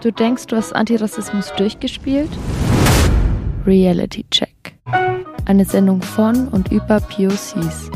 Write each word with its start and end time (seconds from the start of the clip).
Du 0.00 0.12
denkst, 0.12 0.46
du 0.46 0.54
hast 0.54 0.76
Antirassismus 0.76 1.52
durchgespielt? 1.56 2.30
Reality 3.66 4.24
Check. 4.30 4.76
Eine 5.44 5.64
Sendung 5.64 6.02
von 6.02 6.46
und 6.48 6.70
über 6.70 7.00
POCs. 7.00 7.90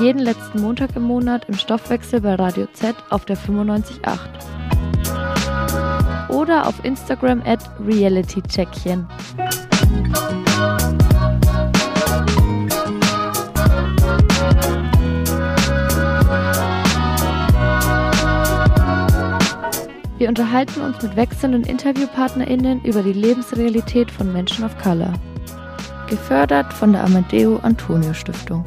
Jeden 0.00 0.20
letzten 0.20 0.62
Montag 0.62 0.96
im 0.96 1.02
Monat 1.02 1.44
im 1.50 1.54
Stoffwechsel 1.54 2.22
bei 2.22 2.36
Radio 2.36 2.66
Z 2.72 2.96
auf 3.10 3.26
der 3.26 3.36
95.8. 3.36 4.39
Oder 6.30 6.66
auf 6.66 6.84
Instagram 6.84 7.42
at 7.44 7.60
realitycheckchen. 7.84 9.06
Wir 20.18 20.28
unterhalten 20.28 20.82
uns 20.82 21.02
mit 21.02 21.16
wechselnden 21.16 21.64
InterviewpartnerInnen 21.64 22.84
über 22.84 23.02
die 23.02 23.14
Lebensrealität 23.14 24.10
von 24.10 24.30
Menschen 24.30 24.66
of 24.66 24.76
Color. 24.76 25.14
Gefördert 26.08 26.70
von 26.74 26.92
der 26.92 27.04
Amadeo 27.04 27.58
Antonio 27.62 28.12
Stiftung. 28.12 28.62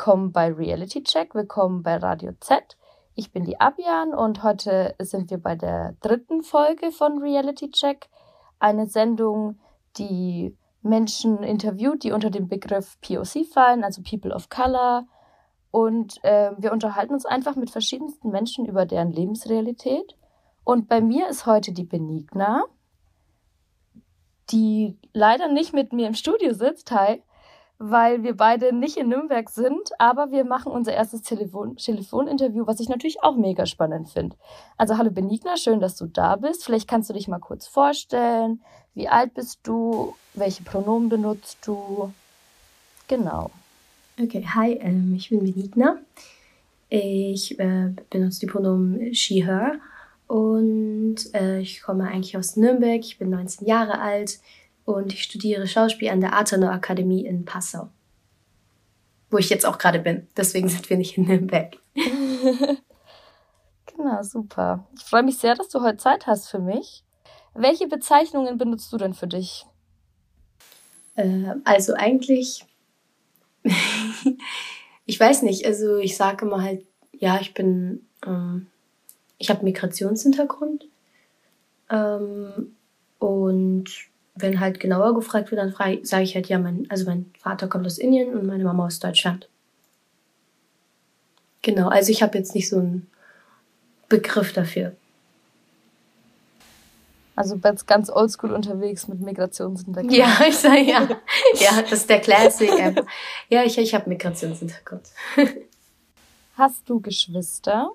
Willkommen 0.00 0.32
bei 0.32 0.50
Reality 0.50 1.02
Check, 1.02 1.34
willkommen 1.34 1.82
bei 1.82 1.98
Radio 1.98 2.32
Z. 2.40 2.78
Ich 3.14 3.32
bin 3.32 3.44
die 3.44 3.60
Abian 3.60 4.14
und 4.14 4.42
heute 4.42 4.94
sind 4.98 5.28
wir 5.28 5.36
bei 5.36 5.56
der 5.56 5.94
dritten 6.00 6.42
Folge 6.42 6.90
von 6.90 7.18
Reality 7.18 7.70
Check, 7.70 8.08
eine 8.58 8.86
Sendung, 8.86 9.58
die 9.98 10.56
Menschen 10.80 11.42
interviewt, 11.42 12.02
die 12.02 12.12
unter 12.12 12.30
den 12.30 12.48
Begriff 12.48 12.98
POC 13.02 13.44
fallen, 13.44 13.84
also 13.84 14.00
People 14.00 14.34
of 14.34 14.48
Color. 14.48 15.06
Und 15.70 16.24
äh, 16.24 16.52
wir 16.56 16.72
unterhalten 16.72 17.12
uns 17.12 17.26
einfach 17.26 17.54
mit 17.54 17.68
verschiedensten 17.68 18.30
Menschen 18.30 18.64
über 18.64 18.86
deren 18.86 19.12
Lebensrealität. 19.12 20.16
Und 20.64 20.88
bei 20.88 21.02
mir 21.02 21.28
ist 21.28 21.44
heute 21.44 21.72
die 21.72 21.84
Benigna, 21.84 22.64
die 24.50 24.96
leider 25.12 25.48
nicht 25.48 25.74
mit 25.74 25.92
mir 25.92 26.06
im 26.06 26.14
Studio 26.14 26.54
sitzt. 26.54 26.90
Hi 26.90 27.22
weil 27.82 28.22
wir 28.22 28.36
beide 28.36 28.74
nicht 28.74 28.98
in 28.98 29.08
Nürnberg 29.08 29.48
sind, 29.48 29.90
aber 29.98 30.30
wir 30.30 30.44
machen 30.44 30.70
unser 30.70 30.92
erstes 30.92 31.22
Telefon 31.22 31.76
Telefoninterview, 31.76 32.66
was 32.66 32.78
ich 32.78 32.90
natürlich 32.90 33.22
auch 33.22 33.36
mega 33.36 33.64
spannend 33.64 34.10
finde. 34.10 34.36
Also 34.76 34.98
hallo 34.98 35.10
Benigna, 35.10 35.56
schön, 35.56 35.80
dass 35.80 35.96
du 35.96 36.04
da 36.04 36.36
bist. 36.36 36.62
Vielleicht 36.62 36.86
kannst 36.86 37.08
du 37.08 37.14
dich 37.14 37.26
mal 37.26 37.38
kurz 37.38 37.66
vorstellen. 37.66 38.60
Wie 38.94 39.08
alt 39.08 39.32
bist 39.32 39.60
du? 39.62 40.14
Welche 40.34 40.62
Pronomen 40.62 41.08
benutzt 41.08 41.56
du? 41.64 42.12
Genau. 43.08 43.50
Okay, 44.22 44.46
hi, 44.54 44.74
ähm, 44.74 45.14
ich 45.16 45.30
bin 45.30 45.40
Benigna. 45.40 45.96
Ich 46.90 47.58
äh, 47.58 47.94
benutze 48.10 48.40
die 48.40 48.46
Pronomen 48.46 49.14
she, 49.14 49.46
her 49.46 49.76
und 50.26 51.16
äh, 51.32 51.60
ich 51.60 51.80
komme 51.80 52.08
eigentlich 52.08 52.36
aus 52.36 52.56
Nürnberg. 52.56 53.00
Ich 53.00 53.18
bin 53.18 53.30
19 53.30 53.66
Jahre 53.66 54.00
alt 54.00 54.38
und 54.84 55.12
ich 55.12 55.22
studiere 55.22 55.66
Schauspiel 55.66 56.10
an 56.10 56.20
der 56.20 56.34
Artenau 56.34 56.68
Akademie 56.68 57.24
in 57.24 57.44
Passau. 57.44 57.88
Wo 59.30 59.38
ich 59.38 59.50
jetzt 59.50 59.64
auch 59.64 59.78
gerade 59.78 60.00
bin. 60.00 60.26
Deswegen 60.36 60.68
sind 60.68 60.90
wir 60.90 60.96
nicht 60.96 61.16
in 61.16 61.26
Nürnberg. 61.26 61.76
genau, 63.86 64.22
super. 64.22 64.86
Ich 64.96 65.04
freue 65.04 65.22
mich 65.22 65.38
sehr, 65.38 65.54
dass 65.54 65.68
du 65.68 65.80
heute 65.82 65.98
Zeit 65.98 66.26
hast 66.26 66.48
für 66.48 66.58
mich. 66.58 67.04
Welche 67.54 67.86
Bezeichnungen 67.88 68.58
benutzt 68.58 68.92
du 68.92 68.96
denn 68.96 69.14
für 69.14 69.26
dich? 69.26 69.66
Äh, 71.16 71.54
also 71.64 71.94
eigentlich, 71.94 72.64
ich 75.04 75.20
weiß 75.20 75.42
nicht, 75.42 75.66
also 75.66 75.98
ich 75.98 76.16
sage 76.16 76.46
immer 76.46 76.62
halt, 76.62 76.84
ja, 77.12 77.40
ich 77.40 77.54
bin, 77.54 78.06
ähm, 78.26 78.68
ich 79.38 79.50
habe 79.50 79.64
Migrationshintergrund 79.64 80.86
ähm, 81.90 82.76
und 83.18 83.90
wenn 84.42 84.60
halt 84.60 84.80
genauer 84.80 85.14
gefragt 85.14 85.50
wird, 85.50 85.60
dann 85.60 85.74
sage 86.04 86.22
ich 86.22 86.34
halt, 86.34 86.48
ja, 86.48 86.58
mein, 86.58 86.86
also 86.88 87.04
mein 87.06 87.30
Vater 87.38 87.68
kommt 87.68 87.86
aus 87.86 87.98
Indien 87.98 88.34
und 88.34 88.46
meine 88.46 88.64
Mama 88.64 88.86
aus 88.86 88.98
Deutschland. 88.98 89.48
Genau, 91.62 91.88
also 91.88 92.10
ich 92.10 92.22
habe 92.22 92.38
jetzt 92.38 92.54
nicht 92.54 92.68
so 92.68 92.78
einen 92.78 93.06
Begriff 94.08 94.52
dafür. 94.52 94.96
Also 97.36 97.58
jetzt 97.64 97.86
ganz 97.86 98.10
oldschool 98.10 98.52
unterwegs 98.52 99.08
mit 99.08 99.20
Migrationshintergrund. 99.20 100.12
Ja, 100.12 100.40
ich 100.46 100.56
sage 100.56 100.82
ja. 100.82 101.08
Ja, 101.54 101.80
das 101.80 101.92
ist 102.00 102.10
der 102.10 102.20
Classic. 102.20 102.70
ja, 103.48 103.64
ich, 103.64 103.78
ich 103.78 103.94
habe 103.94 104.10
Migrationshintergrund. 104.10 105.08
Hast 106.56 106.88
du 106.88 107.00
Geschwister? 107.00 107.92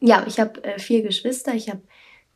Ja, 0.00 0.24
ich 0.26 0.40
habe 0.40 0.64
äh, 0.64 0.78
vier 0.78 1.02
Geschwister. 1.02 1.52
Ich 1.52 1.68
habe 1.68 1.82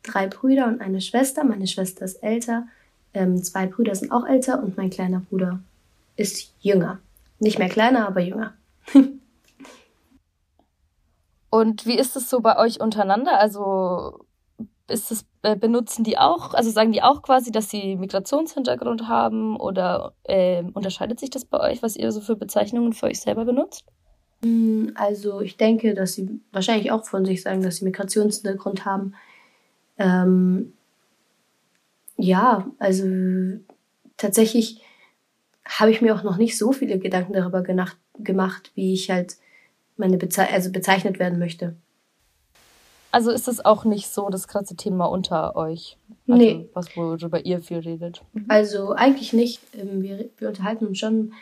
drei 0.03 0.27
Brüder 0.27 0.67
und 0.67 0.81
eine 0.81 1.01
Schwester. 1.01 1.43
Meine 1.43 1.65
Schwester 1.65 2.05
ist 2.05 2.21
älter. 2.21 2.67
Ähm, 3.15 3.41
zwei 3.41 3.65
Brüder 3.65 3.95
sind 3.95 4.11
auch 4.11 4.27
älter 4.27 4.61
und 4.61 4.77
mein 4.77 4.89
kleiner 4.89 5.21
Bruder 5.21 5.59
ist 6.17 6.53
jünger. 6.59 6.99
Nicht 7.39 7.57
mehr 7.57 7.69
kleiner, 7.69 8.07
aber 8.07 8.19
jünger. 8.19 8.53
und 11.49 11.85
wie 11.85 11.97
ist 11.97 12.15
es 12.17 12.29
so 12.29 12.41
bei 12.41 12.57
euch 12.57 12.81
untereinander? 12.81 13.39
Also 13.39 14.25
ist 14.87 15.11
es, 15.11 15.25
äh, 15.43 15.55
benutzen 15.55 16.03
die 16.03 16.17
auch, 16.17 16.53
also 16.53 16.69
sagen 16.69 16.91
die 16.91 17.01
auch 17.01 17.21
quasi, 17.21 17.51
dass 17.51 17.69
sie 17.69 17.95
Migrationshintergrund 17.95 19.07
haben 19.07 19.57
oder 19.57 20.13
äh, 20.23 20.63
unterscheidet 20.73 21.19
sich 21.19 21.29
das 21.29 21.45
bei 21.45 21.59
euch, 21.59 21.81
was 21.81 21.95
ihr 21.95 22.11
so 22.11 22.19
für 22.19 22.35
Bezeichnungen 22.35 22.91
für 22.91 23.07
euch 23.07 23.21
selber 23.21 23.45
benutzt? 23.45 23.85
Hm, 24.43 24.91
also 24.95 25.39
ich 25.39 25.55
denke, 25.55 25.93
dass 25.93 26.13
sie 26.13 26.41
wahrscheinlich 26.51 26.91
auch 26.91 27.05
von 27.05 27.25
sich 27.25 27.41
sagen, 27.41 27.63
dass 27.63 27.77
sie 27.77 27.85
Migrationshintergrund 27.85 28.85
haben. 28.85 29.15
Ähm, 29.97 30.73
ja, 32.17 32.69
also 32.79 33.05
tatsächlich 34.17 34.81
habe 35.65 35.91
ich 35.91 36.01
mir 36.01 36.15
auch 36.15 36.23
noch 36.23 36.37
nicht 36.37 36.57
so 36.57 36.71
viele 36.71 36.99
Gedanken 36.99 37.33
darüber 37.33 37.61
genacht, 37.61 37.97
gemacht, 38.19 38.71
wie 38.75 38.93
ich 38.93 39.09
halt 39.09 39.37
meine 39.97 40.17
Beze 40.17 40.47
also 40.47 40.71
bezeichnet 40.71 41.19
werden 41.19 41.39
möchte. 41.39 41.75
Also 43.11 43.31
ist 43.31 43.47
es 43.47 43.63
auch 43.63 43.85
nicht 43.85 44.09
so 44.09 44.29
das 44.29 44.47
krasse 44.47 44.75
Thema 44.75 45.05
unter 45.05 45.55
euch? 45.55 45.97
Also 46.27 46.37
nee. 46.37 46.69
Was, 46.73 46.95
worüber 46.97 47.45
ihr 47.45 47.61
viel 47.61 47.77
redet? 47.77 48.21
Mhm. 48.33 48.45
Also 48.49 48.91
eigentlich 48.91 49.31
nicht. 49.31 49.61
Ähm, 49.73 50.01
wir, 50.01 50.29
wir 50.37 50.49
unterhalten 50.49 50.85
uns 50.85 50.99
schon 50.99 51.33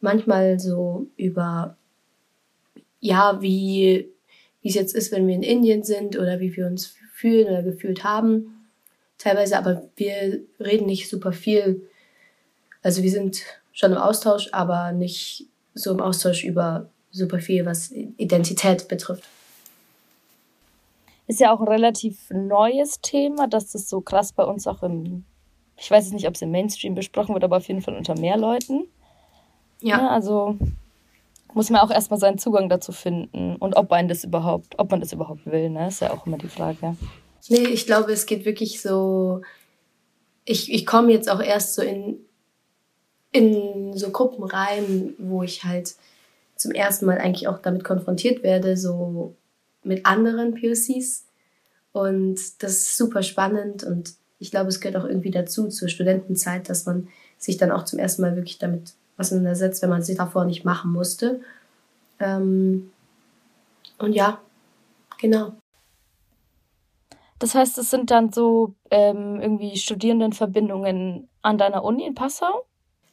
manchmal 0.00 0.58
so 0.58 1.06
über, 1.16 1.76
ja, 2.98 3.40
wie, 3.40 4.08
wie 4.60 4.68
es 4.68 4.74
jetzt 4.74 4.94
ist, 4.94 5.12
wenn 5.12 5.26
wir 5.28 5.34
in 5.34 5.42
Indien 5.42 5.84
sind 5.84 6.18
oder 6.18 6.40
wie 6.40 6.56
wir 6.56 6.66
uns 6.66 6.96
fühlen 7.12 7.46
oder 7.46 7.62
gefühlt 7.62 8.02
haben 8.02 8.59
teilweise, 9.20 9.56
aber 9.56 9.82
wir 9.96 10.40
reden 10.58 10.86
nicht 10.86 11.08
super 11.08 11.32
viel. 11.32 11.86
Also 12.82 13.02
wir 13.02 13.10
sind 13.10 13.42
schon 13.72 13.92
im 13.92 13.98
Austausch, 13.98 14.48
aber 14.52 14.92
nicht 14.92 15.46
so 15.74 15.92
im 15.92 16.00
Austausch 16.00 16.42
über 16.42 16.88
super 17.12 17.38
viel, 17.38 17.66
was 17.66 17.92
Identität 17.92 18.88
betrifft. 18.88 19.24
Ist 21.26 21.40
ja 21.40 21.52
auch 21.52 21.60
ein 21.60 21.68
relativ 21.68 22.30
neues 22.30 23.00
Thema, 23.00 23.46
dass 23.46 23.70
das 23.72 23.88
so 23.88 24.00
krass 24.00 24.32
bei 24.32 24.42
uns 24.42 24.66
auch 24.66 24.82
im, 24.82 25.24
ich 25.76 25.90
weiß 25.90 26.04
jetzt 26.06 26.14
nicht, 26.14 26.26
ob 26.26 26.34
es 26.34 26.42
im 26.42 26.50
Mainstream 26.50 26.94
besprochen 26.94 27.34
wird, 27.34 27.44
aber 27.44 27.58
auf 27.58 27.68
jeden 27.68 27.82
Fall 27.82 27.96
unter 27.96 28.18
mehr 28.18 28.36
Leuten. 28.36 28.88
Ja. 29.80 29.98
ja 29.98 30.08
also 30.08 30.56
muss 31.52 31.70
man 31.70 31.82
auch 31.82 31.90
erstmal 31.90 32.18
seinen 32.18 32.38
Zugang 32.38 32.68
dazu 32.68 32.92
finden 32.92 33.56
und 33.56 33.76
ob 33.76 33.90
man 33.90 34.08
das 34.08 34.24
überhaupt, 34.24 34.78
ob 34.78 34.90
man 34.90 35.00
das 35.00 35.12
überhaupt 35.12 35.46
will, 35.46 35.70
ne? 35.70 35.88
Ist 35.88 36.00
ja 36.00 36.12
auch 36.12 36.26
immer 36.26 36.38
die 36.38 36.48
Frage. 36.48 36.96
Nee, 37.50 37.66
ich 37.66 37.84
glaube, 37.84 38.12
es 38.12 38.26
geht 38.26 38.44
wirklich 38.44 38.80
so. 38.80 39.42
Ich, 40.44 40.72
ich 40.72 40.86
komme 40.86 41.12
jetzt 41.12 41.28
auch 41.28 41.40
erst 41.40 41.74
so 41.74 41.82
in, 41.82 42.20
in 43.32 43.96
so 43.96 44.10
Gruppen 44.10 44.44
rein, 44.44 45.14
wo 45.18 45.42
ich 45.42 45.64
halt 45.64 45.94
zum 46.54 46.70
ersten 46.70 47.06
Mal 47.06 47.18
eigentlich 47.18 47.48
auch 47.48 47.58
damit 47.58 47.82
konfrontiert 47.82 48.44
werde, 48.44 48.76
so 48.76 49.34
mit 49.82 50.06
anderen 50.06 50.54
POCs. 50.54 51.24
Und 51.92 52.38
das 52.62 52.72
ist 52.72 52.96
super 52.96 53.22
spannend 53.24 53.82
und 53.82 54.14
ich 54.38 54.52
glaube, 54.52 54.68
es 54.68 54.80
gehört 54.80 55.02
auch 55.02 55.08
irgendwie 55.08 55.32
dazu, 55.32 55.68
zur 55.68 55.88
Studentenzeit, 55.88 56.68
dass 56.68 56.86
man 56.86 57.08
sich 57.36 57.56
dann 57.56 57.72
auch 57.72 57.84
zum 57.84 57.98
ersten 57.98 58.22
Mal 58.22 58.36
wirklich 58.36 58.58
damit 58.58 58.94
auseinandersetzt, 59.18 59.82
wenn 59.82 59.90
man 59.90 60.02
sich 60.02 60.16
davor 60.16 60.44
nicht 60.44 60.64
machen 60.64 60.92
musste. 60.92 61.40
Ähm, 62.20 62.92
und 63.98 64.12
ja, 64.12 64.40
genau. 65.18 65.59
Das 67.40 67.54
heißt, 67.54 67.78
es 67.78 67.90
sind 67.90 68.10
dann 68.10 68.32
so 68.32 68.74
ähm, 68.90 69.40
irgendwie 69.40 69.76
Studierendenverbindungen 69.76 71.28
an 71.42 71.58
deiner 71.58 71.82
Uni 71.82 72.06
in 72.06 72.14
Passau? 72.14 72.66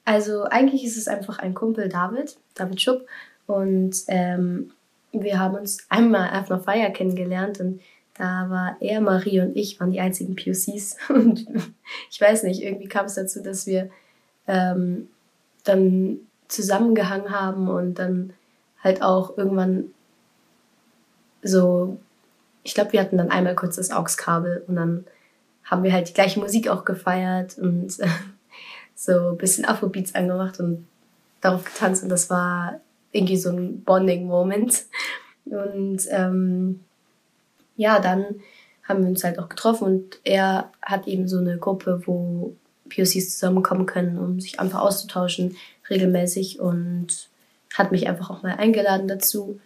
Also 0.05 0.43
eigentlich 0.43 0.83
ist 0.83 0.97
es 0.97 1.07
einfach 1.07 1.39
ein 1.39 1.53
Kumpel, 1.53 1.89
David, 1.89 2.37
David 2.53 2.81
Schupp. 2.81 3.07
Und 3.47 3.95
ähm, 4.07 4.71
wir 5.11 5.39
haben 5.39 5.55
uns 5.55 5.85
einmal 5.89 6.29
auf 6.39 6.51
einer 6.51 6.59
Feier 6.59 6.89
kennengelernt 6.91 7.59
und 7.59 7.81
da 8.17 8.49
war 8.49 8.77
er, 8.81 8.99
Marie 8.99 9.41
und 9.41 9.55
ich 9.55 9.79
waren 9.79 9.91
die 9.91 9.99
einzigen 9.99 10.35
POCs. 10.35 10.97
Und 11.09 11.45
ich 12.09 12.19
weiß 12.19 12.43
nicht, 12.43 12.63
irgendwie 12.63 12.87
kam 12.87 13.05
es 13.05 13.13
dazu, 13.13 13.43
dass 13.43 13.67
wir 13.67 13.91
ähm, 14.47 15.07
dann 15.63 16.19
zusammengehangen 16.47 17.29
haben 17.29 17.67
und 17.67 17.99
dann 17.99 18.33
halt 18.83 19.03
auch 19.03 19.37
irgendwann 19.37 19.91
so, 21.43 21.97
ich 22.67 22.73
glaube, 22.73 22.91
wir 22.91 22.99
hatten 22.99 23.17
dann 23.17 23.31
einmal 23.31 23.55
kurz 23.55 23.77
das 23.77 23.91
AUX-Kabel 23.91 24.65
und 24.67 24.75
dann 24.75 25.05
haben 25.63 25.83
wir 25.83 25.93
halt 25.93 26.09
die 26.09 26.13
gleiche 26.13 26.41
Musik 26.41 26.67
auch 26.67 26.83
gefeiert 26.83 27.57
und 27.57 27.97
so 28.95 29.29
ein 29.29 29.37
bisschen 29.37 29.63
Afrobeats 29.63 30.15
angemacht 30.15 30.59
und 30.59 30.85
darauf 31.39 31.63
getanzt 31.63 32.03
und 32.03 32.09
das 32.09 32.29
war 32.29 32.81
irgendwie 33.13 33.37
so 33.37 33.51
ein 33.51 33.83
Bonding-Moment. 33.83 34.83
Und 35.45 35.99
ähm, 36.09 36.81
ja, 37.77 38.01
dann 38.01 38.25
haben 38.83 39.01
wir 39.01 39.09
uns 39.09 39.23
halt 39.23 39.39
auch 39.39 39.47
getroffen 39.47 39.85
und 39.85 40.19
er 40.25 40.69
hat 40.81 41.07
eben 41.07 41.29
so 41.29 41.37
eine 41.37 41.57
Gruppe, 41.57 42.01
wo 42.05 42.53
POCs 42.89 43.29
zusammenkommen 43.29 43.85
können, 43.85 44.17
um 44.17 44.41
sich 44.41 44.59
einfach 44.59 44.81
auszutauschen, 44.81 45.55
regelmäßig 45.89 46.59
und 46.59 47.29
hat 47.73 47.93
mich 47.93 48.09
einfach 48.09 48.29
auch 48.29 48.43
mal 48.43 48.55
eingeladen 48.55 49.07
dazu. 49.07 49.61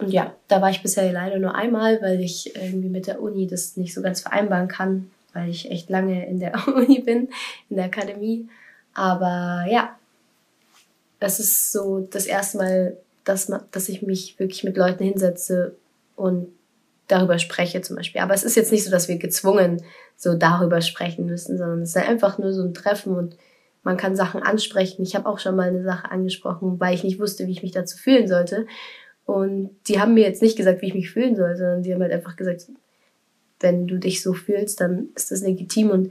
Und 0.00 0.12
ja, 0.12 0.34
da 0.48 0.62
war 0.62 0.70
ich 0.70 0.82
bisher 0.82 1.12
leider 1.12 1.38
nur 1.38 1.54
einmal, 1.54 2.00
weil 2.00 2.20
ich 2.20 2.56
irgendwie 2.56 2.88
mit 2.88 3.06
der 3.06 3.20
Uni 3.20 3.46
das 3.46 3.76
nicht 3.76 3.94
so 3.94 4.02
ganz 4.02 4.20
vereinbaren 4.20 4.68
kann, 4.68 5.10
weil 5.34 5.50
ich 5.50 5.70
echt 5.70 5.90
lange 5.90 6.26
in 6.26 6.40
der 6.40 6.54
Uni 6.74 7.00
bin, 7.00 7.28
in 7.68 7.76
der 7.76 7.86
Akademie. 7.86 8.48
Aber 8.94 9.66
ja, 9.68 9.96
es 11.20 11.38
ist 11.38 11.72
so 11.72 12.06
das 12.10 12.26
erste 12.26 12.58
Mal, 12.58 12.96
dass, 13.24 13.52
dass 13.70 13.88
ich 13.88 14.02
mich 14.02 14.38
wirklich 14.38 14.64
mit 14.64 14.76
Leuten 14.76 15.04
hinsetze 15.04 15.76
und 16.16 16.48
darüber 17.08 17.38
spreche 17.38 17.82
zum 17.82 17.96
Beispiel. 17.96 18.20
Aber 18.20 18.34
es 18.34 18.44
ist 18.44 18.56
jetzt 18.56 18.72
nicht 18.72 18.84
so, 18.84 18.90
dass 18.90 19.08
wir 19.08 19.18
gezwungen 19.18 19.82
so 20.16 20.34
darüber 20.34 20.80
sprechen 20.80 21.26
müssen, 21.26 21.58
sondern 21.58 21.82
es 21.82 21.90
ist 21.90 21.96
einfach 21.96 22.38
nur 22.38 22.52
so 22.52 22.62
ein 22.62 22.74
Treffen 22.74 23.14
und 23.14 23.36
man 23.82 23.96
kann 23.96 24.16
Sachen 24.16 24.42
ansprechen. 24.42 25.02
Ich 25.02 25.16
habe 25.16 25.28
auch 25.28 25.38
schon 25.38 25.56
mal 25.56 25.68
eine 25.68 25.82
Sache 25.82 26.10
angesprochen, 26.10 26.78
weil 26.78 26.94
ich 26.94 27.04
nicht 27.04 27.18
wusste, 27.18 27.46
wie 27.46 27.52
ich 27.52 27.62
mich 27.62 27.72
dazu 27.72 27.96
fühlen 27.96 28.28
sollte. 28.28 28.66
Und 29.30 29.70
die 29.86 30.00
haben 30.00 30.14
mir 30.14 30.24
jetzt 30.24 30.42
nicht 30.42 30.56
gesagt, 30.56 30.82
wie 30.82 30.88
ich 30.88 30.94
mich 30.94 31.12
fühlen 31.12 31.36
soll, 31.36 31.56
sondern 31.56 31.84
die 31.84 31.94
haben 31.94 32.02
halt 32.02 32.12
einfach 32.12 32.34
gesagt, 32.34 32.66
wenn 33.60 33.86
du 33.86 33.96
dich 33.96 34.24
so 34.24 34.32
fühlst, 34.32 34.80
dann 34.80 35.10
ist 35.14 35.30
das 35.30 35.42
legitim 35.42 35.90
und 35.90 36.10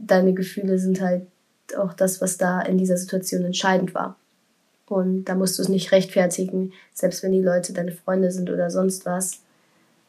deine 0.00 0.34
Gefühle 0.34 0.80
sind 0.80 1.00
halt 1.00 1.28
auch 1.76 1.92
das, 1.92 2.20
was 2.20 2.36
da 2.36 2.60
in 2.62 2.76
dieser 2.76 2.96
Situation 2.96 3.44
entscheidend 3.44 3.94
war. 3.94 4.18
Und 4.88 5.26
da 5.26 5.36
musst 5.36 5.56
du 5.58 5.62
es 5.62 5.68
nicht 5.68 5.92
rechtfertigen, 5.92 6.72
selbst 6.92 7.22
wenn 7.22 7.30
die 7.30 7.40
Leute 7.40 7.72
deine 7.72 7.92
Freunde 7.92 8.32
sind 8.32 8.50
oder 8.50 8.68
sonst 8.68 9.06
was, 9.06 9.38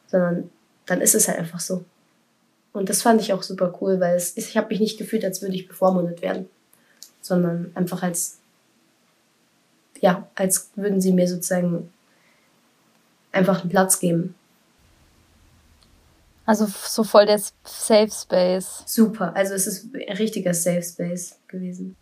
sondern 0.08 0.50
dann 0.86 1.00
ist 1.00 1.14
es 1.14 1.28
halt 1.28 1.38
einfach 1.38 1.60
so. 1.60 1.84
Und 2.72 2.88
das 2.88 3.02
fand 3.02 3.20
ich 3.20 3.34
auch 3.34 3.44
super 3.44 3.72
cool, 3.80 4.00
weil 4.00 4.16
es, 4.16 4.36
ich 4.36 4.56
habe 4.56 4.70
mich 4.70 4.80
nicht 4.80 4.98
gefühlt, 4.98 5.24
als 5.24 5.42
würde 5.42 5.54
ich 5.54 5.68
bevormundet 5.68 6.22
werden, 6.22 6.46
sondern 7.20 7.70
einfach 7.76 8.02
als, 8.02 8.38
ja, 10.00 10.28
als 10.34 10.70
würden 10.74 11.00
sie 11.00 11.12
mir 11.12 11.28
sozusagen 11.28 11.92
einfach 13.36 13.60
einen 13.60 13.70
Platz 13.70 14.00
geben. 14.00 14.34
Also 16.44 16.66
so 16.66 17.04
voll 17.04 17.26
der 17.26 17.40
Safe 17.64 18.10
Space. 18.10 18.82
Super, 18.86 19.34
also 19.34 19.54
es 19.54 19.66
ist 19.66 19.94
ein 19.94 20.16
richtiger 20.16 20.54
Safe 20.54 20.82
Space 20.82 21.38
gewesen. 21.48 21.96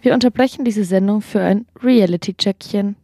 Wir 0.00 0.14
unterbrechen 0.14 0.64
diese 0.64 0.84
Sendung 0.84 1.20
für 1.20 1.40
ein 1.40 1.66
Reality-Checkchen. 1.82 2.94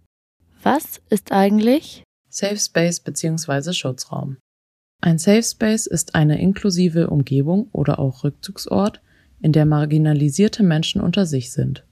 Was 0.62 1.00
ist 1.10 1.32
eigentlich 1.32 2.04
Safe 2.30 2.56
Space 2.56 3.00
bzw. 3.00 3.72
Schutzraum? 3.72 4.36
Ein 5.04 5.18
Safe 5.18 5.42
Space 5.42 5.88
ist 5.88 6.14
eine 6.14 6.40
inklusive 6.40 7.10
Umgebung 7.10 7.66
oder 7.72 7.98
auch 7.98 8.22
Rückzugsort, 8.22 9.00
in 9.40 9.50
der 9.50 9.66
marginalisierte 9.66 10.62
Menschen 10.62 11.00
unter 11.00 11.26
sich 11.26 11.50
sind, 11.50 11.82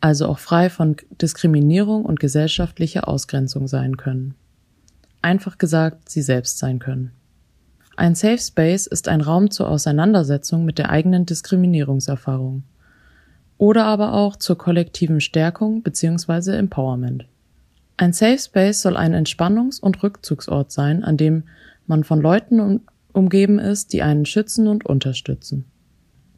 also 0.00 0.28
auch 0.28 0.38
frei 0.38 0.70
von 0.70 0.94
Diskriminierung 1.20 2.04
und 2.04 2.20
gesellschaftlicher 2.20 3.08
Ausgrenzung 3.08 3.66
sein 3.66 3.96
können. 3.96 4.36
Einfach 5.22 5.58
gesagt, 5.58 6.08
sie 6.08 6.22
selbst 6.22 6.58
sein 6.58 6.78
können. 6.78 7.10
Ein 7.96 8.14
Safe 8.14 8.38
Space 8.38 8.86
ist 8.86 9.08
ein 9.08 9.22
Raum 9.22 9.50
zur 9.50 9.68
Auseinandersetzung 9.68 10.64
mit 10.64 10.78
der 10.78 10.90
eigenen 10.90 11.26
Diskriminierungserfahrung 11.26 12.62
oder 13.58 13.86
aber 13.86 14.12
auch 14.12 14.36
zur 14.36 14.56
kollektiven 14.56 15.20
Stärkung 15.20 15.82
bzw. 15.82 16.56
Empowerment. 16.56 17.26
Ein 17.96 18.12
Safe 18.12 18.38
Space 18.38 18.82
soll 18.82 18.96
ein 18.96 19.16
Entspannungs- 19.16 19.80
und 19.80 20.00
Rückzugsort 20.04 20.70
sein, 20.70 21.02
an 21.02 21.16
dem 21.16 21.42
man 21.88 22.04
von 22.04 22.20
Leuten 22.20 22.80
umgeben 23.12 23.58
ist, 23.58 23.92
die 23.92 24.02
einen 24.02 24.26
schützen 24.26 24.68
und 24.68 24.84
unterstützen. 24.86 25.64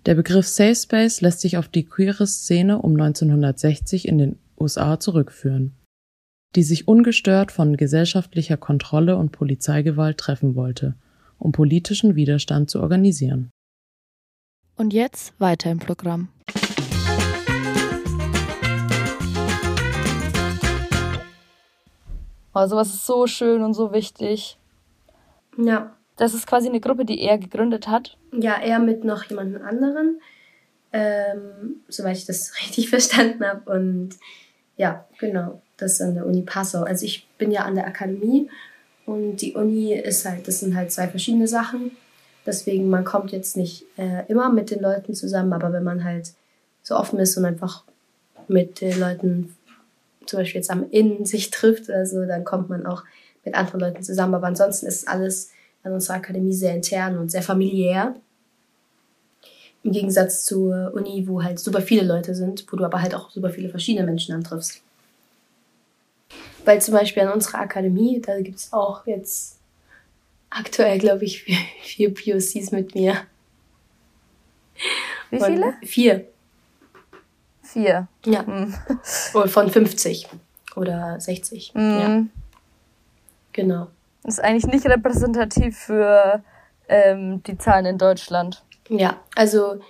Der 0.07 0.15
Begriff 0.15 0.47
Safe 0.47 0.75
Space 0.75 1.21
lässt 1.21 1.41
sich 1.41 1.57
auf 1.59 1.69
die 1.69 1.85
queere 1.85 2.27
Szene 2.27 2.81
um 2.81 2.93
1960 2.93 4.09
in 4.09 4.19
den 4.19 4.39
USA 4.59 5.01
zurückführen, 5.01 5.77
die 6.55 6.63
sich 6.63 6.89
ungestört 6.89 7.53
von 7.53 7.77
gesellschaftlicher 7.77 8.57
Kontrolle 8.57 9.17
und 9.17 9.33
Polizeigewalt 9.33 10.19
treffen 10.19 10.55
wollte, 10.55 10.95
um 11.39 11.53
politischen 11.53 12.15
Widerstand 12.15 12.71
zu 12.71 12.81
organisieren. 12.81 13.51
Und 14.77 14.93
jetzt 14.93 15.39
weiter 15.41 15.71
im 15.71 15.79
Programm. 15.79 16.29
Oh, 22.55 22.67
sowas 22.67 22.95
ist 22.95 23.07
so 23.07 23.27
schön 23.27 23.63
und 23.63 23.75
so 23.75 23.93
wichtig. 23.93 24.58
Ja. 25.59 25.95
Das 26.17 26.35
ist 26.35 26.47
quasi 26.47 26.69
eine 26.69 26.81
Gruppe, 26.81 27.05
die 27.05 27.21
er 27.21 27.39
gegründet 27.39 27.89
hat. 27.89 28.17
Ja, 28.33 28.55
er 28.61 28.79
mit 28.79 29.05
noch 29.05 29.25
jemandem 29.25 29.63
anderen, 29.63 30.21
ähm, 30.93 31.77
soweit 31.89 32.17
ich 32.17 32.27
das 32.27 32.55
richtig 32.61 32.89
verstanden 32.89 33.45
habe. 33.45 33.71
Und 33.71 34.11
ja, 34.77 35.07
genau, 35.19 35.61
das 35.77 35.95
ist 35.95 36.01
an 36.01 36.15
der 36.15 36.27
Uni 36.27 36.43
Passau. 36.43 36.83
Also 36.83 37.05
ich 37.05 37.29
bin 37.39 37.51
ja 37.51 37.63
an 37.63 37.75
der 37.75 37.87
Akademie 37.87 38.49
und 39.07 39.37
die 39.37 39.55
Uni 39.55 39.95
ist 39.95 40.25
halt, 40.25 40.49
das 40.49 40.61
sind 40.61 40.75
halt 40.75 40.93
zwei 40.93 41.09
verschiedene 41.09 41.49
Sachen. 41.49 41.93
Deswegen, 42.47 42.89
man 42.89 43.05
kommt 43.05 43.33
jetzt 43.33 43.57
nicht 43.57 43.85
äh, 43.97 44.25
immer 44.29 44.51
mit 44.51 44.71
den 44.71 44.81
Leuten 44.81 45.15
zusammen, 45.15 45.53
aber 45.53 45.73
wenn 45.73 45.85
man 45.85 46.05
halt 46.05 46.33
so 46.83 46.97
offen 46.97 47.19
ist 47.19 47.37
und 47.37 47.45
einfach 47.45 47.85
mit 48.49 48.81
den 48.81 48.99
Leuten 48.99 49.55
zum 50.27 50.41
Beispiel 50.41 50.61
jetzt 50.61 50.71
am 50.71 50.89
Innen 50.91 51.25
sich 51.25 51.51
trifft, 51.51 51.91
also 51.91 52.25
dann 52.25 52.45
kommt 52.45 52.71
man 52.71 52.87
auch 52.87 53.05
mit 53.45 53.55
anderen 53.55 53.81
Leuten 53.81 54.03
zusammen. 54.03 54.35
Aber 54.35 54.47
ansonsten 54.47 54.87
ist 54.87 55.09
alles 55.09 55.51
an 55.83 55.93
unserer 55.93 56.17
Akademie 56.17 56.53
sehr 56.53 56.75
intern 56.75 57.19
und 57.19 57.31
sehr 57.31 57.43
familiär. 57.43 58.15
Im 59.85 59.93
Gegensatz 59.93 60.45
zur 60.45 60.93
Uni, 60.95 61.27
wo 61.29 61.43
halt 61.43 61.59
super 61.59 61.81
viele 61.81 62.03
Leute 62.03 62.35
sind, 62.35 62.67
wo 62.71 62.77
du 62.77 62.85
aber 62.85 63.01
halt 63.01 63.15
auch 63.15 63.31
super 63.31 63.51
viele 63.51 63.69
verschiedene 63.69 64.05
Menschen 64.05 64.35
antriffst. 64.35 64.83
Weil 66.65 66.83
zum 66.83 66.95
Beispiel 66.95 67.23
an 67.23 67.33
unserer 67.33 67.61
Akademie, 67.61 68.21
da 68.21 68.41
gibt 68.41 68.59
es 68.59 68.73
auch 68.73 69.07
jetzt 69.07 69.59
aktuell, 70.51 70.99
glaube 70.99 71.25
ich, 71.25 71.43
vier, 71.43 71.57
vier 71.83 72.15
POCs 72.15 72.73
mit 72.73 72.95
mir. 72.95 73.17
Wie 75.31 75.41
viele? 75.41 75.75
Vier. 75.83 76.27
Vier. 77.63 78.09
Ja. 78.25 78.43
Mhm. 78.43 78.75
Von 79.47 79.71
50 79.71 80.29
oder 80.75 81.21
60. 81.21 81.75
Mhm. 81.75 81.81
Ja. 81.81 82.25
Genau. 83.59 83.89
Das 84.23 84.35
ist 84.35 84.45
eigentlich 84.45 84.73
nicht 84.73 84.87
repräsentativ 84.87 85.77
für 85.77 86.45
ähm, 86.89 87.43
die 87.43 87.59
Zahlen 87.59 87.87
in 87.87 87.99
Deutschland. 87.99 88.63
Ja, 88.89 89.21
also 89.35 89.81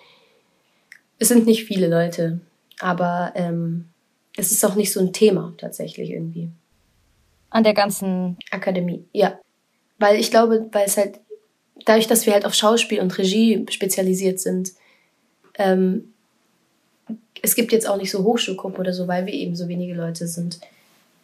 es 1.18 1.28
sind 1.28 1.44
nicht 1.44 1.64
viele 1.64 1.86
Leute, 1.86 2.40
aber 2.80 3.32
ähm, 3.34 3.90
es 4.38 4.52
ist 4.52 4.64
auch 4.64 4.74
nicht 4.74 4.90
so 4.90 5.00
ein 5.00 5.12
Thema 5.12 5.52
tatsächlich 5.58 6.08
irgendwie. 6.08 6.48
An 7.50 7.62
der 7.62 7.74
ganzen 7.74 8.38
Akademie, 8.50 9.04
ja. 9.12 9.38
Weil 9.98 10.18
ich 10.18 10.30
glaube, 10.30 10.66
weil 10.72 10.86
es 10.86 10.96
halt, 10.96 11.20
dadurch, 11.84 12.06
dass 12.06 12.24
wir 12.24 12.32
halt 12.32 12.46
auf 12.46 12.54
Schauspiel 12.54 13.00
und 13.00 13.18
Regie 13.18 13.66
spezialisiert 13.68 14.40
sind, 14.40 14.72
ähm, 15.58 16.14
es 17.42 17.54
gibt 17.54 17.72
jetzt 17.72 17.86
auch 17.86 17.98
nicht 17.98 18.10
so 18.10 18.24
Hochschulgruppen 18.24 18.80
oder 18.80 18.94
so, 18.94 19.06
weil 19.08 19.26
wir 19.26 19.34
eben 19.34 19.54
so 19.54 19.68
wenige 19.68 19.92
Leute 19.92 20.26
sind. 20.26 20.58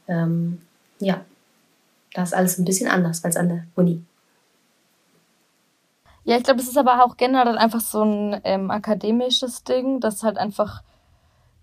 Ähm, 0.09 0.59
ja, 1.01 1.25
da 2.15 2.23
ist 2.23 2.35
alles 2.35 2.59
ein 2.59 2.65
bisschen 2.65 2.89
anders 2.89 3.25
als 3.25 3.37
an 3.37 3.49
der 3.49 3.67
Uni. 3.77 4.03
Ja, 6.25 6.39
ich 6.39 6.43
glaube, 6.43 6.61
es 6.61 6.69
ist 6.69 6.79
aber 6.79 7.05
auch 7.05 7.19
generell 7.19 7.59
einfach 7.59 7.81
so 7.81 8.03
ein 8.03 8.41
ähm, 8.45 8.71
akademisches 8.71 9.65
Ding, 9.65 10.01
dass 10.01 10.23
halt 10.23 10.39
einfach 10.39 10.83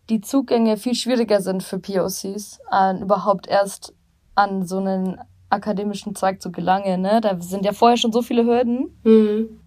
die 0.09 0.21
Zugänge 0.21 0.77
viel 0.77 0.93
schwieriger 0.93 1.41
sind 1.41 1.63
für 1.63 1.79
POCs, 1.79 2.59
äh, 2.71 3.01
überhaupt 3.01 3.47
erst 3.47 3.93
an 4.35 4.67
so 4.67 4.77
einen 4.77 5.19
akademischen 5.49 6.15
Zweig 6.15 6.41
zu 6.41 6.51
gelangen. 6.51 7.01
Ne? 7.01 7.21
Da 7.21 7.41
sind 7.41 7.65
ja 7.65 7.73
vorher 7.73 7.97
schon 7.97 8.11
so 8.11 8.21
viele 8.21 8.45
Hürden. 8.45 8.95
Mhm 9.03 9.61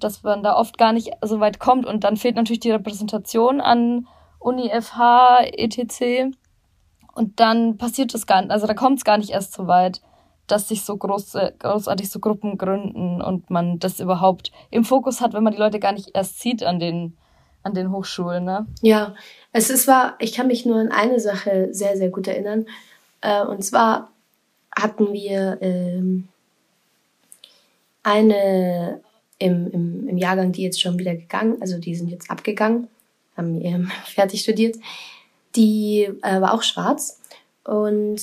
dass 0.00 0.22
man 0.22 0.42
da 0.42 0.54
oft 0.56 0.78
gar 0.78 0.92
nicht 0.92 1.10
so 1.22 1.40
weit 1.40 1.58
kommt 1.58 1.86
und 1.86 2.04
dann 2.04 2.16
fehlt 2.16 2.36
natürlich 2.36 2.60
die 2.60 2.70
Repräsentation 2.70 3.60
an 3.60 4.06
Uni, 4.38 4.70
FH, 4.70 5.40
etc. 5.52 6.36
Und 7.14 7.40
dann 7.40 7.76
passiert 7.78 8.14
das 8.14 8.26
gar 8.26 8.42
nicht, 8.42 8.50
also 8.50 8.66
da 8.66 8.74
kommt 8.74 8.98
es 8.98 9.04
gar 9.04 9.18
nicht 9.18 9.30
erst 9.30 9.52
so 9.52 9.66
weit, 9.66 10.00
dass 10.48 10.68
sich 10.68 10.82
so 10.82 10.96
große, 10.96 11.54
großartig 11.58 12.10
so 12.10 12.18
Gruppen 12.18 12.58
gründen 12.58 13.22
und 13.22 13.50
man 13.50 13.78
das 13.78 14.00
überhaupt 14.00 14.50
im 14.70 14.84
Fokus 14.84 15.20
hat, 15.20 15.34
wenn 15.34 15.44
man 15.44 15.52
die 15.52 15.58
Leute 15.58 15.78
gar 15.78 15.92
nicht 15.92 16.10
erst 16.14 16.40
sieht 16.40 16.62
an 16.62 16.80
den, 16.80 17.16
an 17.62 17.74
den 17.74 17.92
Hochschulen, 17.92 18.44
ne? 18.44 18.66
Ja, 18.80 19.14
es 19.52 19.70
ist 19.70 19.86
war, 19.86 20.16
ich 20.18 20.32
kann 20.32 20.48
mich 20.48 20.66
nur 20.66 20.76
an 20.76 20.90
eine 20.90 21.20
Sache 21.20 21.68
sehr, 21.72 21.96
sehr 21.96 22.10
gut 22.10 22.26
erinnern. 22.26 22.66
Äh, 23.20 23.44
und 23.44 23.62
zwar 23.64 24.10
hatten 24.74 25.12
wir 25.12 25.58
ähm, 25.60 26.28
eine 28.02 29.00
im, 29.38 29.70
im, 29.70 30.08
im 30.08 30.18
Jahrgang, 30.18 30.52
die 30.52 30.62
jetzt 30.62 30.80
schon 30.80 30.98
wieder 30.98 31.14
gegangen, 31.14 31.58
also 31.60 31.78
die 31.78 31.94
sind 31.94 32.10
jetzt 32.10 32.30
abgegangen, 32.30 32.88
haben 33.36 33.60
ähm, 33.62 33.90
fertig 34.04 34.40
studiert, 34.40 34.76
die 35.56 36.08
äh, 36.22 36.40
war 36.40 36.54
auch 36.54 36.62
schwarz. 36.62 37.20
Und 37.64 38.20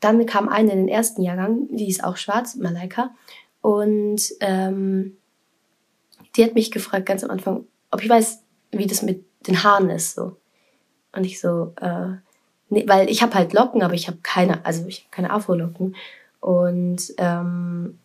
dann 0.00 0.24
kam 0.26 0.48
eine 0.48 0.72
in 0.72 0.78
den 0.78 0.88
ersten 0.88 1.22
Jahrgang, 1.22 1.68
die 1.70 1.88
ist 1.88 2.02
auch 2.02 2.16
schwarz, 2.16 2.56
Malaika. 2.56 3.10
Und 3.60 4.22
ähm, 4.40 5.16
die 6.36 6.44
hat 6.44 6.54
mich 6.54 6.70
gefragt 6.70 7.06
ganz 7.06 7.22
am 7.22 7.30
Anfang, 7.30 7.64
ob 7.90 8.02
ich 8.02 8.08
weiß, 8.08 8.42
wie 8.72 8.86
das 8.86 9.02
mit 9.02 9.24
den 9.46 9.62
Haaren 9.62 9.90
ist. 9.90 10.14
so. 10.14 10.36
Und 11.14 11.24
ich 11.24 11.40
so, 11.40 11.74
äh, 11.80 12.16
nee, 12.68 12.84
weil 12.86 13.10
ich 13.10 13.22
habe 13.22 13.34
halt 13.34 13.52
Locken, 13.52 13.82
aber 13.82 13.94
ich 13.94 14.06
habe 14.06 14.18
keine, 14.22 14.64
also 14.64 14.86
ich 14.86 15.00
habe 15.00 15.10
keine 15.10 15.30
Afro-Locken. 15.30 15.96
Und 16.40 17.12
ähm, 17.18 17.98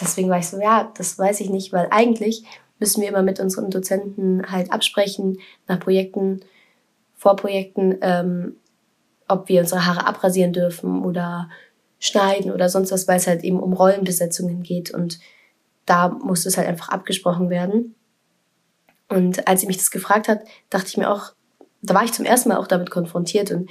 deswegen 0.00 0.28
war 0.28 0.38
ich 0.38 0.48
so, 0.48 0.60
ja, 0.60 0.90
das 0.96 1.18
weiß 1.18 1.40
ich 1.40 1.50
nicht, 1.50 1.72
weil 1.72 1.88
eigentlich 1.90 2.44
müssen 2.78 3.00
wir 3.00 3.08
immer 3.08 3.22
mit 3.22 3.38
unseren 3.40 3.70
Dozenten 3.70 4.50
halt 4.50 4.72
absprechen 4.72 5.38
nach 5.68 5.80
Projekten, 5.80 6.40
Vorprojekten, 7.14 7.98
ähm, 8.02 8.56
ob 9.28 9.48
wir 9.48 9.60
unsere 9.60 9.86
Haare 9.86 10.06
abrasieren 10.06 10.52
dürfen 10.52 11.04
oder 11.04 11.48
schneiden 11.98 12.52
oder 12.52 12.68
sonst 12.68 12.92
was, 12.92 13.08
weil 13.08 13.16
es 13.16 13.26
halt 13.26 13.42
eben 13.42 13.60
um 13.60 13.72
Rollenbesetzungen 13.72 14.62
geht 14.62 14.90
und 14.90 15.18
da 15.86 16.08
muss 16.08 16.46
es 16.46 16.56
halt 16.56 16.68
einfach 16.68 16.88
abgesprochen 16.88 17.48
werden. 17.48 17.94
Und 19.08 19.46
als 19.46 19.60
sie 19.60 19.66
mich 19.66 19.76
das 19.76 19.90
gefragt 19.90 20.28
hat, 20.28 20.42
dachte 20.68 20.88
ich 20.88 20.96
mir 20.96 21.10
auch, 21.10 21.32
da 21.80 21.94
war 21.94 22.04
ich 22.04 22.12
zum 22.12 22.24
ersten 22.24 22.48
Mal 22.48 22.58
auch 22.58 22.66
damit 22.66 22.90
konfrontiert 22.90 23.52
und 23.52 23.70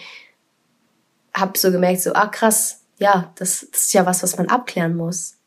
habe 1.34 1.58
so 1.58 1.72
gemerkt, 1.72 2.02
so, 2.02 2.14
ah 2.14 2.28
krass, 2.28 2.82
ja, 2.98 3.34
das, 3.36 3.68
das 3.72 3.82
ist 3.82 3.94
ja 3.94 4.06
was, 4.06 4.24
was 4.24 4.38
man 4.38 4.48
abklären 4.48 4.96
muss. 4.96 5.38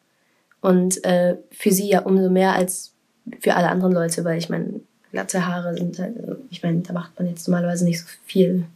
Und 0.60 1.02
äh, 1.04 1.38
für 1.50 1.70
sie 1.70 1.88
ja 1.88 2.00
umso 2.00 2.28
mehr 2.28 2.52
als 2.52 2.92
für 3.40 3.54
alle 3.54 3.68
anderen 3.68 3.94
Leute, 3.94 4.24
weil 4.24 4.38
ich 4.38 4.50
meine, 4.50 4.80
glatte 5.10 5.46
Haare 5.46 5.74
sind 5.74 5.98
halt, 5.98 6.16
ich 6.50 6.62
meine, 6.62 6.80
da 6.80 6.92
macht 6.92 7.18
man 7.18 7.28
jetzt 7.28 7.48
normalerweise 7.48 7.84
nicht 7.84 8.00
so 8.00 8.06
viel. 8.26 8.66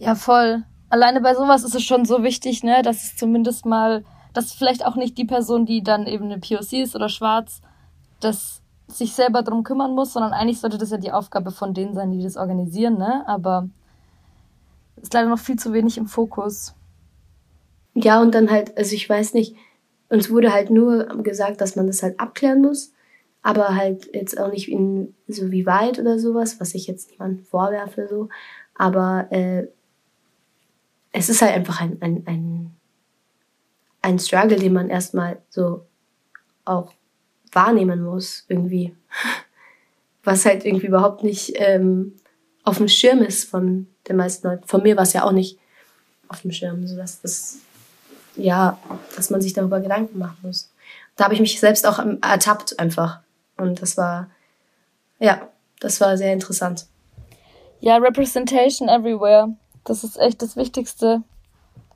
Ja, 0.00 0.14
voll. 0.14 0.62
Alleine 0.88 1.20
bei 1.20 1.34
sowas 1.34 1.62
ist 1.62 1.74
es 1.74 1.84
schon 1.84 2.04
so 2.04 2.22
wichtig, 2.22 2.64
ne, 2.64 2.82
dass 2.82 3.04
es 3.04 3.16
zumindest 3.16 3.66
mal, 3.66 4.02
dass 4.32 4.52
vielleicht 4.52 4.84
auch 4.84 4.96
nicht 4.96 5.18
die 5.18 5.26
Person, 5.26 5.66
die 5.66 5.82
dann 5.82 6.06
eben 6.06 6.24
eine 6.24 6.38
POC 6.38 6.72
ist 6.82 6.96
oder 6.96 7.08
schwarz, 7.08 7.60
das 8.18 8.62
sich 8.88 9.12
selber 9.12 9.42
drum 9.42 9.62
kümmern 9.62 9.94
muss, 9.94 10.14
sondern 10.14 10.32
eigentlich 10.32 10.58
sollte 10.58 10.78
das 10.78 10.90
ja 10.90 10.96
die 10.96 11.12
Aufgabe 11.12 11.50
von 11.50 11.74
denen 11.74 11.94
sein, 11.94 12.10
die 12.10 12.22
das 12.22 12.36
organisieren, 12.36 12.98
ne? 12.98 13.22
Aber 13.28 13.68
ist 15.00 15.14
leider 15.14 15.28
noch 15.28 15.38
viel 15.38 15.56
zu 15.56 15.72
wenig 15.72 15.96
im 15.98 16.06
Fokus. 16.06 16.74
Ja, 17.94 18.20
und 18.20 18.34
dann 18.34 18.50
halt, 18.50 18.76
also 18.76 18.94
ich 18.94 19.08
weiß 19.08 19.34
nicht, 19.34 19.54
uns 20.08 20.30
wurde 20.30 20.52
halt 20.52 20.70
nur 20.70 21.06
gesagt, 21.22 21.60
dass 21.60 21.76
man 21.76 21.86
das 21.86 22.02
halt 22.02 22.18
abklären 22.18 22.62
muss, 22.62 22.92
aber 23.42 23.76
halt 23.76 24.08
jetzt 24.14 24.40
auch 24.40 24.50
nicht 24.50 24.68
in 24.68 25.14
so 25.28 25.50
wie 25.50 25.66
weit 25.66 25.98
oder 25.98 26.18
sowas, 26.18 26.58
was 26.58 26.74
ich 26.74 26.86
jetzt 26.86 27.10
niemandem 27.10 27.44
vorwerfe 27.44 28.08
so. 28.08 28.28
Aber 28.74 29.30
äh, 29.30 29.68
es 31.12 31.28
ist 31.28 31.42
halt 31.42 31.54
einfach 31.54 31.80
ein, 31.80 31.98
ein, 32.00 32.22
ein, 32.26 32.76
ein 34.02 34.18
Struggle, 34.18 34.56
den 34.58 34.72
man 34.72 34.90
erstmal 34.90 35.40
so 35.48 35.86
auch 36.64 36.92
wahrnehmen 37.52 38.02
muss, 38.02 38.44
irgendwie. 38.48 38.94
Was 40.22 40.44
halt 40.44 40.66
irgendwie 40.66 40.86
überhaupt 40.86 41.24
nicht 41.24 41.54
ähm, 41.56 42.16
auf 42.62 42.76
dem 42.76 42.88
Schirm 42.88 43.20
ist 43.20 43.48
von 43.48 43.86
den 44.06 44.16
meisten 44.16 44.46
Leuten. 44.46 44.68
Von 44.68 44.82
mir 44.82 44.94
war 44.96 45.04
es 45.04 45.14
ja 45.14 45.24
auch 45.24 45.32
nicht 45.32 45.58
auf 46.28 46.42
dem 46.42 46.52
Schirm, 46.52 46.86
so 46.86 46.94
dass 46.94 47.22
das 47.22 47.58
ja, 48.36 48.78
dass 49.16 49.30
man 49.30 49.40
sich 49.40 49.52
darüber 49.52 49.80
Gedanken 49.80 50.18
machen 50.18 50.38
muss. 50.42 50.72
Da 51.16 51.24
habe 51.24 51.34
ich 51.34 51.40
mich 51.40 51.60
selbst 51.60 51.86
auch 51.86 51.98
ertappt 52.22 52.78
einfach. 52.78 53.20
Und 53.56 53.82
das 53.82 53.96
war, 53.96 54.30
ja, 55.18 55.48
das 55.80 56.00
war 56.00 56.16
sehr 56.16 56.32
interessant. 56.32 56.86
Ja, 57.80 57.96
Representation 57.96 58.88
everywhere. 58.88 59.54
Das 59.84 60.04
ist 60.04 60.18
echt 60.18 60.42
das 60.42 60.56
Wichtigste. 60.56 61.22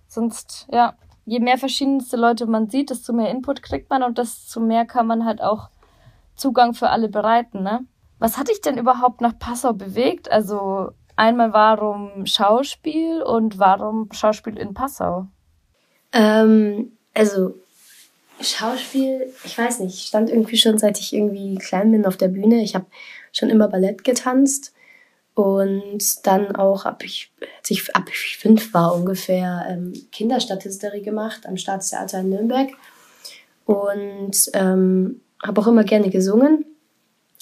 Sonst, 0.09 0.67
ja, 0.71 0.95
je 1.25 1.41
mehr 1.41 1.59
verschiedenste 1.59 2.17
Leute 2.17 2.47
man 2.47 2.71
sieht, 2.71 2.91
desto 2.91 3.13
mehr 3.13 3.31
Input 3.31 3.63
kriegt 3.63 3.91
man 3.91 4.03
und 4.03 4.19
desto 4.19 4.61
mehr 4.61 4.85
kann 4.85 5.07
man 5.07 5.25
halt 5.25 5.43
auch 5.43 5.69
Zugang 6.37 6.75
für 6.75 6.91
alle 6.91 7.09
bereiten, 7.09 7.63
ne? 7.63 7.85
Was 8.19 8.39
hat 8.39 8.49
dich 8.49 8.61
denn 8.61 8.79
überhaupt 8.79 9.21
nach 9.21 9.39
Passau 9.39 9.73
bewegt? 9.73 10.31
Also 10.31 10.91
einmal 11.17 11.53
warum 11.53 12.27
Schauspiel 12.27 13.23
und 13.23 13.59
warum 13.59 14.09
Schauspiel 14.13 14.57
in 14.57 14.75
Passau? 14.75 15.27
Ähm, 16.13 16.93
also 17.13 17.55
Schauspiel, 18.41 19.33
ich 19.45 19.57
weiß 19.57 19.81
nicht, 19.81 19.95
ich 19.95 20.07
stand 20.07 20.31
irgendwie 20.31 20.57
schon 20.57 20.79
seit 20.79 20.99
ich 20.99 21.13
irgendwie 21.13 21.57
klein 21.57 21.91
bin 21.93 22.07
auf 22.07 22.17
der 22.17 22.29
Bühne. 22.29 22.63
Ich 22.63 22.75
habe 22.75 22.87
schon 23.33 23.51
immer 23.51 23.69
Ballett 23.69 24.05
getanzt 24.05 24.73
und 25.35 26.27
dann 26.27 26.55
auch, 26.55 26.85
ab 26.85 27.03
ich, 27.05 27.33
als 27.59 27.71
ich 27.71 27.95
ab 27.95 28.05
ich 28.09 28.39
fünf 28.39 28.73
war 28.73 28.95
ungefähr, 28.95 29.67
ähm, 29.69 29.93
Kinderstadthysterie 30.13 31.03
gemacht 31.03 31.47
am 31.47 31.57
Staatstheater 31.57 32.21
in 32.21 32.31
Nürnberg 32.31 32.69
und 33.65 34.51
ähm, 34.53 35.21
habe 35.43 35.61
auch 35.61 35.67
immer 35.67 35.85
gerne 35.85 36.11
gesungen. 36.11 36.65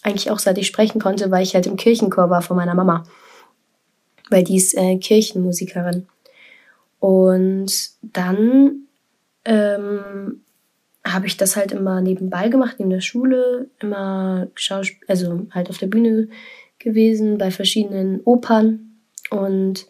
Eigentlich 0.03 0.31
auch 0.31 0.39
seit 0.39 0.59
ich 0.59 0.67
sprechen 0.67 1.01
konnte, 1.01 1.31
weil 1.31 1.43
ich 1.43 1.55
halt 1.55 1.67
im 1.67 1.77
Kirchenchor 1.77 2.31
war 2.31 2.43
von 2.43 2.57
meiner 2.57 2.75
Mama, 2.75 3.05
weil 4.31 4.43
die 4.43 4.57
ist 4.57 4.77
äh, 4.77 4.97
Kirchenmusikerin. 4.97 6.09
Und 6.99 7.91
dann 8.01 8.87
ähm, 9.45 10.43
habe 11.05 11.27
ich 11.27 11.37
das 11.37 11.57
halt 11.57 11.73
immer 11.73 12.01
nebenbei 12.01 12.49
gemacht, 12.49 12.77
neben 12.79 12.91
der 12.91 13.01
Schule, 13.01 13.69
immer 13.81 14.49
Schauspiel, 14.55 15.07
also 15.09 15.47
halt 15.51 15.69
auf 15.69 15.79
der 15.79 15.89
Bühne 15.89 16.29
gewesen, 16.83 17.39
bei 17.39 17.51
verschiedenen 17.51 18.21
Opern 18.25 18.99
und 19.31 19.87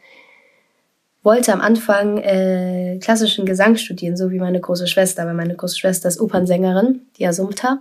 wollte 1.23 1.53
am 1.53 1.61
Anfang 1.61 2.19
äh, 2.19 2.99
klassischen 3.01 3.47
Gesang 3.47 3.77
studieren, 3.77 4.17
so 4.17 4.31
wie 4.31 4.41
meine 4.41 4.61
große 4.61 4.89
Schwester, 4.89 5.25
weil 5.27 5.35
meine 5.35 5.55
große 5.55 5.79
Schwester 5.79 6.09
ist 6.09 6.21
Opernsängerin, 6.21 7.03
die 7.19 7.27
Assumpta. 7.27 7.81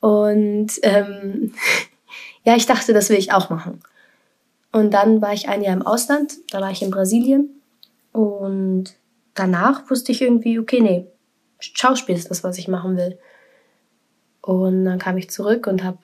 Und 0.00 0.72
ähm, 0.82 1.52
ja, 2.44 2.56
ich 2.56 2.66
dachte, 2.66 2.92
das 2.92 3.10
will 3.10 3.18
ich 3.18 3.32
auch 3.32 3.50
machen. 3.50 3.80
Und 4.72 4.92
dann 4.92 5.20
war 5.20 5.32
ich 5.32 5.48
ein 5.48 5.62
Jahr 5.62 5.74
im 5.74 5.86
Ausland, 5.86 6.34
da 6.50 6.60
war 6.60 6.70
ich 6.70 6.82
in 6.82 6.90
Brasilien 6.90 7.62
und 8.12 8.94
danach 9.34 9.88
wusste 9.90 10.12
ich 10.12 10.22
irgendwie, 10.22 10.58
okay, 10.58 10.80
nee, 10.80 11.06
Schauspiel 11.60 12.14
ist 12.14 12.30
das, 12.30 12.44
was 12.44 12.58
ich 12.58 12.68
machen 12.68 12.96
will. 12.96 13.18
Und 14.40 14.84
dann 14.84 14.98
kam 14.98 15.16
ich 15.16 15.30
zurück 15.30 15.66
und 15.66 15.84
habe 15.84 15.98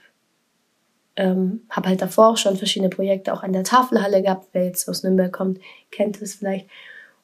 ähm, 1.16 1.62
hab 1.71 1.87
halt 1.87 2.02
davor 2.02 2.28
auch 2.30 2.37
schon 2.37 2.56
verschiedene 2.56 2.90
Projekte 2.90 3.33
auch 3.33 3.42
an 3.42 3.52
der 3.52 3.64
Tafelhalle 3.64 4.23
gehabt. 4.23 4.49
Wer 4.52 4.66
jetzt 4.66 4.88
aus 4.88 5.02
Nürnberg 5.02 5.33
kommt, 5.33 5.61
kennt 5.90 6.21
es 6.21 6.35
vielleicht. 6.35 6.66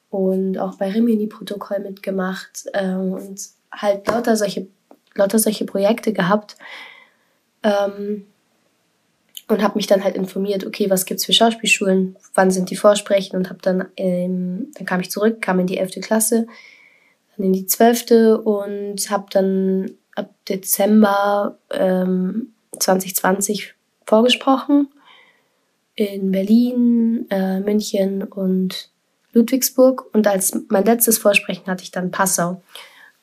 Und 0.09 0.57
auch 0.57 0.75
bei 0.75 0.91
Rimini-Protokoll 0.91 1.79
mitgemacht 1.79 2.65
ähm, 2.73 3.13
und 3.13 3.41
halt 3.71 4.07
lauter 4.07 4.35
solche, 4.35 4.67
lauter 5.15 5.39
solche 5.39 5.65
Projekte 5.65 6.13
gehabt. 6.13 6.57
Ähm, 7.63 8.25
und 9.47 9.61
habe 9.61 9.75
mich 9.75 9.87
dann 9.87 10.03
halt 10.03 10.15
informiert, 10.15 10.65
okay, 10.65 10.89
was 10.89 11.05
gibt's 11.05 11.25
für 11.25 11.33
Schauspielschulen, 11.33 12.15
wann 12.33 12.51
sind 12.51 12.69
die 12.69 12.77
Vorsprechen 12.77 13.37
und 13.37 13.49
habe 13.49 13.59
dann, 13.61 13.85
ähm, 13.97 14.71
dann 14.75 14.85
kam 14.85 15.01
ich 15.01 15.11
zurück, 15.11 15.41
kam 15.41 15.59
in 15.59 15.67
die 15.67 15.77
11. 15.77 15.99
Klasse, 16.01 16.47
dann 17.35 17.47
in 17.47 17.53
die 17.53 17.65
12. 17.65 18.39
und 18.45 19.09
habe 19.09 19.25
dann 19.29 19.91
ab 20.15 20.33
Dezember 20.47 21.57
ähm, 21.69 22.53
2020 22.79 23.75
vorgesprochen 24.05 24.89
in 25.95 26.31
Berlin, 26.31 27.27
äh, 27.29 27.59
München 27.59 28.23
und 28.23 28.89
Ludwigsburg. 29.33 30.13
Und 30.13 30.27
als 30.27 30.57
mein 30.69 30.85
letztes 30.85 31.17
Vorsprechen 31.17 31.67
hatte 31.67 31.83
ich 31.83 31.91
dann 31.91 32.11
Passau. 32.11 32.61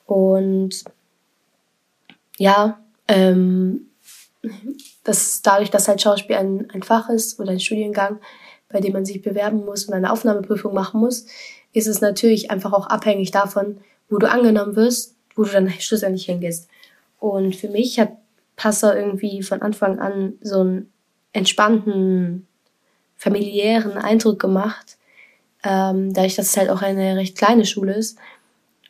Und 0.07 0.85
ja, 2.39 2.79
ähm, 3.09 3.89
das 5.05 5.43
dadurch, 5.43 5.71
dass 5.71 5.89
halt 5.89 6.01
Schauspiel 6.01 6.37
ein, 6.37 6.71
ein 6.73 6.83
Fach 6.83 7.09
ist 7.09 7.41
oder 7.41 7.51
ein 7.51 7.61
Studiengang, 7.61 8.21
bei 8.69 8.81
dem 8.81 8.93
man 8.93 9.05
sich 9.05 9.23
bewerben 9.23 9.65
muss 9.65 9.87
und 9.87 9.95
eine 9.95 10.13
Aufnahmeprüfung 10.13 10.75
machen 10.75 11.01
muss, 11.01 11.27
ist 11.73 11.87
es 11.87 12.01
natürlich 12.01 12.51
einfach 12.51 12.73
auch 12.73 12.87
abhängig 12.87 13.31
davon, 13.31 13.79
wo 14.09 14.19
du 14.19 14.31
angenommen 14.31 14.77
wirst, 14.77 15.17
wo 15.35 15.45
du 15.45 15.51
dann 15.51 15.71
schlussendlich 15.81 16.27
hingehst. 16.27 16.69
Und 17.19 17.57
für 17.57 17.69
mich 17.69 17.99
hat 17.99 18.13
Passau 18.59 18.93
irgendwie 18.93 19.43
von 19.43 19.63
Anfang 19.63 20.01
an 20.01 20.35
so 20.43 20.61
einen 20.61 20.93
entspannten, 21.33 22.49
familiären 23.17 23.93
Eindruck 23.93 24.41
gemacht, 24.41 24.99
ähm, 25.63 26.13
dadurch, 26.13 26.35
dass 26.35 26.49
es 26.49 26.57
halt 26.57 26.69
auch 26.69 26.83
eine 26.83 27.17
recht 27.17 27.39
kleine 27.39 27.65
Schule 27.65 27.95
ist. 27.95 28.19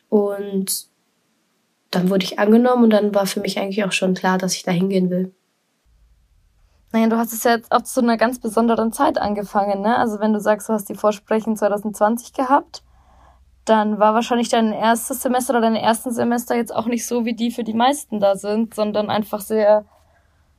Und 0.09 0.87
dann 1.91 2.09
wurde 2.09 2.25
ich 2.25 2.39
angenommen 2.39 2.85
und 2.85 2.89
dann 2.89 3.13
war 3.13 3.27
für 3.27 3.41
mich 3.41 3.59
eigentlich 3.59 3.83
auch 3.83 3.91
schon 3.91 4.15
klar, 4.15 4.39
dass 4.39 4.55
ich 4.55 4.63
da 4.63 4.71
hingehen 4.71 5.11
will. 5.11 5.33
Naja, 6.91 7.07
du 7.07 7.17
hast 7.17 7.33
es 7.33 7.43
ja 7.43 7.51
jetzt 7.51 7.71
auch 7.71 7.83
zu 7.83 8.01
einer 8.01 8.17
ganz 8.17 8.39
besonderen 8.39 8.91
Zeit 8.91 9.19
angefangen, 9.19 9.81
ne? 9.81 9.97
Also 9.97 10.19
wenn 10.19 10.33
du 10.33 10.39
sagst, 10.39 10.67
du 10.67 10.73
hast 10.73 10.89
die 10.89 10.95
Vorsprechen 10.95 11.55
2020 11.55 12.33
gehabt, 12.33 12.81
dann 13.69 13.99
war 13.99 14.13
wahrscheinlich 14.13 14.49
dein 14.49 14.73
erstes 14.73 15.21
Semester 15.21 15.53
oder 15.53 15.61
deine 15.61 15.81
ersten 15.81 16.11
Semester 16.11 16.55
jetzt 16.55 16.73
auch 16.73 16.87
nicht 16.87 17.05
so, 17.05 17.25
wie 17.25 17.35
die 17.35 17.51
für 17.51 17.63
die 17.63 17.73
meisten 17.73 18.19
da 18.19 18.35
sind, 18.35 18.73
sondern 18.73 19.09
einfach 19.09 19.41
sehr 19.41 19.85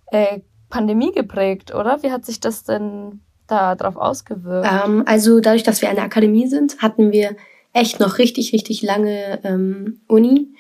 äh, 0.06 0.40
Pandemie 0.68 1.12
geprägt, 1.12 1.74
oder? 1.74 2.02
Wie 2.02 2.12
hat 2.12 2.24
sich 2.24 2.40
das 2.40 2.64
denn 2.64 3.20
da 3.46 3.74
drauf 3.74 3.96
ausgewirkt? 3.96 4.68
Ähm, 4.70 5.02
also 5.06 5.40
dadurch, 5.40 5.64
dass 5.64 5.82
wir 5.82 5.90
eine 5.90 6.02
Akademie 6.02 6.46
sind, 6.46 6.78
hatten 6.80 7.10
wir 7.10 7.36
echt 7.72 8.00
noch 8.00 8.18
richtig, 8.18 8.52
richtig 8.52 8.82
lange 8.82 9.40
ähm, 9.44 10.00
Uni 10.06 10.54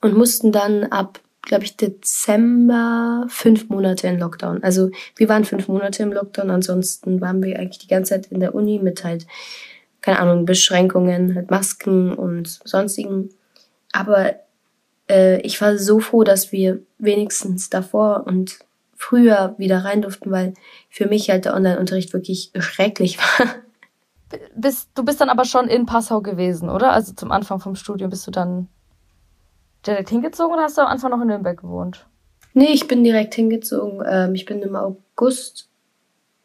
und 0.00 0.16
mussten 0.16 0.52
dann 0.52 0.84
ab 0.84 1.20
glaube 1.42 1.64
ich, 1.64 1.76
Dezember 1.76 3.26
fünf 3.28 3.68
Monate 3.68 4.06
in 4.06 4.18
Lockdown. 4.18 4.62
Also 4.62 4.90
wir 5.16 5.28
waren 5.28 5.44
fünf 5.44 5.66
Monate 5.68 6.04
im 6.04 6.12
Lockdown, 6.12 6.50
ansonsten 6.50 7.20
waren 7.20 7.42
wir 7.42 7.58
eigentlich 7.58 7.78
die 7.78 7.88
ganze 7.88 8.10
Zeit 8.10 8.26
in 8.26 8.40
der 8.40 8.54
Uni 8.54 8.78
mit 8.78 9.02
halt, 9.04 9.26
keine 10.02 10.18
Ahnung, 10.18 10.44
Beschränkungen, 10.44 11.34
halt 11.34 11.50
Masken 11.50 12.12
und 12.12 12.60
sonstigen. 12.64 13.30
Aber 13.92 14.34
äh, 15.08 15.40
ich 15.40 15.60
war 15.60 15.78
so 15.78 16.00
froh, 16.00 16.24
dass 16.24 16.52
wir 16.52 16.80
wenigstens 16.98 17.70
davor 17.70 18.24
und 18.26 18.58
früher 18.96 19.54
wieder 19.58 19.84
rein 19.84 20.02
durften, 20.02 20.30
weil 20.30 20.54
für 20.88 21.06
mich 21.06 21.30
halt 21.30 21.44
der 21.44 21.54
Online-Unterricht 21.54 22.12
wirklich 22.12 22.50
schrecklich 22.58 23.18
war. 23.38 23.46
Bist, 24.54 24.90
du 24.94 25.04
bist 25.04 25.20
dann 25.20 25.28
aber 25.28 25.44
schon 25.44 25.68
in 25.68 25.86
Passau 25.86 26.20
gewesen, 26.20 26.70
oder? 26.70 26.92
Also 26.92 27.12
zum 27.12 27.32
Anfang 27.32 27.60
vom 27.60 27.74
Studium 27.74 28.10
bist 28.10 28.26
du 28.26 28.30
dann 28.30 28.68
direkt 29.86 30.10
hingezogen 30.10 30.54
oder 30.54 30.64
hast 30.64 30.78
du 30.78 30.82
am 30.82 30.88
Anfang 30.88 31.10
noch 31.10 31.20
in 31.20 31.28
Nürnberg 31.28 31.60
gewohnt? 31.60 32.06
Nee, 32.54 32.72
ich 32.72 32.86
bin 32.86 33.04
direkt 33.04 33.34
hingezogen. 33.34 34.02
Ähm, 34.06 34.34
ich 34.34 34.44
bin 34.44 34.62
im 34.62 34.76
August 34.76 35.68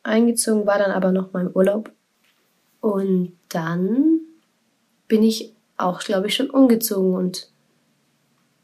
eingezogen, 0.03 0.65
war 0.65 0.79
dann 0.79 0.91
aber 0.91 1.11
noch 1.11 1.33
mal 1.33 1.45
im 1.45 1.51
Urlaub. 1.51 1.91
Und 2.81 3.33
dann 3.49 4.19
bin 5.07 5.23
ich 5.23 5.53
auch, 5.77 5.99
glaube 5.99 6.27
ich, 6.27 6.35
schon 6.35 6.49
umgezogen 6.49 7.13
und 7.13 7.49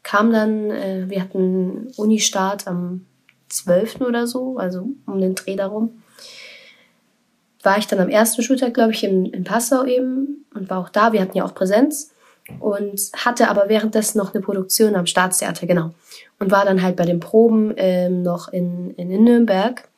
kam 0.02 0.32
dann, 0.32 0.70
äh, 0.70 1.04
wir 1.08 1.20
hatten 1.20 1.92
Unistart 1.96 2.66
am 2.66 3.06
12. 3.48 4.00
oder 4.02 4.26
so, 4.26 4.58
also 4.58 4.88
um 5.06 5.20
den 5.20 5.34
Dreh 5.34 5.56
darum. 5.56 6.02
War 7.62 7.78
ich 7.78 7.86
dann 7.86 8.00
am 8.00 8.10
ersten 8.10 8.42
Schultag, 8.42 8.74
glaube 8.74 8.92
ich, 8.92 9.04
in, 9.04 9.26
in 9.26 9.44
Passau 9.44 9.84
eben 9.84 10.44
und 10.54 10.68
war 10.68 10.78
auch 10.78 10.90
da. 10.90 11.12
Wir 11.12 11.20
hatten 11.22 11.36
ja 11.36 11.44
auch 11.44 11.54
Präsenz 11.54 12.12
und 12.60 13.00
hatte 13.16 13.48
aber 13.48 13.68
währenddessen 13.68 14.18
noch 14.18 14.34
eine 14.34 14.42
Produktion 14.42 14.94
am 14.94 15.06
Staatstheater, 15.06 15.66
genau. 15.66 15.94
Und 16.38 16.50
war 16.50 16.66
dann 16.66 16.82
halt 16.82 16.96
bei 16.96 17.06
den 17.06 17.20
Proben 17.20 17.72
ähm, 17.76 18.22
noch 18.22 18.48
in, 18.48 18.90
in, 18.96 19.10
in 19.10 19.24
Nürnberg, 19.24 19.88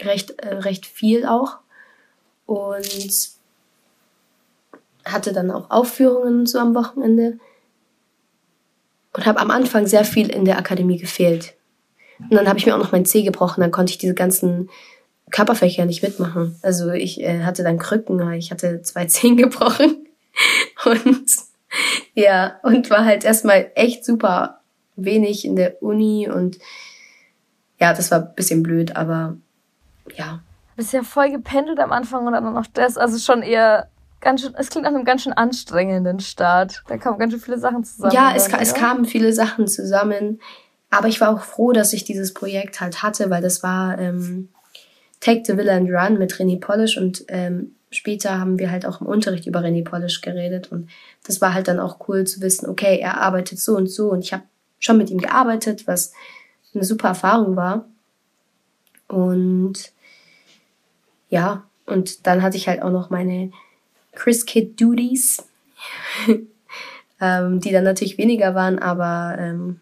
recht, 0.00 0.30
äh, 0.40 0.54
recht 0.54 0.86
viel 0.86 1.26
auch. 1.26 1.58
Und 2.48 3.28
hatte 5.04 5.32
dann 5.32 5.50
auch 5.50 5.70
Aufführungen 5.70 6.46
so 6.46 6.58
am 6.58 6.74
Wochenende. 6.74 7.38
Und 9.12 9.26
habe 9.26 9.38
am 9.40 9.50
Anfang 9.50 9.86
sehr 9.86 10.04
viel 10.04 10.30
in 10.30 10.44
der 10.44 10.58
Akademie 10.58 10.98
gefehlt. 10.98 11.54
Und 12.18 12.32
dann 12.32 12.48
habe 12.48 12.58
ich 12.58 12.66
mir 12.66 12.74
auch 12.74 12.78
noch 12.78 12.92
mein 12.92 13.04
Zeh 13.04 13.22
gebrochen, 13.22 13.60
dann 13.60 13.70
konnte 13.70 13.92
ich 13.92 13.98
diese 13.98 14.14
ganzen 14.14 14.70
Körperfächer 15.30 15.84
nicht 15.84 16.02
mitmachen. 16.02 16.56
Also 16.62 16.90
ich 16.90 17.20
äh, 17.20 17.42
hatte 17.42 17.62
dann 17.62 17.78
Krücken, 17.78 18.32
ich 18.32 18.50
hatte 18.50 18.82
zwei 18.82 19.04
Zehen 19.06 19.36
gebrochen. 19.36 20.08
Und 20.84 21.30
ja, 22.14 22.58
und 22.62 22.88
war 22.90 23.04
halt 23.04 23.24
erstmal 23.24 23.70
echt 23.74 24.04
super 24.04 24.60
wenig 24.96 25.44
in 25.44 25.54
der 25.54 25.82
Uni 25.82 26.28
und 26.28 26.58
ja, 27.78 27.92
das 27.92 28.10
war 28.10 28.20
ein 28.20 28.34
bisschen 28.34 28.62
blöd, 28.62 28.96
aber 28.96 29.36
ja. 30.16 30.42
Bist 30.78 30.92
ja 30.92 31.02
voll 31.02 31.32
gependelt 31.32 31.80
am 31.80 31.90
Anfang 31.90 32.24
und 32.24 32.34
dann 32.34 32.54
noch 32.54 32.68
das, 32.72 32.96
also 32.96 33.18
schon 33.18 33.42
eher 33.42 33.88
ganz 34.20 34.42
schön, 34.42 34.54
es 34.56 34.70
klingt 34.70 34.84
nach 34.84 34.94
einem 34.94 35.04
ganz 35.04 35.22
schön 35.24 35.32
anstrengenden 35.32 36.20
Start. 36.20 36.84
Da 36.86 36.96
kamen 36.98 37.18
ganz 37.18 37.32
schön 37.32 37.40
viele 37.40 37.58
Sachen 37.58 37.82
zusammen. 37.82 38.14
Ja, 38.14 38.32
es, 38.36 38.46
dann, 38.46 38.60
es 38.60 38.74
kamen 38.74 39.04
viele 39.04 39.32
Sachen 39.32 39.66
zusammen, 39.66 40.40
aber 40.88 41.08
ich 41.08 41.20
war 41.20 41.30
auch 41.30 41.42
froh, 41.42 41.72
dass 41.72 41.92
ich 41.92 42.04
dieses 42.04 42.32
Projekt 42.32 42.80
halt 42.80 43.02
hatte, 43.02 43.28
weil 43.28 43.42
das 43.42 43.64
war 43.64 43.98
ähm, 43.98 44.50
Take 45.18 45.42
the 45.44 45.56
Villa 45.56 45.74
and 45.74 45.90
Run 45.90 46.16
mit 46.16 46.34
René 46.34 46.60
Polish 46.60 46.96
und 46.96 47.24
ähm, 47.26 47.74
später 47.90 48.38
haben 48.38 48.60
wir 48.60 48.70
halt 48.70 48.86
auch 48.86 49.00
im 49.00 49.08
Unterricht 49.08 49.48
über 49.48 49.58
René 49.58 49.82
Polish 49.82 50.20
geredet 50.20 50.70
und 50.70 50.90
das 51.26 51.40
war 51.40 51.54
halt 51.54 51.66
dann 51.66 51.80
auch 51.80 52.08
cool 52.08 52.24
zu 52.24 52.40
wissen, 52.40 52.68
okay, 52.68 53.00
er 53.00 53.20
arbeitet 53.20 53.58
so 53.58 53.76
und 53.76 53.88
so 53.88 54.12
und 54.12 54.20
ich 54.20 54.32
habe 54.32 54.44
schon 54.78 54.96
mit 54.96 55.10
ihm 55.10 55.18
gearbeitet, 55.18 55.88
was 55.88 56.12
eine 56.72 56.84
super 56.84 57.08
Erfahrung 57.08 57.56
war. 57.56 57.84
Und 59.08 59.90
ja, 61.28 61.64
und 61.86 62.26
dann 62.26 62.42
hatte 62.42 62.56
ich 62.56 62.68
halt 62.68 62.82
auch 62.82 62.90
noch 62.90 63.10
meine 63.10 63.50
Chris 64.12 64.46
Kid 64.46 64.80
Duties, 64.80 65.46
ähm, 67.20 67.60
die 67.60 67.72
dann 67.72 67.84
natürlich 67.84 68.18
weniger 68.18 68.54
waren, 68.54 68.78
aber 68.78 69.36
ähm, 69.38 69.80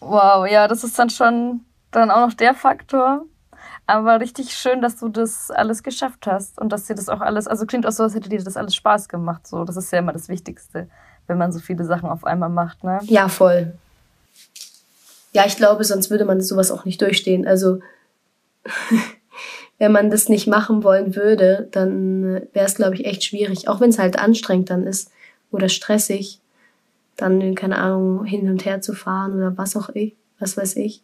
wow, 0.00 0.46
ja, 0.48 0.68
das 0.68 0.84
ist 0.84 0.98
dann 0.98 1.10
schon 1.10 1.60
dann 1.90 2.10
auch 2.10 2.28
noch 2.28 2.34
der 2.34 2.54
Faktor, 2.54 3.24
aber 3.86 4.20
richtig 4.20 4.54
schön, 4.54 4.80
dass 4.80 4.96
du 4.96 5.08
das 5.08 5.50
alles 5.50 5.82
geschafft 5.82 6.26
hast 6.26 6.60
und 6.60 6.70
dass 6.70 6.86
dir 6.86 6.94
das 6.94 7.08
auch 7.08 7.20
alles, 7.20 7.48
also 7.48 7.66
klingt 7.66 7.86
auch 7.86 7.92
so, 7.92 8.04
als 8.04 8.14
hätte 8.14 8.28
dir 8.28 8.42
das 8.42 8.56
alles 8.56 8.74
Spaß 8.74 9.08
gemacht. 9.08 9.46
So, 9.46 9.64
das 9.64 9.76
ist 9.76 9.92
ja 9.92 9.98
immer 9.98 10.12
das 10.12 10.28
Wichtigste, 10.28 10.88
wenn 11.26 11.38
man 11.38 11.52
so 11.52 11.58
viele 11.58 11.84
Sachen 11.84 12.08
auf 12.08 12.24
einmal 12.24 12.50
macht, 12.50 12.84
ne? 12.84 13.00
Ja, 13.02 13.28
voll. 13.28 13.74
Ja, 15.32 15.44
ich 15.46 15.56
glaube, 15.56 15.84
sonst 15.84 16.10
würde 16.10 16.24
man 16.24 16.40
sowas 16.40 16.70
auch 16.70 16.84
nicht 16.84 17.00
durchstehen. 17.00 17.46
Also, 17.46 17.80
wenn 19.80 19.92
man 19.92 20.10
das 20.10 20.28
nicht 20.28 20.46
machen 20.46 20.84
wollen 20.84 21.16
würde, 21.16 21.66
dann 21.72 22.42
wäre 22.52 22.66
es, 22.66 22.74
glaube 22.74 22.96
ich, 22.96 23.06
echt 23.06 23.24
schwierig. 23.24 23.66
Auch 23.66 23.80
wenn 23.80 23.88
es 23.88 23.98
halt 23.98 24.18
anstrengend 24.18 24.68
dann 24.68 24.86
ist 24.86 25.10
oder 25.50 25.70
stressig, 25.70 26.38
dann, 27.16 27.54
keine 27.54 27.78
Ahnung, 27.78 28.26
hin 28.26 28.50
und 28.50 28.66
her 28.66 28.82
zu 28.82 28.92
fahren 28.92 29.32
oder 29.32 29.56
was 29.56 29.76
auch 29.76 29.88
ich, 29.94 30.14
was 30.38 30.58
weiß 30.58 30.76
ich. 30.76 31.02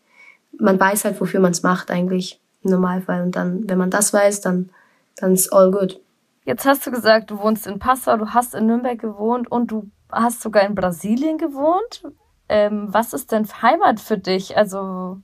Man 0.58 0.78
weiß 0.78 1.06
halt, 1.06 1.18
wofür 1.22 1.40
man 1.40 1.52
es 1.52 1.62
macht 1.62 1.90
eigentlich 1.90 2.38
im 2.64 2.70
Normalfall. 2.70 3.22
Und 3.22 3.34
dann, 3.34 3.66
wenn 3.66 3.78
man 3.78 3.90
das 3.90 4.12
weiß, 4.12 4.42
dann, 4.42 4.68
dann 5.16 5.32
ist 5.32 5.54
all 5.54 5.70
good. 5.70 5.98
Jetzt 6.44 6.66
hast 6.66 6.86
du 6.86 6.90
gesagt, 6.90 7.30
du 7.30 7.38
wohnst 7.38 7.66
in 7.66 7.78
Passau, 7.78 8.18
du 8.18 8.34
hast 8.34 8.54
in 8.54 8.66
Nürnberg 8.66 8.98
gewohnt 8.98 9.50
und 9.50 9.70
du 9.70 9.90
hast 10.12 10.42
sogar 10.42 10.64
in 10.64 10.74
Brasilien 10.74 11.38
gewohnt. 11.38 12.02
Ähm, 12.50 12.88
was 12.90 13.14
ist 13.14 13.32
denn 13.32 13.48
Heimat 13.62 14.00
für 14.00 14.18
dich? 14.18 14.54
Also, 14.54 15.16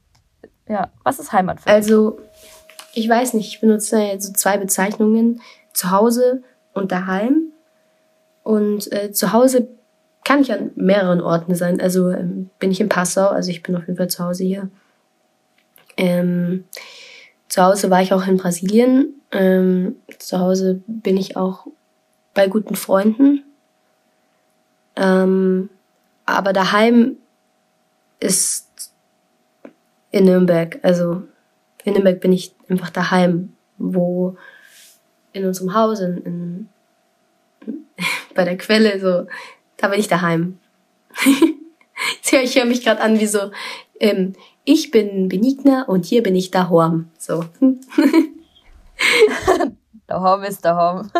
ja, 0.67 0.91
was 1.05 1.19
ist 1.19 1.35
Heimat 1.35 1.61
für 1.61 1.67
dich? 1.67 1.75
Also, 1.75 2.19
ich 2.95 3.09
weiß 3.09 3.35
nicht, 3.35 3.49
ich 3.49 3.61
benutze 3.61 3.99
jetzt 4.01 4.27
so 4.27 4.33
zwei 4.33 4.59
Bezeichnungen, 4.59 5.41
zu 5.73 5.91
Hause 5.91 6.43
und 6.75 6.93
daheim. 6.93 7.53
Und 8.43 8.93
äh, 8.93 9.13
zu 9.13 9.33
Hause 9.33 9.69
kann 10.25 10.41
ich 10.41 10.53
an 10.53 10.71
mehreren 10.75 11.21
Orten 11.21 11.55
sein. 11.55 11.81
Also 11.81 12.11
ähm, 12.11 12.51
bin 12.59 12.71
ich 12.71 12.81
in 12.81 12.89
Passau, 12.89 13.29
also 13.29 13.51
ich 13.51 13.63
bin 13.63 13.77
auf 13.77 13.87
jeden 13.87 13.97
Fall 13.97 14.11
zu 14.11 14.25
Hause 14.25 14.45
hier. 14.45 14.69
Ähm, 15.97 16.65
zu 17.49 17.63
Hause 17.63 17.91
war 17.91 18.03
ich 18.03 18.13
auch 18.13 18.27
in 18.27 18.37
Brasilien. 18.37 19.15
Ähm, 19.31 19.97
zu 20.19 20.39
Hause 20.39 20.83
bin 20.87 21.17
ich 21.17 21.37
auch 21.37 21.67
bei 22.35 22.49
guten 22.49 22.77
Freunden. 22.77 23.45
Ähm, 24.97 25.71
aber 26.25 26.53
daheim 26.53 27.17
ist 28.21 28.93
in 30.11 30.25
Nürnberg. 30.25 30.79
Also 30.83 31.23
in 31.85 31.95
Nürnberg 31.95 32.21
bin 32.21 32.33
ich 32.33 32.55
einfach 32.69 32.91
daheim, 32.91 33.53
wo 33.79 34.37
in 35.33 35.45
unserem 35.45 35.75
Haus, 35.75 36.01
in, 36.01 36.19
in 36.19 36.69
bei 38.35 38.45
der 38.45 38.57
Quelle, 38.57 39.01
so, 39.01 39.27
da 39.77 39.89
bin 39.89 40.01
ich 40.01 40.09
daheim. 40.09 40.59
ich 42.33 42.57
höre 42.57 42.65
mich 42.65 42.83
gerade 42.85 43.01
an 43.01 43.19
wie 43.19 43.27
so, 43.27 43.51
ähm, 44.01 44.35
ich 44.65 44.91
bin 44.91 45.29
Benigna 45.29 45.83
und 45.83 46.07
hier 46.07 46.23
bin 46.23 46.37
ich 46.37 46.51
Dahorm. 46.51 47.11
So. 47.19 47.45
daheim 50.07 50.43
ist 50.45 50.65
daheim. 50.65 51.11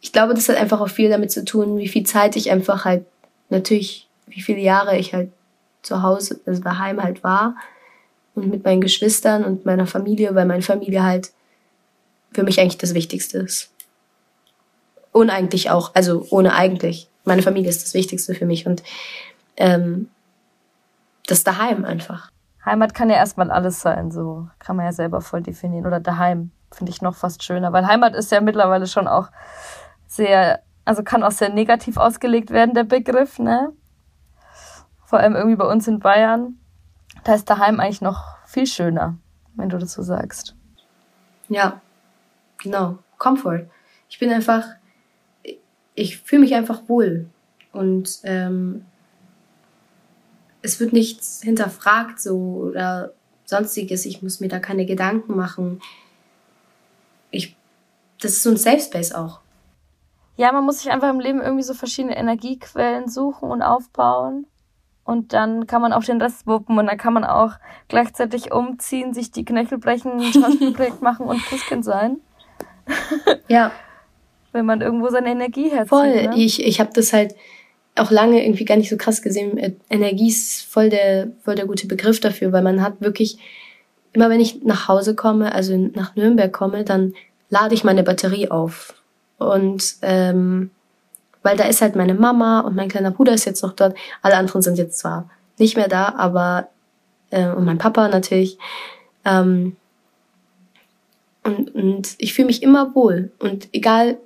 ich 0.00 0.12
glaube, 0.12 0.34
das 0.34 0.48
hat 0.48 0.56
einfach 0.56 0.80
auch 0.80 0.88
viel 0.88 1.10
damit 1.10 1.30
zu 1.32 1.44
tun, 1.44 1.78
wie 1.78 1.88
viel 1.88 2.04
Zeit 2.04 2.36
ich 2.36 2.50
einfach 2.50 2.84
halt, 2.84 3.04
natürlich, 3.48 4.08
wie 4.26 4.42
viele 4.42 4.60
Jahre 4.60 4.96
ich 4.98 5.14
halt 5.14 5.32
zu 5.82 6.02
Hause, 6.02 6.40
also 6.46 6.62
daheim 6.62 7.02
halt 7.02 7.24
war 7.24 7.56
und 8.42 8.50
mit 8.50 8.64
meinen 8.64 8.80
Geschwistern 8.80 9.44
und 9.44 9.64
meiner 9.64 9.86
Familie, 9.86 10.34
weil 10.34 10.46
meine 10.46 10.62
Familie 10.62 11.02
halt 11.02 11.32
für 12.32 12.42
mich 12.42 12.60
eigentlich 12.60 12.78
das 12.78 12.94
Wichtigste 12.94 13.38
ist. 13.38 13.70
Und 15.12 15.30
eigentlich 15.30 15.70
auch, 15.70 15.94
also 15.94 16.26
ohne 16.30 16.54
eigentlich. 16.54 17.08
Meine 17.24 17.42
Familie 17.42 17.70
ist 17.70 17.82
das 17.82 17.94
Wichtigste 17.94 18.34
für 18.34 18.46
mich 18.46 18.66
und 18.66 18.82
ähm, 19.56 20.08
das 21.26 21.44
daheim 21.44 21.84
einfach. 21.84 22.30
Heimat 22.64 22.94
kann 22.94 23.10
ja 23.10 23.16
erstmal 23.16 23.50
alles 23.50 23.80
sein, 23.80 24.10
so 24.10 24.48
kann 24.58 24.76
man 24.76 24.86
ja 24.86 24.92
selber 24.92 25.20
voll 25.20 25.42
definieren. 25.42 25.86
Oder 25.86 26.00
daheim 26.00 26.50
finde 26.72 26.90
ich 26.90 27.02
noch 27.02 27.14
fast 27.14 27.42
schöner, 27.42 27.72
weil 27.72 27.86
Heimat 27.86 28.14
ist 28.14 28.30
ja 28.32 28.40
mittlerweile 28.40 28.86
schon 28.86 29.08
auch 29.08 29.28
sehr, 30.06 30.62
also 30.84 31.02
kann 31.02 31.22
auch 31.22 31.30
sehr 31.30 31.50
negativ 31.50 31.96
ausgelegt 31.96 32.50
werden, 32.50 32.74
der 32.74 32.84
Begriff, 32.84 33.38
ne? 33.38 33.72
Vor 35.04 35.18
allem 35.20 35.36
irgendwie 35.36 35.56
bei 35.56 35.66
uns 35.66 35.88
in 35.88 36.00
Bayern. 36.00 36.58
Da 37.28 37.34
ist 37.34 37.50
daheim 37.50 37.78
eigentlich 37.78 38.00
noch 38.00 38.38
viel 38.46 38.66
schöner, 38.66 39.18
wenn 39.54 39.68
du 39.68 39.76
das 39.76 39.92
so 39.92 40.00
sagst. 40.02 40.56
Ja, 41.50 41.82
genau. 42.56 43.00
Comfort. 43.18 43.68
Ich 44.08 44.18
bin 44.18 44.32
einfach, 44.32 44.64
ich 45.94 46.16
fühle 46.22 46.40
mich 46.40 46.54
einfach 46.54 46.88
wohl. 46.88 47.28
Und 47.70 48.20
ähm, 48.22 48.86
es 50.62 50.80
wird 50.80 50.94
nichts 50.94 51.42
hinterfragt 51.42 52.18
so 52.18 52.70
oder 52.70 53.12
sonstiges. 53.44 54.06
Ich 54.06 54.22
muss 54.22 54.40
mir 54.40 54.48
da 54.48 54.58
keine 54.58 54.86
Gedanken 54.86 55.36
machen. 55.36 55.82
Ich, 57.30 57.58
das 58.22 58.32
ist 58.32 58.42
so 58.42 58.48
ein 58.48 58.56
Safe 58.56 58.80
Space 58.80 59.12
auch. 59.12 59.40
Ja, 60.38 60.50
man 60.52 60.64
muss 60.64 60.78
sich 60.78 60.90
einfach 60.90 61.10
im 61.10 61.20
Leben 61.20 61.42
irgendwie 61.42 61.64
so 61.64 61.74
verschiedene 61.74 62.16
Energiequellen 62.16 63.06
suchen 63.06 63.50
und 63.50 63.60
aufbauen. 63.60 64.46
Und 65.08 65.32
dann 65.32 65.66
kann 65.66 65.80
man 65.80 65.94
auch 65.94 66.04
den 66.04 66.20
Rest 66.20 66.46
wuppen 66.46 66.78
und 66.78 66.86
dann 66.86 66.98
kann 66.98 67.14
man 67.14 67.24
auch 67.24 67.52
gleichzeitig 67.88 68.52
umziehen, 68.52 69.14
sich 69.14 69.30
die 69.30 69.42
Knöchel 69.42 69.78
brechen, 69.78 70.20
ein 70.20 70.32
Schauspielprojekt 70.34 71.00
machen 71.02 71.24
und 71.24 71.42
Christkind 71.42 71.82
sein. 71.82 72.18
ja. 73.48 73.72
Wenn 74.52 74.66
man 74.66 74.82
irgendwo 74.82 75.08
seine 75.08 75.30
Energie 75.30 75.70
herzieht. 75.70 75.88
Voll. 75.88 76.12
Ne? 76.26 76.32
Ich, 76.36 76.62
ich 76.62 76.78
habe 76.78 76.90
das 76.92 77.14
halt 77.14 77.34
auch 77.96 78.10
lange 78.10 78.44
irgendwie 78.44 78.66
gar 78.66 78.76
nicht 78.76 78.90
so 78.90 78.98
krass 78.98 79.22
gesehen. 79.22 79.56
Äh, 79.56 79.72
Energie 79.88 80.28
ist 80.28 80.64
voll 80.70 80.90
der, 80.90 81.28
voll 81.42 81.54
der 81.54 81.64
gute 81.64 81.86
Begriff 81.86 82.20
dafür, 82.20 82.52
weil 82.52 82.62
man 82.62 82.82
hat 82.82 83.00
wirklich, 83.00 83.38
immer 84.12 84.28
wenn 84.28 84.40
ich 84.40 84.62
nach 84.62 84.88
Hause 84.88 85.14
komme, 85.14 85.54
also 85.54 85.74
nach 85.74 86.16
Nürnberg 86.16 86.52
komme, 86.52 86.84
dann 86.84 87.14
lade 87.48 87.74
ich 87.74 87.82
meine 87.82 88.02
Batterie 88.02 88.50
auf. 88.50 88.92
Und 89.38 89.94
ähm, 90.02 90.70
weil 91.42 91.56
da 91.56 91.64
ist 91.64 91.80
halt 91.82 91.96
meine 91.96 92.14
Mama 92.14 92.60
und 92.60 92.74
mein 92.76 92.88
kleiner 92.88 93.10
Bruder 93.10 93.32
ist 93.32 93.44
jetzt 93.44 93.62
noch 93.62 93.72
dort. 93.72 93.96
Alle 94.22 94.36
anderen 94.36 94.62
sind 94.62 94.78
jetzt 94.78 94.98
zwar 94.98 95.30
nicht 95.58 95.76
mehr 95.76 95.88
da, 95.88 96.14
aber 96.16 96.68
äh, 97.30 97.48
und 97.48 97.64
mein 97.64 97.78
Papa 97.78 98.08
natürlich. 98.08 98.58
Ähm, 99.24 99.76
und, 101.44 101.74
und 101.74 102.14
ich 102.18 102.34
fühle 102.34 102.46
mich 102.46 102.62
immer 102.62 102.94
wohl. 102.94 103.32
Und 103.38 103.68
egal, 103.72 104.18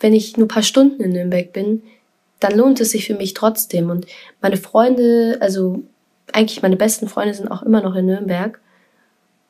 wenn 0.00 0.14
ich 0.14 0.36
nur 0.36 0.48
paar 0.48 0.62
Stunden 0.62 1.02
in 1.02 1.12
Nürnberg 1.12 1.52
bin, 1.52 1.82
dann 2.40 2.56
lohnt 2.56 2.80
es 2.80 2.90
sich 2.90 3.06
für 3.06 3.14
mich 3.14 3.34
trotzdem. 3.34 3.90
Und 3.90 4.06
meine 4.40 4.56
Freunde, 4.56 5.38
also 5.40 5.82
eigentlich 6.32 6.62
meine 6.62 6.76
besten 6.76 7.08
Freunde 7.08 7.34
sind 7.34 7.50
auch 7.50 7.62
immer 7.62 7.82
noch 7.82 7.94
in 7.94 8.06
Nürnberg. 8.06 8.60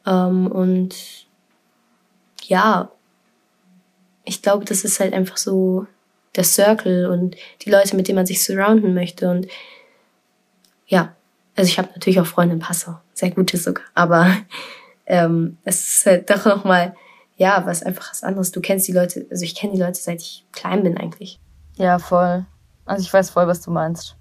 Ähm, 0.06 0.50
und 0.50 0.96
ja, 2.44 2.90
ich 4.24 4.42
glaube, 4.42 4.64
das 4.64 4.84
ist 4.84 4.98
halt 4.98 5.12
einfach 5.12 5.36
so 5.36 5.86
der 6.36 6.44
Circle 6.44 7.06
und 7.10 7.36
die 7.62 7.70
Leute, 7.70 7.96
mit 7.96 8.08
denen 8.08 8.16
man 8.16 8.26
sich 8.26 8.44
surrounden 8.44 8.94
möchte. 8.94 9.30
Und 9.30 9.48
ja, 10.86 11.14
also 11.56 11.68
ich 11.68 11.78
habe 11.78 11.88
natürlich 11.92 12.20
auch 12.20 12.26
Freunde 12.26 12.54
in 12.54 12.60
Passau, 12.60 12.98
sehr 13.12 13.30
gute 13.30 13.56
sogar, 13.56 13.84
aber 13.94 14.36
ähm, 15.06 15.58
es 15.64 15.96
ist 15.96 16.06
halt 16.06 16.30
doch 16.30 16.44
nochmal, 16.44 16.94
ja, 17.36 17.64
was 17.66 17.82
einfach 17.82 18.10
was 18.10 18.22
anderes. 18.22 18.52
Du 18.52 18.60
kennst 18.60 18.86
die 18.86 18.92
Leute, 18.92 19.26
also 19.30 19.44
ich 19.44 19.54
kenne 19.54 19.72
die 19.74 19.80
Leute, 19.80 20.00
seit 20.00 20.20
ich 20.20 20.44
klein 20.52 20.82
bin 20.82 20.96
eigentlich. 20.96 21.38
Ja, 21.76 21.98
voll. 21.98 22.44
Also 22.84 23.02
ich 23.02 23.12
weiß 23.12 23.30
voll, 23.30 23.46
was 23.46 23.62
du 23.62 23.70
meinst. 23.70 24.16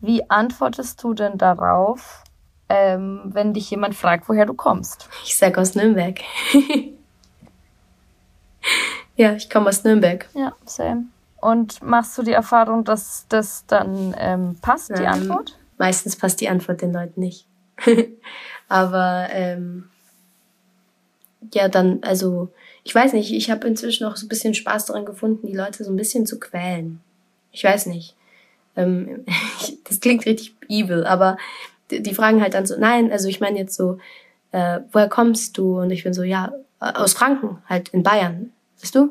Wie 0.00 0.28
antwortest 0.30 1.02
du 1.02 1.14
denn 1.14 1.38
darauf, 1.38 2.22
ähm, 2.68 3.22
wenn 3.24 3.54
dich 3.54 3.70
jemand 3.70 3.94
fragt, 3.94 4.28
woher 4.28 4.46
du 4.46 4.54
kommst? 4.54 5.08
Ich 5.24 5.36
sag 5.36 5.56
aus 5.58 5.74
Nürnberg. 5.74 6.20
ja, 9.16 9.34
ich 9.34 9.48
komme 9.50 9.68
aus 9.68 9.84
Nürnberg. 9.84 10.28
Ja, 10.34 10.54
same. 10.64 11.06
Und 11.40 11.82
machst 11.82 12.16
du 12.16 12.22
die 12.22 12.32
Erfahrung, 12.32 12.84
dass 12.84 13.26
das 13.28 13.66
dann 13.66 14.14
ähm, 14.18 14.56
passt, 14.62 14.90
die 14.90 15.02
ähm, 15.02 15.08
Antwort? 15.08 15.58
Meistens 15.78 16.16
passt 16.16 16.40
die 16.40 16.48
Antwort 16.48 16.80
den 16.80 16.92
Leuten 16.92 17.20
nicht. 17.20 17.46
Aber 18.68 19.28
ähm, 19.30 19.90
ja, 21.52 21.68
dann, 21.68 21.98
also, 22.02 22.48
ich 22.82 22.94
weiß 22.94 23.12
nicht, 23.12 23.32
ich 23.32 23.50
habe 23.50 23.66
inzwischen 23.66 24.04
auch 24.06 24.16
so 24.16 24.26
ein 24.26 24.28
bisschen 24.28 24.54
Spaß 24.54 24.86
daran 24.86 25.04
gefunden, 25.04 25.46
die 25.46 25.56
Leute 25.56 25.84
so 25.84 25.92
ein 25.92 25.96
bisschen 25.96 26.26
zu 26.26 26.38
quälen. 26.38 27.00
Ich 27.52 27.62
weiß 27.62 27.86
nicht. 27.86 28.16
Ähm, 28.76 29.24
das 29.84 30.00
klingt 30.00 30.26
richtig 30.26 30.54
evil, 30.68 31.04
aber 31.04 31.36
die, 31.90 32.02
die, 32.02 32.14
fragen 32.14 32.40
halt 32.40 32.54
dann 32.54 32.66
so, 32.66 32.76
nein, 32.78 33.12
also 33.12 33.28
ich 33.28 33.40
meine 33.40 33.58
jetzt 33.58 33.76
so, 33.76 33.98
äh, 34.52 34.80
woher 34.92 35.08
kommst 35.08 35.58
du? 35.58 35.80
Und 35.80 35.90
ich 35.90 36.04
bin 36.04 36.14
so, 36.14 36.22
ja, 36.22 36.52
aus 36.80 37.12
Franken, 37.12 37.58
halt 37.68 37.90
in 37.90 38.02
Bayern, 38.02 38.52
weißt 38.84 38.94
du? 38.94 39.10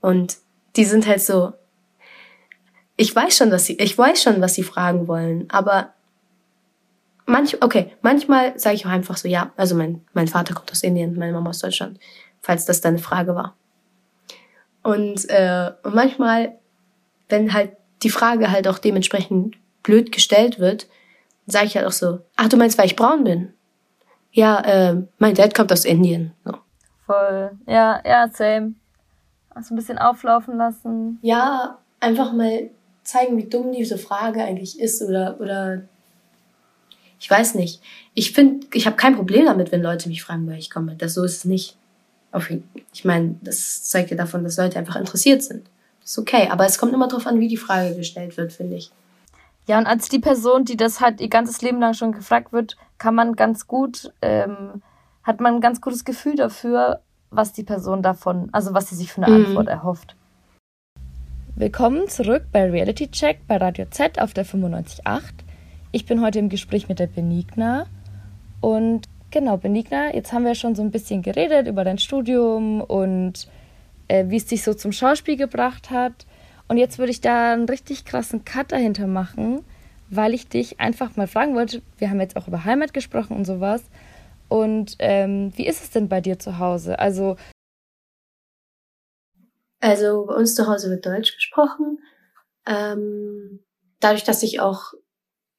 Und 0.00 0.36
die 0.76 0.84
sind 0.84 1.06
halt 1.06 1.22
so, 1.22 1.54
ich 2.96 3.14
weiß 3.14 3.36
schon, 3.36 3.50
was 3.50 3.66
sie, 3.66 3.76
ich 3.78 3.96
weiß 3.96 4.22
schon, 4.22 4.40
was 4.40 4.54
sie 4.54 4.62
fragen 4.62 5.08
wollen, 5.08 5.48
aber 5.50 5.94
manch, 7.26 7.62
okay, 7.62 7.92
manchmal 8.02 8.58
sage 8.58 8.76
ich 8.76 8.86
auch 8.86 8.90
einfach 8.90 9.16
so, 9.16 9.28
ja, 9.28 9.52
also 9.56 9.74
mein, 9.74 10.02
mein 10.12 10.28
Vater 10.28 10.54
kommt 10.54 10.70
aus 10.70 10.82
Indien, 10.82 11.16
meine 11.18 11.32
Mama 11.32 11.50
aus 11.50 11.60
Deutschland, 11.60 11.98
falls 12.42 12.66
das 12.66 12.80
deine 12.82 12.98
Frage 12.98 13.34
war. 13.34 13.56
Und, 14.82 15.28
äh, 15.30 15.72
und 15.82 15.94
manchmal 15.94 16.58
wenn 17.28 17.52
halt 17.52 17.72
die 18.02 18.10
Frage 18.10 18.50
halt 18.50 18.68
auch 18.68 18.78
dementsprechend 18.78 19.56
blöd 19.82 20.12
gestellt 20.12 20.58
wird, 20.58 20.86
sage 21.46 21.66
ich 21.66 21.76
halt 21.76 21.86
auch 21.86 21.92
so, 21.92 22.20
ach, 22.36 22.48
du 22.48 22.56
meinst, 22.56 22.78
weil 22.78 22.86
ich 22.86 22.96
braun 22.96 23.24
bin? 23.24 23.52
Ja, 24.32 24.60
äh, 24.60 25.02
mein 25.18 25.34
Dad 25.34 25.54
kommt 25.54 25.72
aus 25.72 25.84
Indien. 25.84 26.32
So. 26.44 26.52
Voll. 27.06 27.52
Ja, 27.66 28.00
ja, 28.04 28.28
same. 28.32 28.74
Also 29.50 29.74
ein 29.74 29.76
bisschen 29.76 29.98
auflaufen 29.98 30.56
lassen. 30.56 31.18
Ja, 31.22 31.78
einfach 32.00 32.32
mal 32.32 32.70
zeigen, 33.02 33.36
wie 33.36 33.44
dumm 33.44 33.72
diese 33.72 33.98
Frage 33.98 34.42
eigentlich 34.42 34.80
ist 34.80 35.02
oder, 35.02 35.38
oder 35.40 35.82
ich 37.20 37.30
weiß 37.30 37.54
nicht. 37.54 37.82
Ich 38.14 38.32
finde, 38.32 38.66
ich 38.72 38.86
habe 38.86 38.96
kein 38.96 39.16
Problem 39.16 39.46
damit, 39.46 39.70
wenn 39.70 39.82
Leute 39.82 40.08
mich 40.08 40.22
fragen, 40.22 40.46
woher 40.46 40.58
ich 40.58 40.70
komme. 40.70 40.96
Das 40.96 41.14
so 41.14 41.22
ist 41.24 41.36
es 41.36 41.44
nicht. 41.44 41.76
Ich 42.92 43.04
meine, 43.04 43.36
das 43.42 43.84
zeugt 43.84 44.10
ja 44.10 44.16
davon, 44.16 44.42
dass 44.42 44.56
Leute 44.56 44.78
einfach 44.78 44.96
interessiert 44.96 45.42
sind 45.42 45.68
ist 46.04 46.18
okay. 46.18 46.48
Aber 46.50 46.66
es 46.66 46.78
kommt 46.78 46.92
immer 46.92 47.08
darauf 47.08 47.26
an, 47.26 47.40
wie 47.40 47.48
die 47.48 47.56
Frage 47.56 47.94
gestellt 47.94 48.36
wird, 48.36 48.52
finde 48.52 48.76
ich. 48.76 48.90
Ja, 49.66 49.78
und 49.78 49.86
als 49.86 50.08
die 50.08 50.18
Person, 50.18 50.64
die 50.64 50.76
das 50.76 51.00
halt 51.00 51.20
ihr 51.20 51.28
ganzes 51.28 51.62
Leben 51.62 51.80
lang 51.80 51.94
schon 51.94 52.12
gefragt 52.12 52.52
wird, 52.52 52.76
kann 52.98 53.14
man 53.14 53.34
ganz 53.34 53.66
gut, 53.66 54.12
ähm, 54.20 54.82
hat 55.24 55.40
man 55.40 55.56
ein 55.56 55.60
ganz 55.60 55.80
gutes 55.80 56.04
Gefühl 56.04 56.36
dafür, 56.36 57.00
was 57.30 57.52
die 57.52 57.64
Person 57.64 58.02
davon, 58.02 58.50
also 58.52 58.74
was 58.74 58.90
sie 58.90 58.94
sich 58.94 59.12
für 59.12 59.22
eine 59.22 59.36
mhm. 59.36 59.46
Antwort 59.46 59.68
erhofft. 59.68 60.16
Willkommen 61.56 62.08
zurück 62.08 62.44
bei 62.52 62.70
Reality 62.70 63.10
Check 63.10 63.46
bei 63.48 63.56
Radio 63.56 63.86
Z 63.90 64.20
auf 64.20 64.34
der 64.34 64.44
95.8. 64.44 65.22
Ich 65.92 66.04
bin 66.04 66.20
heute 66.20 66.40
im 66.40 66.48
Gespräch 66.48 66.88
mit 66.88 66.98
der 66.98 67.06
Benigna. 67.06 67.86
Und 68.60 69.08
genau, 69.30 69.56
Benigna, 69.56 70.14
jetzt 70.14 70.32
haben 70.32 70.44
wir 70.44 70.54
schon 70.54 70.74
so 70.74 70.82
ein 70.82 70.90
bisschen 70.90 71.22
geredet 71.22 71.68
über 71.68 71.84
dein 71.84 71.98
Studium 71.98 72.80
und 72.80 73.48
äh, 74.08 74.24
wie 74.28 74.36
es 74.36 74.46
dich 74.46 74.62
so 74.62 74.74
zum 74.74 74.92
Schauspiel 74.92 75.36
gebracht 75.36 75.90
hat. 75.90 76.26
Und 76.68 76.76
jetzt 76.76 76.98
würde 76.98 77.12
ich 77.12 77.20
da 77.20 77.52
einen 77.52 77.68
richtig 77.68 78.04
krassen 78.04 78.44
Cut 78.44 78.72
dahinter 78.72 79.06
machen, 79.06 79.60
weil 80.10 80.34
ich 80.34 80.48
dich 80.48 80.80
einfach 80.80 81.16
mal 81.16 81.28
fragen 81.28 81.54
wollte. 81.54 81.82
Wir 81.98 82.10
haben 82.10 82.20
jetzt 82.20 82.36
auch 82.36 82.48
über 82.48 82.64
Heimat 82.64 82.92
gesprochen 82.92 83.36
und 83.36 83.44
sowas. 83.44 83.84
Und 84.48 84.96
ähm, 84.98 85.52
wie 85.56 85.66
ist 85.66 85.82
es 85.82 85.90
denn 85.90 86.08
bei 86.08 86.20
dir 86.20 86.38
zu 86.38 86.58
Hause? 86.58 86.98
Also, 86.98 87.36
also 89.80 90.26
bei 90.26 90.34
uns 90.34 90.54
zu 90.54 90.66
Hause 90.66 90.90
wird 90.90 91.06
Deutsch 91.06 91.34
gesprochen. 91.34 91.98
Ähm, 92.66 93.64
dadurch, 94.00 94.24
dass 94.24 94.42
ich 94.42 94.60
auch 94.60 94.92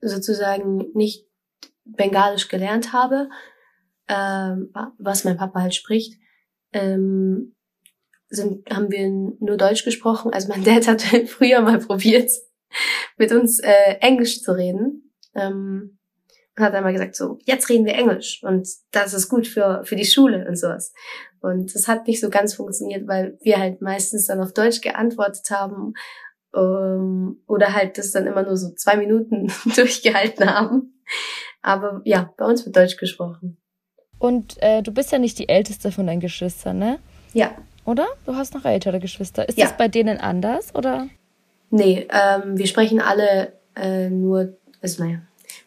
sozusagen 0.02 0.92
nicht 0.94 1.28
Bengalisch 1.84 2.48
gelernt 2.48 2.94
habe, 2.94 3.30
ähm, 4.08 4.74
was 4.98 5.24
mein 5.24 5.38
Papa 5.38 5.62
halt 5.62 5.76
spricht, 5.76 6.20
ähm, 6.74 7.56
sind, 8.30 8.70
haben 8.70 8.92
wir 8.92 9.10
nur 9.10 9.58
Deutsch 9.58 9.84
gesprochen. 9.86 10.34
Also 10.34 10.50
mein 10.50 10.64
Dad 10.64 10.88
hat 10.88 11.02
früher 11.28 11.62
mal 11.62 11.80
probiert, 11.80 12.32
mit 13.18 13.32
uns 13.32 13.60
äh, 13.60 13.98
Englisch 14.02 14.42
zu 14.42 14.56
reden. 14.56 15.14
Ähm, 15.36 16.00
hat 16.58 16.74
einmal 16.74 16.94
gesagt, 16.94 17.16
so, 17.16 17.38
jetzt 17.46 17.70
reden 17.70 17.86
wir 17.86 17.96
Englisch 17.96 18.42
und 18.44 18.68
das 18.92 19.14
ist 19.14 19.30
gut 19.30 19.48
für, 19.48 19.84
für 19.84 19.96
die 19.96 20.06
Schule 20.06 20.46
und 20.48 20.56
sowas. 20.58 20.94
Und 21.42 21.76
das 21.76 21.88
hat 21.88 22.08
nicht 22.08 22.22
so 22.22 22.30
ganz 22.30 22.54
funktioniert, 22.56 23.08
weil 23.08 23.38
wir 23.42 23.60
halt 23.60 23.82
meistens 23.82 24.26
dann 24.28 24.42
auf 24.42 24.54
Deutsch 24.54 24.82
geantwortet 24.82 25.50
haben 25.52 25.94
ähm, 26.56 27.42
oder 27.48 27.74
halt 27.74 27.98
das 27.98 28.12
dann 28.12 28.26
immer 28.28 28.44
nur 28.44 28.58
so 28.58 28.72
zwei 28.74 28.98
Minuten 28.98 29.52
durchgehalten 29.76 30.50
haben. 30.54 30.94
Aber 31.62 32.02
ja, 32.06 32.34
bei 32.38 32.46
uns 32.46 32.66
wird 32.66 32.76
Deutsch 32.76 32.98
gesprochen. 32.98 33.58
Und 34.18 34.62
äh, 34.62 34.82
du 34.82 34.92
bist 34.92 35.12
ja 35.12 35.20
nicht 35.20 35.38
die 35.40 35.50
älteste 35.50 35.92
von 35.92 36.08
deinen 36.08 36.20
Geschwistern, 36.22 36.80
ne? 36.80 37.00
Ja. 37.34 37.52
Oder? 37.86 38.08
Du 38.26 38.36
hast 38.36 38.54
noch 38.54 38.66
ältere 38.66 39.00
Geschwister. 39.00 39.48
Ist 39.48 39.58
Ja. 39.58 39.66
das 39.66 39.78
bei 39.78 39.88
denen 39.88 40.18
anders, 40.20 40.74
oder? 40.74 41.08
Nee, 41.70 42.08
ähm, 42.10 42.58
wir 42.58 42.66
sprechen 42.68 43.02
alle 43.02 43.54
äh, 43.76 44.10
nur, 44.10 44.58
also 44.82 45.04
naja, 45.04 45.20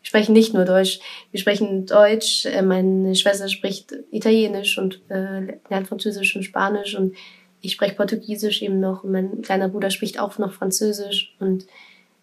sprechen 0.09 0.33
nicht 0.33 0.55
nur 0.55 0.65
Deutsch. 0.65 1.01
Wir 1.33 1.39
sprechen 1.39 1.85
Deutsch, 1.85 2.47
äh, 2.47 2.63
meine 2.63 3.15
Schwester 3.15 3.47
spricht 3.47 3.93
Italienisch 4.11 4.79
und 4.79 5.03
äh, 5.11 5.59
lernt 5.69 5.87
Französisch 5.87 6.35
und 6.35 6.45
Spanisch 6.45 6.97
und 6.97 7.15
ich 7.61 7.73
spreche 7.73 7.95
Portugiesisch 7.95 8.63
eben 8.63 8.81
noch 8.81 9.05
und 9.05 9.13
mein 9.13 9.43
kleiner 9.43 9.69
Bruder 9.69 9.91
spricht 9.91 10.19
auch 10.19 10.39
noch 10.39 10.55
Französisch 10.55 11.37
und 11.41 11.67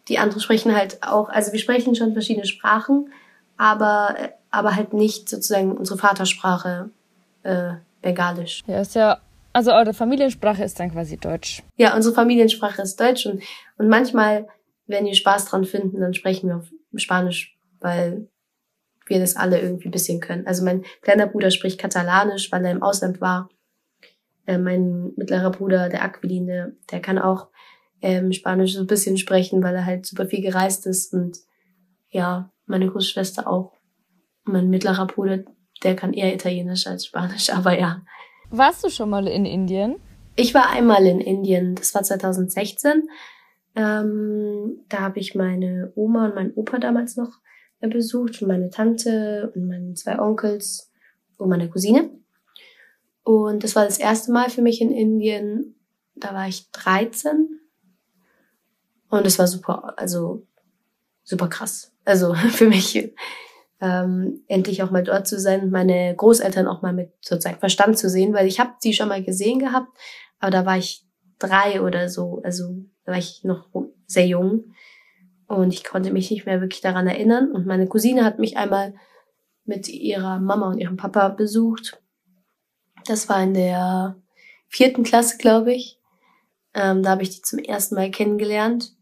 die 0.08 0.17
anderen 0.17 0.41
sprechen 0.41 0.76
halt 0.76 0.98
auch, 1.04 1.30
also 1.30 1.52
wir 1.52 1.60
sprechen 1.60 1.93
schon 1.93 2.13
verschiedene 2.13 2.48
Sprachen, 2.48 3.12
aber, 3.56 4.15
äh, 4.17 4.30
aber 4.50 4.76
halt 4.76 4.93
nicht 4.93 5.30
sozusagen 5.30 5.78
unsere 5.78 6.00
Vatersprache 6.00 6.89
äh, 7.43 7.74
Bengalisch. 8.02 8.63
Ja, 8.65 8.82
ist 8.82 8.95
ja. 8.95 9.19
Also 9.54 9.71
eure 9.71 9.93
Familiensprache 9.93 10.63
ist 10.63 10.80
dann 10.80 10.91
quasi 10.91 11.17
Deutsch. 11.17 11.62
Ja, 11.78 11.95
unsere 11.95 12.15
Familiensprache 12.15 12.82
ist 12.82 13.00
Deutsch 13.00 13.28
und, 13.28 13.43
und 13.78 13.89
manchmal, 13.89 14.48
wenn 14.88 15.06
wir 15.06 15.13
Spaß 15.13 15.45
dran 15.45 15.65
finden, 15.65 16.02
dann 16.02 16.15
sprechen 16.15 16.50
wir 16.50 16.58
auf 16.58 16.65
Spanisch, 16.98 17.55
weil 17.80 18.28
wir 19.08 19.20
das 19.20 19.36
alle 19.36 19.60
irgendwie 19.60 19.88
ein 19.88 19.92
bisschen 19.92 20.20
können. 20.20 20.48
Also 20.48 20.64
mein 20.64 20.84
kleiner 21.02 21.28
Bruder 21.28 21.52
spricht 21.52 21.80
Katalanisch, 21.80 22.52
weil 22.52 22.66
er 22.66 22.72
im 22.72 22.84
Ausland 22.84 23.22
war. 23.22 23.50
Äh, 24.48 24.58
mein 24.58 25.14
mittlerer 25.16 25.52
Bruder, 25.52 25.90
der 25.90 26.04
Aquilin, 26.04 26.48
der, 26.92 27.00
kann 27.02 27.20
auch 27.20 27.48
ähm, 28.02 28.32
Spanisch 28.32 28.74
so 28.74 28.82
ein 28.82 28.88
bisschen 28.88 29.18
sprechen, 29.18 29.64
weil 29.64 29.76
er 29.76 29.86
halt 29.86 30.06
super 30.06 30.26
viel 30.26 30.42
gereist 30.42 30.86
ist 30.86 31.14
und 31.14 31.38
ja, 32.10 32.52
meine 32.66 32.90
Großschwester 32.90 33.48
auch. 33.48 33.74
Mein 34.44 34.70
mittlerer 34.70 35.08
Bruder, 35.08 35.40
der 35.84 35.96
kann 35.96 36.14
eher 36.14 36.34
Italienisch 36.34 36.88
als 36.88 37.06
Spanisch, 37.06 37.50
aber 37.54 37.78
ja. 37.78 38.02
Warst 38.50 38.84
du 38.84 38.90
schon 38.90 39.10
mal 39.10 39.28
in 39.28 39.46
Indien? 39.46 39.96
Ich 40.36 40.54
war 40.54 40.70
einmal 40.70 41.06
in 41.06 41.20
Indien, 41.20 41.76
das 41.76 41.96
war 41.96 42.04
2016. 42.04 43.08
Ähm, 43.76 44.86
da 44.88 45.00
habe 45.00 45.20
ich 45.20 45.36
meine 45.36 45.92
Oma 45.96 46.26
und 46.26 46.36
meinen 46.36 46.54
Opa 46.54 46.78
damals 46.78 47.18
noch 47.18 47.40
besucht 47.88 48.41
und 48.41 48.48
meine 48.48 48.69
Tante 48.69 49.52
und 49.56 49.67
meine 49.67 49.93
zwei 49.93 50.19
Onkels 50.19 50.91
und 51.38 51.50
meine 51.50 51.69
Cousine. 51.69 52.10
Und 53.24 53.63
das 53.63 53.76
war 53.76 53.86
das 53.86 53.98
erste 53.98 54.32
Mal 54.32 54.50
für 54.50 54.62
mich 54.62 54.82
in 54.82 54.91
Indien. 54.91 55.76
Da 56.15 56.34
war 56.34 56.48
ich 56.48 56.71
13. 56.71 57.60
Und 59.10 59.26
es 59.26 59.39
war 59.39 59.48
super, 59.48 59.93
also 59.98 60.45
super 61.24 61.48
krass. 61.48 61.91
Also 62.06 62.34
für 62.52 62.67
mich 62.67 63.13
ähm, 63.82 64.43
endlich 64.48 64.84
auch 64.84 64.91
mal 64.91 65.04
dort 65.04 65.28
zu 65.28 65.39
sein 65.39 65.69
meine 65.69 66.15
Großeltern 66.15 66.67
auch 66.67 66.82
mal 66.82 66.93
mit 66.93 67.12
sozusagen 67.21 67.60
Verstand 67.60 67.98
zu 67.98 68.10
sehen, 68.10 68.34
weil 68.34 68.48
ich 68.48 68.60
habe 68.60 68.74
sie 68.80 68.93
schon 68.93 69.10
mal 69.10 69.24
gesehen 69.24 69.60
gehabt, 69.60 69.89
aber 70.39 70.52
da 70.52 70.65
war 70.65 70.78
ich 70.78 71.06
drei 71.39 71.82
oder 71.82 72.10
so, 72.10 72.41
also 72.43 72.76
da 73.04 73.12
war 73.12 73.19
ich 73.19 73.43
noch 73.43 73.67
sehr 74.08 74.26
jung 74.26 74.74
und 75.48 75.74
ich 75.74 75.84
konnte 75.84 76.12
mich 76.12 76.32
nicht 76.32 76.46
mehr 76.46 76.62
wirklich 76.62 76.82
daran 76.82 77.08
erinnern. 77.08 77.52
Und 77.52 77.66
meine 77.66 77.88
Cousine 77.88 78.26
hat 78.26 78.40
mich 78.40 78.58
einmal 78.58 78.96
mit 79.64 79.88
ihrer 79.90 80.40
Mama 80.40 80.70
und 80.70 80.80
ihrem 80.80 80.98
Papa 80.98 81.30
besucht. 81.30 82.02
Das 83.06 83.30
war 83.30 83.42
in 83.44 83.54
der 83.54 84.16
vierten 84.68 85.04
Klasse, 85.04 85.38
glaube 85.38 85.74
ich. 85.74 86.00
Ähm, 86.74 87.04
da 87.04 87.12
habe 87.12 87.24
ich 87.24 87.30
die 87.30 87.42
zum 87.42 87.60
ersten 87.60 87.96
Mal 87.96 88.12
kennengelernt. 88.12 88.96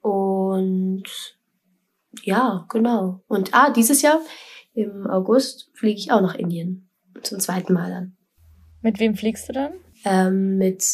Und 0.00 1.04
ja, 2.22 2.66
genau. 2.68 3.22
Und 3.26 3.50
ah, 3.52 3.70
dieses 3.70 4.02
Jahr 4.02 4.20
im 4.74 5.06
August 5.06 5.70
fliege 5.74 5.98
ich 5.98 6.12
auch 6.12 6.20
nach 6.20 6.34
Indien. 6.34 6.90
Zum 7.22 7.40
zweiten 7.40 7.72
Mal 7.72 7.90
dann. 7.90 8.16
Mit 8.82 9.00
wem 9.00 9.16
fliegst 9.16 9.48
du 9.48 9.52
dann? 9.52 9.72
Ähm, 10.04 10.58
mit 10.58 10.84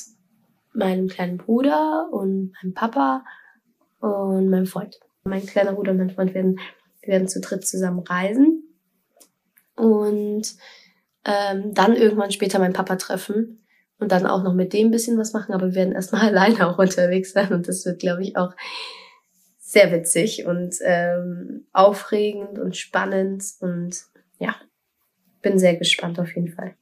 meinem 0.73 1.09
kleinen 1.09 1.37
Bruder 1.37 2.09
und 2.13 2.53
meinem 2.63 2.75
Papa 2.75 3.25
und 4.03 4.49
meinem 4.49 4.67
Freund. 4.67 4.99
Mein 5.25 5.47
kleiner 5.47 5.73
Bruder 5.73 5.93
und 5.93 5.99
mein 5.99 6.11
Freund 6.11 6.35
werden, 6.35 6.59
werden 7.03 7.29
zu 7.29 7.41
dritt 7.41 7.67
zusammen 7.67 8.01
reisen. 8.01 8.65
Und 9.77 10.55
ähm, 11.25 11.73
dann 11.73 11.97
irgendwann 11.97 12.33
später 12.33 12.59
meinen 12.59 12.73
Papa 12.73 12.97
treffen 12.97 13.65
und 13.99 14.11
dann 14.11 14.27
auch 14.27 14.43
noch 14.43 14.55
mit 14.55 14.73
dem 14.73 14.91
bisschen 14.91 15.17
was 15.19 15.33
machen, 15.33 15.55
aber 15.55 15.69
wir 15.69 15.75
werden 15.77 15.95
erstmal 15.95 16.23
alleine 16.29 16.69
auch 16.69 16.79
unterwegs 16.79 17.33
sein 17.33 17.53
und 17.53 17.69
das 17.69 17.87
wird, 17.87 18.01
glaube 18.01 18.23
ich, 18.23 18.37
auch 18.37 18.53
sehr 19.59 19.91
witzig 19.93 20.45
und 20.45 20.77
ähm, 20.83 21.67
aufregend 21.73 22.59
und 22.59 22.77
spannend 22.77 23.45
und 23.61 24.05
ja, 24.39 24.57
bin 25.41 25.59
sehr 25.59 25.77
gespannt 25.77 26.19
auf 26.19 26.35
jeden 26.35 26.53
Fall. 26.53 26.75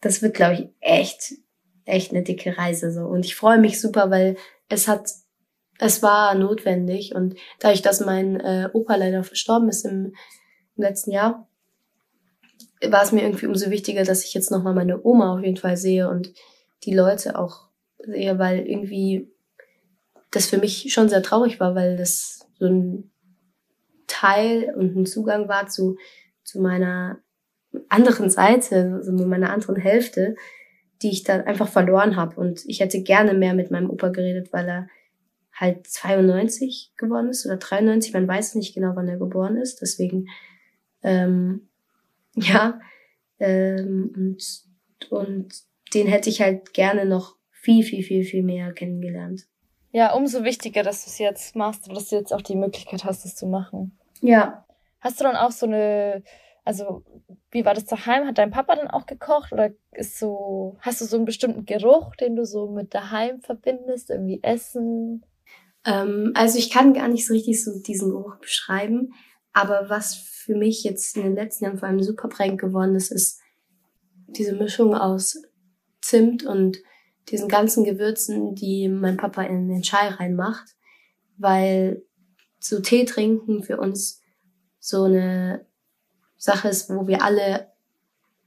Das 0.00 0.20
wird, 0.20 0.34
glaube 0.34 0.54
ich, 0.54 0.68
echt, 0.80 1.34
echt 1.84 2.10
eine 2.10 2.22
dicke 2.22 2.56
Reise 2.58 2.90
so 2.90 3.02
und 3.02 3.24
ich 3.24 3.36
freue 3.36 3.58
mich 3.58 3.80
super, 3.80 4.10
weil 4.10 4.36
es 4.68 4.88
hat, 4.88 5.10
es 5.78 6.02
war 6.02 6.34
notwendig 6.34 7.14
und 7.14 7.34
dadurch, 7.60 7.82
dass 7.82 8.00
mein 8.00 8.38
äh, 8.40 8.68
Opa 8.72 8.94
leider 8.96 9.24
verstorben 9.24 9.68
ist 9.68 9.84
im, 9.84 10.14
im 10.76 10.82
letzten 10.82 11.10
Jahr, 11.10 11.48
war 12.86 13.02
es 13.02 13.12
mir 13.12 13.22
irgendwie 13.22 13.46
umso 13.46 13.70
wichtiger, 13.70 14.04
dass 14.04 14.24
ich 14.24 14.34
jetzt 14.34 14.50
nochmal 14.50 14.74
meine 14.74 15.02
Oma 15.04 15.34
auf 15.34 15.44
jeden 15.44 15.56
Fall 15.56 15.76
sehe 15.76 16.08
und 16.08 16.32
die 16.84 16.94
Leute 16.94 17.38
auch 17.38 17.68
sehe, 17.98 18.38
weil 18.38 18.66
irgendwie 18.66 19.32
das 20.30 20.46
für 20.46 20.58
mich 20.58 20.92
schon 20.92 21.08
sehr 21.08 21.22
traurig 21.22 21.60
war, 21.60 21.74
weil 21.74 21.96
das 21.96 22.46
so 22.58 22.66
ein 22.66 23.10
Teil 24.06 24.74
und 24.76 24.96
ein 24.96 25.06
Zugang 25.06 25.48
war 25.48 25.68
zu, 25.68 25.96
zu 26.42 26.60
meiner 26.60 27.18
anderen 27.88 28.30
Seite, 28.30 28.92
also 28.94 29.12
meiner 29.12 29.50
anderen 29.50 29.76
Hälfte, 29.76 30.36
die 31.02 31.10
ich 31.10 31.24
dann 31.24 31.42
einfach 31.42 31.68
verloren 31.68 32.16
habe. 32.16 32.36
Und 32.36 32.62
ich 32.66 32.80
hätte 32.80 33.02
gerne 33.02 33.34
mehr 33.34 33.54
mit 33.54 33.70
meinem 33.70 33.90
Opa 33.90 34.08
geredet, 34.08 34.52
weil 34.52 34.68
er 34.68 34.88
halt 35.64 35.86
92 35.86 36.92
geworden 36.96 37.28
ist 37.28 37.46
oder 37.46 37.56
93, 37.56 38.12
man 38.12 38.28
weiß 38.28 38.54
nicht 38.54 38.74
genau, 38.74 38.92
wann 38.94 39.08
er 39.08 39.18
geboren 39.18 39.56
ist. 39.56 39.80
Deswegen, 39.80 40.28
ähm, 41.02 41.68
ja, 42.36 42.80
ähm, 43.38 44.12
und, 44.14 44.62
und 45.10 45.54
den 45.94 46.06
hätte 46.06 46.30
ich 46.30 46.40
halt 46.40 46.72
gerne 46.72 47.06
noch 47.06 47.36
viel, 47.50 47.82
viel, 47.82 48.02
viel, 48.02 48.24
viel 48.24 48.42
mehr 48.42 48.72
kennengelernt. 48.72 49.46
Ja, 49.92 50.12
umso 50.12 50.44
wichtiger, 50.44 50.82
dass 50.82 51.04
du 51.04 51.10
es 51.10 51.18
jetzt 51.18 51.56
machst 51.56 51.88
und 51.88 51.94
dass 51.94 52.08
du 52.08 52.16
jetzt 52.16 52.32
auch 52.32 52.42
die 52.42 52.56
Möglichkeit 52.56 53.04
hast, 53.04 53.24
es 53.24 53.36
zu 53.36 53.46
machen. 53.46 53.96
Ja. 54.20 54.66
Hast 55.00 55.20
du 55.20 55.24
dann 55.24 55.36
auch 55.36 55.52
so 55.52 55.66
eine, 55.66 56.22
also 56.64 57.04
wie 57.50 57.64
war 57.64 57.74
das 57.74 57.84
daheim? 57.84 58.26
Hat 58.26 58.38
dein 58.38 58.50
Papa 58.50 58.74
dann 58.74 58.90
auch 58.90 59.06
gekocht 59.06 59.52
oder 59.52 59.70
ist 59.92 60.18
so, 60.18 60.76
hast 60.80 61.00
du 61.00 61.04
so 61.04 61.16
einen 61.16 61.26
bestimmten 61.26 61.64
Geruch, 61.64 62.16
den 62.16 62.34
du 62.34 62.44
so 62.44 62.68
mit 62.68 62.92
daheim 62.92 63.40
verbindest, 63.40 64.10
irgendwie 64.10 64.42
Essen? 64.42 65.24
Ähm, 65.84 66.32
also 66.34 66.58
ich 66.58 66.70
kann 66.70 66.94
gar 66.94 67.08
nicht 67.08 67.26
so 67.26 67.34
richtig 67.34 67.62
so 67.62 67.78
diesen 67.78 68.10
Geruch 68.10 68.36
beschreiben, 68.36 69.14
aber 69.52 69.88
was 69.88 70.14
für 70.16 70.54
mich 70.54 70.84
jetzt 70.84 71.16
in 71.16 71.22
den 71.22 71.34
letzten 71.34 71.64
Jahren 71.64 71.78
vor 71.78 71.88
allem 71.88 72.02
super 72.02 72.28
prägend 72.28 72.60
geworden 72.60 72.94
ist, 72.96 73.10
ist 73.10 73.40
diese 74.26 74.54
Mischung 74.54 74.94
aus 74.94 75.42
Zimt 76.00 76.44
und 76.44 76.78
diesen 77.30 77.48
ganzen 77.48 77.84
Gewürzen, 77.84 78.54
die 78.54 78.88
mein 78.88 79.16
Papa 79.16 79.42
in 79.42 79.68
den 79.68 79.82
Chai 79.82 80.08
reinmacht, 80.08 80.74
weil 81.38 82.04
so 82.60 82.80
Tee 82.80 83.04
trinken 83.04 83.62
für 83.62 83.78
uns 83.78 84.20
so 84.78 85.04
eine 85.04 85.66
Sache 86.36 86.68
ist, 86.68 86.90
wo 86.90 87.06
wir 87.06 87.22
alle 87.22 87.72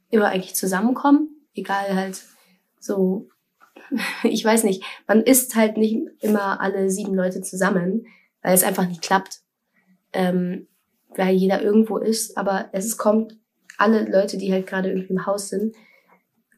immer 0.10 0.28
eigentlich 0.28 0.56
zusammenkommen, 0.56 1.48
egal 1.54 1.96
halt 1.96 2.22
so, 2.80 3.30
ich 4.24 4.44
weiß 4.44 4.64
nicht, 4.64 4.84
man 5.08 5.22
isst 5.22 5.56
halt 5.56 5.78
nicht 5.78 6.08
immer 6.20 6.62
alle 6.62 6.90
sieben 6.90 7.16
Leute 7.16 7.42
zusammen, 7.42 8.08
weil 8.42 8.54
es 8.54 8.64
einfach 8.64 8.88
nicht 8.88 9.02
klappt, 9.02 9.42
ähm, 10.14 10.68
weil 11.16 11.36
jeder 11.36 11.62
irgendwo 11.62 11.98
ist, 11.98 12.38
aber 12.38 12.70
es 12.74 12.98
kommt, 12.98 13.38
alle 13.78 14.10
Leute, 14.10 14.38
die 14.38 14.52
halt 14.52 14.66
gerade 14.66 14.90
irgendwie 14.90 15.14
im 15.14 15.26
Haus 15.26 15.50
sind, 15.50 15.76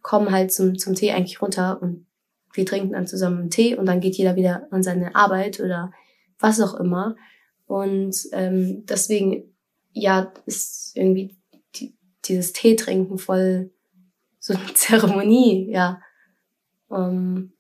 kommen 0.02 0.32
halt 0.32 0.54
zum, 0.54 0.78
zum 0.78 0.96
Tee 0.96 1.12
eigentlich 1.12 1.42
runter 1.42 1.82
und 1.82 2.06
wir 2.54 2.66
trinken 2.66 2.94
dann 2.94 3.08
zusammen 3.08 3.42
einen 3.42 3.50
Tee 3.50 3.76
und 3.76 3.86
dann 3.86 4.00
geht 4.00 4.16
jeder 4.16 4.36
wieder 4.36 4.68
an 4.72 4.82
seine 4.82 5.16
Arbeit 5.16 5.60
oder 5.60 5.92
was 6.40 6.62
auch 6.62 6.76
immer. 6.76 7.16
Und 7.68 8.16
ähm, 8.32 8.86
deswegen, 8.86 9.54
ja, 9.92 10.34
ist 10.46 10.94
irgendwie 10.96 11.36
die, 11.76 11.96
dieses 12.26 12.54
Tee 12.54 12.76
trinken 12.76 13.18
voll 13.18 13.72
so 14.40 14.54
eine 14.54 14.66
Zeremonie, 14.74 15.70
ja, 15.72 16.02
ähm, 16.92 17.54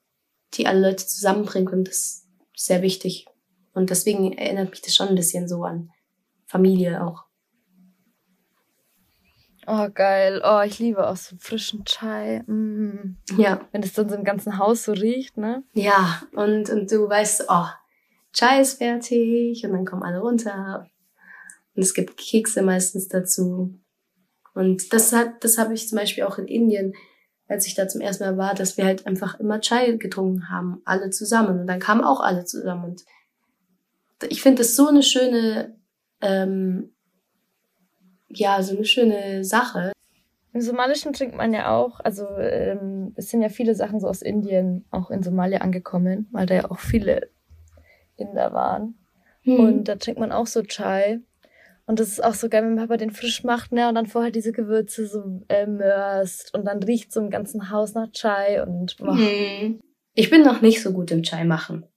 die 0.56 0.68
alle 0.68 0.90
Leute 0.90 1.06
zusammenbringt 1.06 1.72
und 1.72 1.88
das 1.88 1.96
ist 1.96 2.28
sehr 2.56 2.82
wichtig. 2.82 3.26
Und 3.74 3.90
deswegen 3.90 4.34
erinnert 4.34 4.72
mich 4.72 4.82
das 4.82 4.96
schon 4.96 5.10
ein 5.10 5.16
bisschen 5.16 5.48
so 5.48 5.64
an 5.64 5.92
Familie 6.46 7.06
auch. 7.06 7.26
Oh, 9.68 9.88
geil. 9.94 10.42
Oh, 10.44 10.62
ich 10.66 10.80
liebe 10.80 11.08
auch 11.08 11.16
so 11.16 11.36
frischen 11.40 11.86
Chai. 11.86 12.42
Mm. 12.48 13.18
Ja. 13.38 13.68
Wenn 13.72 13.84
es 13.84 13.94
dann 13.94 14.10
so 14.10 14.16
im 14.16 14.24
ganzen 14.24 14.58
Haus 14.58 14.84
so 14.84 14.94
riecht, 14.94 15.38
ne? 15.38 15.64
Ja, 15.74 16.24
und, 16.34 16.72
und 16.72 16.92
du 16.92 17.08
weißt, 17.08 17.46
oh, 17.50 17.68
Chai 18.34 18.62
ist 18.62 18.80
fertig 18.80 19.64
und 19.64 19.74
dann 19.74 19.86
kommen 19.86 20.02
alle 20.02 20.22
runter. 20.22 20.90
Und 21.76 21.84
es 21.84 21.94
gibt 21.94 22.18
Kekse 22.18 22.64
meistens 22.64 23.10
dazu. 23.10 23.76
Und 24.56 24.92
das 24.92 25.14
hat, 25.14 25.44
das 25.44 25.60
habe 25.60 25.76
ich 25.76 25.88
zum 25.88 26.00
Beispiel 26.00 26.24
auch 26.24 26.40
in 26.40 26.48
Indien, 26.48 26.94
als 27.50 27.66
ich 27.66 27.74
da 27.74 27.88
zum 27.88 28.00
ersten 28.00 28.24
Mal 28.24 28.38
war, 28.38 28.54
dass 28.54 28.78
wir 28.78 28.86
halt 28.86 29.08
einfach 29.08 29.40
immer 29.40 29.60
Chai 29.60 29.94
getrunken 29.94 30.50
haben, 30.50 30.82
alle 30.86 31.10
zusammen. 31.10 31.62
Und 31.62 31.68
dann 31.68 31.80
kamen 31.80 32.04
auch 32.04 32.22
alle 32.22 32.46
zusammen. 32.46 32.86
Und 32.86 33.04
ich 34.30 34.42
finde 34.42 34.60
das 34.60 34.76
so 34.76 34.88
eine 34.88 35.02
schöne, 35.02 35.76
ähm, 36.22 36.92
ja, 38.28 38.62
so 38.62 38.76
eine 38.76 38.86
schöne 38.86 39.44
Sache. 39.44 39.92
Im 40.54 40.62
Somalischen 40.62 41.12
trinkt 41.12 41.36
man 41.36 41.54
ja 41.54 41.76
auch, 41.76 42.00
also 42.00 42.28
ähm, 42.38 43.14
es 43.16 43.30
sind 43.30 43.42
ja 43.42 43.50
viele 43.50 43.74
Sachen 43.74 44.00
so 44.00 44.08
aus 44.08 44.22
Indien 44.22 44.86
auch 44.92 45.10
in 45.10 45.24
Somalia 45.24 45.60
angekommen, 45.60 46.28
weil 46.32 46.46
da 46.46 46.56
ja 46.56 46.70
auch 46.70 46.80
viele 46.80 47.30
Inder 48.16 48.54
waren. 48.54 48.96
Hm. 49.42 49.60
Und 49.60 49.84
da 49.86 49.96
trinkt 49.96 50.20
man 50.20 50.32
auch 50.32 50.48
so 50.48 50.62
Chai. 50.62 51.22
Und 51.90 52.00
das 52.00 52.10
ist 52.10 52.24
auch 52.24 52.36
so 52.36 52.50
geil, 52.50 52.62
wenn 52.62 52.76
Papa 52.76 52.98
den 52.98 53.10
frisch 53.10 53.44
macht, 53.44 53.72
ne? 53.72 53.90
Und 53.90 53.96
dann 53.96 54.06
vorher 54.06 54.30
diese 54.30 54.52
Gewürze 54.52 55.08
so 55.08 55.42
äh, 55.48 55.66
mörst 55.66 56.54
und 56.54 56.66
dann 56.66 56.84
riecht 56.84 57.12
so 57.12 57.20
im 57.20 57.32
ganzen 57.32 57.72
Haus 57.72 57.96
nach 57.96 58.12
Chai 58.12 58.62
und 58.62 58.96
boah. 58.98 59.18
Hm. 59.18 59.80
Ich 60.14 60.30
bin 60.30 60.44
noch 60.44 60.62
nicht 60.62 60.84
so 60.84 60.94
gut 60.94 61.10
im 61.10 61.24
Chai 61.24 61.46
machen. 61.46 61.88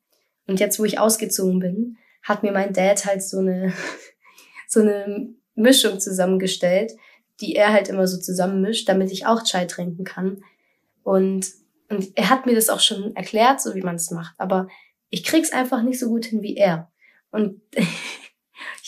Und 0.47 0.61
jetzt, 0.61 0.79
wo 0.79 0.87
ich 0.87 0.99
ausgezogen 0.99 1.59
bin, 1.59 1.99
hat 2.23 2.43
mir 2.43 2.53
mein 2.53 2.73
Dad 2.73 3.05
halt 3.05 3.23
so 3.23 3.41
eine, 3.41 3.75
so 4.67 4.81
eine 4.81 5.29
Mischung 5.57 6.01
zusammengestellt, 6.01 6.93
die 7.43 7.55
er 7.55 7.75
halt 7.75 7.91
immer 7.91 8.07
so 8.07 8.19
zusammenmischt, 8.19 8.89
damit 8.89 9.13
ich 9.13 9.27
auch 9.27 9.43
Chai 9.45 9.67
trinken 9.67 10.05
kann. 10.05 10.43
Und, 11.03 11.49
und 11.91 12.17
er 12.17 12.31
hat 12.31 12.47
mir 12.47 12.55
das 12.55 12.71
auch 12.71 12.81
schon 12.81 13.15
erklärt, 13.15 13.61
so 13.61 13.75
wie 13.75 13.83
man 13.83 13.97
es 13.97 14.11
macht. 14.11 14.37
Aber 14.39 14.69
ich 15.11 15.23
krieg's 15.23 15.53
einfach 15.53 15.83
nicht 15.83 15.99
so 15.99 16.09
gut 16.09 16.25
hin 16.25 16.41
wie 16.41 16.57
er. 16.57 16.91
Und 17.31 17.61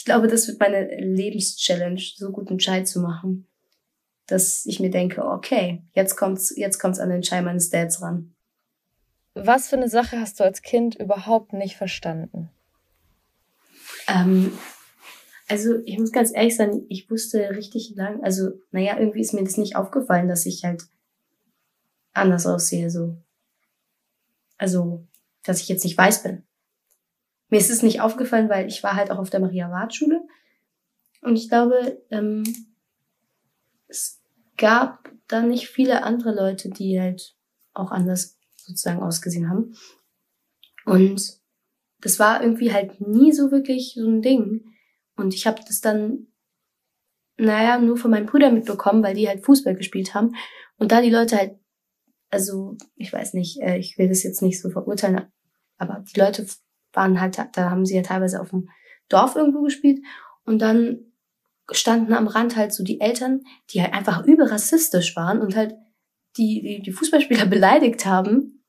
ich 0.04 0.06
glaube, 0.06 0.28
das 0.28 0.46
wird 0.48 0.60
meine 0.60 0.84
Lebenschallenge, 1.00 1.98
so 1.98 2.30
guten 2.30 2.58
Chai 2.58 2.82
zu 2.82 3.00
machen. 3.00 3.46
Dass 4.26 4.66
ich 4.66 4.78
mir 4.78 4.90
denke, 4.90 5.24
okay, 5.24 5.82
jetzt 5.94 6.16
kommt's, 6.16 6.54
jetzt 6.54 6.78
kommt's 6.78 6.98
an 6.98 7.08
den 7.08 7.22
Chai 7.22 7.40
meines 7.40 7.70
Dads 7.70 8.02
ran. 8.02 8.34
Was 9.32 9.68
für 9.68 9.76
eine 9.76 9.88
Sache 9.88 10.20
hast 10.20 10.38
du 10.38 10.44
als 10.44 10.60
Kind 10.60 10.94
überhaupt 10.94 11.54
nicht 11.54 11.76
verstanden? 11.76 12.50
Ähm, 14.06 14.52
also 15.48 15.78
ich 15.86 15.98
muss 15.98 16.12
ganz 16.12 16.32
ehrlich 16.34 16.54
sein, 16.54 16.84
ich 16.90 17.10
wusste 17.10 17.56
richtig 17.56 17.94
lang, 17.96 18.22
also 18.22 18.50
naja, 18.72 18.98
irgendwie 18.98 19.22
ist 19.22 19.32
mir 19.32 19.42
das 19.42 19.56
nicht 19.56 19.74
aufgefallen, 19.74 20.28
dass 20.28 20.44
ich 20.44 20.64
halt 20.64 20.82
anders 22.12 22.46
aussehe, 22.46 22.90
so. 22.90 23.16
Also, 24.58 25.06
dass 25.44 25.62
ich 25.62 25.68
jetzt 25.70 25.84
nicht 25.84 25.96
weiß 25.96 26.24
bin. 26.24 26.42
Mir 27.48 27.58
ist 27.58 27.70
es 27.70 27.82
nicht 27.82 28.00
aufgefallen, 28.00 28.48
weil 28.48 28.66
ich 28.66 28.82
war 28.82 28.94
halt 28.94 29.10
auch 29.10 29.18
auf 29.18 29.30
der 29.30 29.40
Maria-Ward-Schule. 29.40 30.22
Und 31.22 31.36
ich 31.36 31.48
glaube, 31.48 32.02
ähm, 32.10 32.44
es 33.88 34.22
gab 34.56 35.10
da 35.28 35.42
nicht 35.42 35.68
viele 35.68 36.02
andere 36.02 36.34
Leute, 36.34 36.68
die 36.70 37.00
halt 37.00 37.34
auch 37.72 37.90
anders 37.90 38.38
sozusagen 38.56 39.02
ausgesehen 39.02 39.48
haben. 39.48 39.74
Und 40.84 41.40
das 42.00 42.18
war 42.18 42.42
irgendwie 42.42 42.72
halt 42.72 43.00
nie 43.00 43.32
so 43.32 43.50
wirklich 43.50 43.94
so 43.94 44.06
ein 44.06 44.22
Ding. 44.22 44.64
Und 45.16 45.34
ich 45.34 45.46
habe 45.46 45.62
das 45.66 45.80
dann, 45.80 46.26
naja, 47.36 47.78
nur 47.78 47.96
von 47.96 48.10
meinem 48.10 48.26
Bruder 48.26 48.50
mitbekommen, 48.50 49.02
weil 49.02 49.14
die 49.14 49.28
halt 49.28 49.44
Fußball 49.44 49.74
gespielt 49.74 50.14
haben. 50.14 50.34
Und 50.76 50.92
da 50.92 51.00
die 51.00 51.10
Leute 51.10 51.36
halt, 51.36 51.58
also 52.30 52.76
ich 52.96 53.12
weiß 53.12 53.34
nicht, 53.34 53.60
äh, 53.62 53.78
ich 53.78 53.96
will 53.96 54.08
das 54.08 54.22
jetzt 54.22 54.42
nicht 54.42 54.60
so 54.60 54.70
verurteilen, 54.70 55.22
aber 55.78 56.04
die 56.14 56.18
Leute 56.18 56.46
waren 56.94 57.20
halt, 57.20 57.38
da 57.52 57.70
haben 57.70 57.86
sie 57.86 57.96
ja 57.96 58.02
teilweise 58.02 58.40
auf 58.40 58.50
dem 58.50 58.68
Dorf 59.08 59.36
irgendwo 59.36 59.62
gespielt. 59.62 60.00
Und 60.44 60.60
dann 60.60 61.00
standen 61.70 62.12
am 62.12 62.26
Rand 62.26 62.56
halt 62.56 62.72
so 62.72 62.84
die 62.84 63.00
Eltern, 63.00 63.42
die 63.70 63.82
halt 63.82 63.94
einfach 63.94 64.24
überrassistisch 64.24 65.16
waren 65.16 65.40
und 65.40 65.56
halt 65.56 65.74
die, 66.36 66.62
die, 66.62 66.82
die 66.82 66.92
Fußballspieler 66.92 67.46
beleidigt 67.50 68.06
haben. 68.06 68.64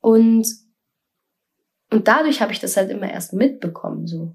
Und, 0.00 0.46
und 1.90 2.08
dadurch 2.08 2.40
habe 2.40 2.52
ich 2.52 2.60
das 2.60 2.76
halt 2.76 2.90
immer 2.90 3.10
erst 3.10 3.32
mitbekommen, 3.32 4.06
so 4.06 4.34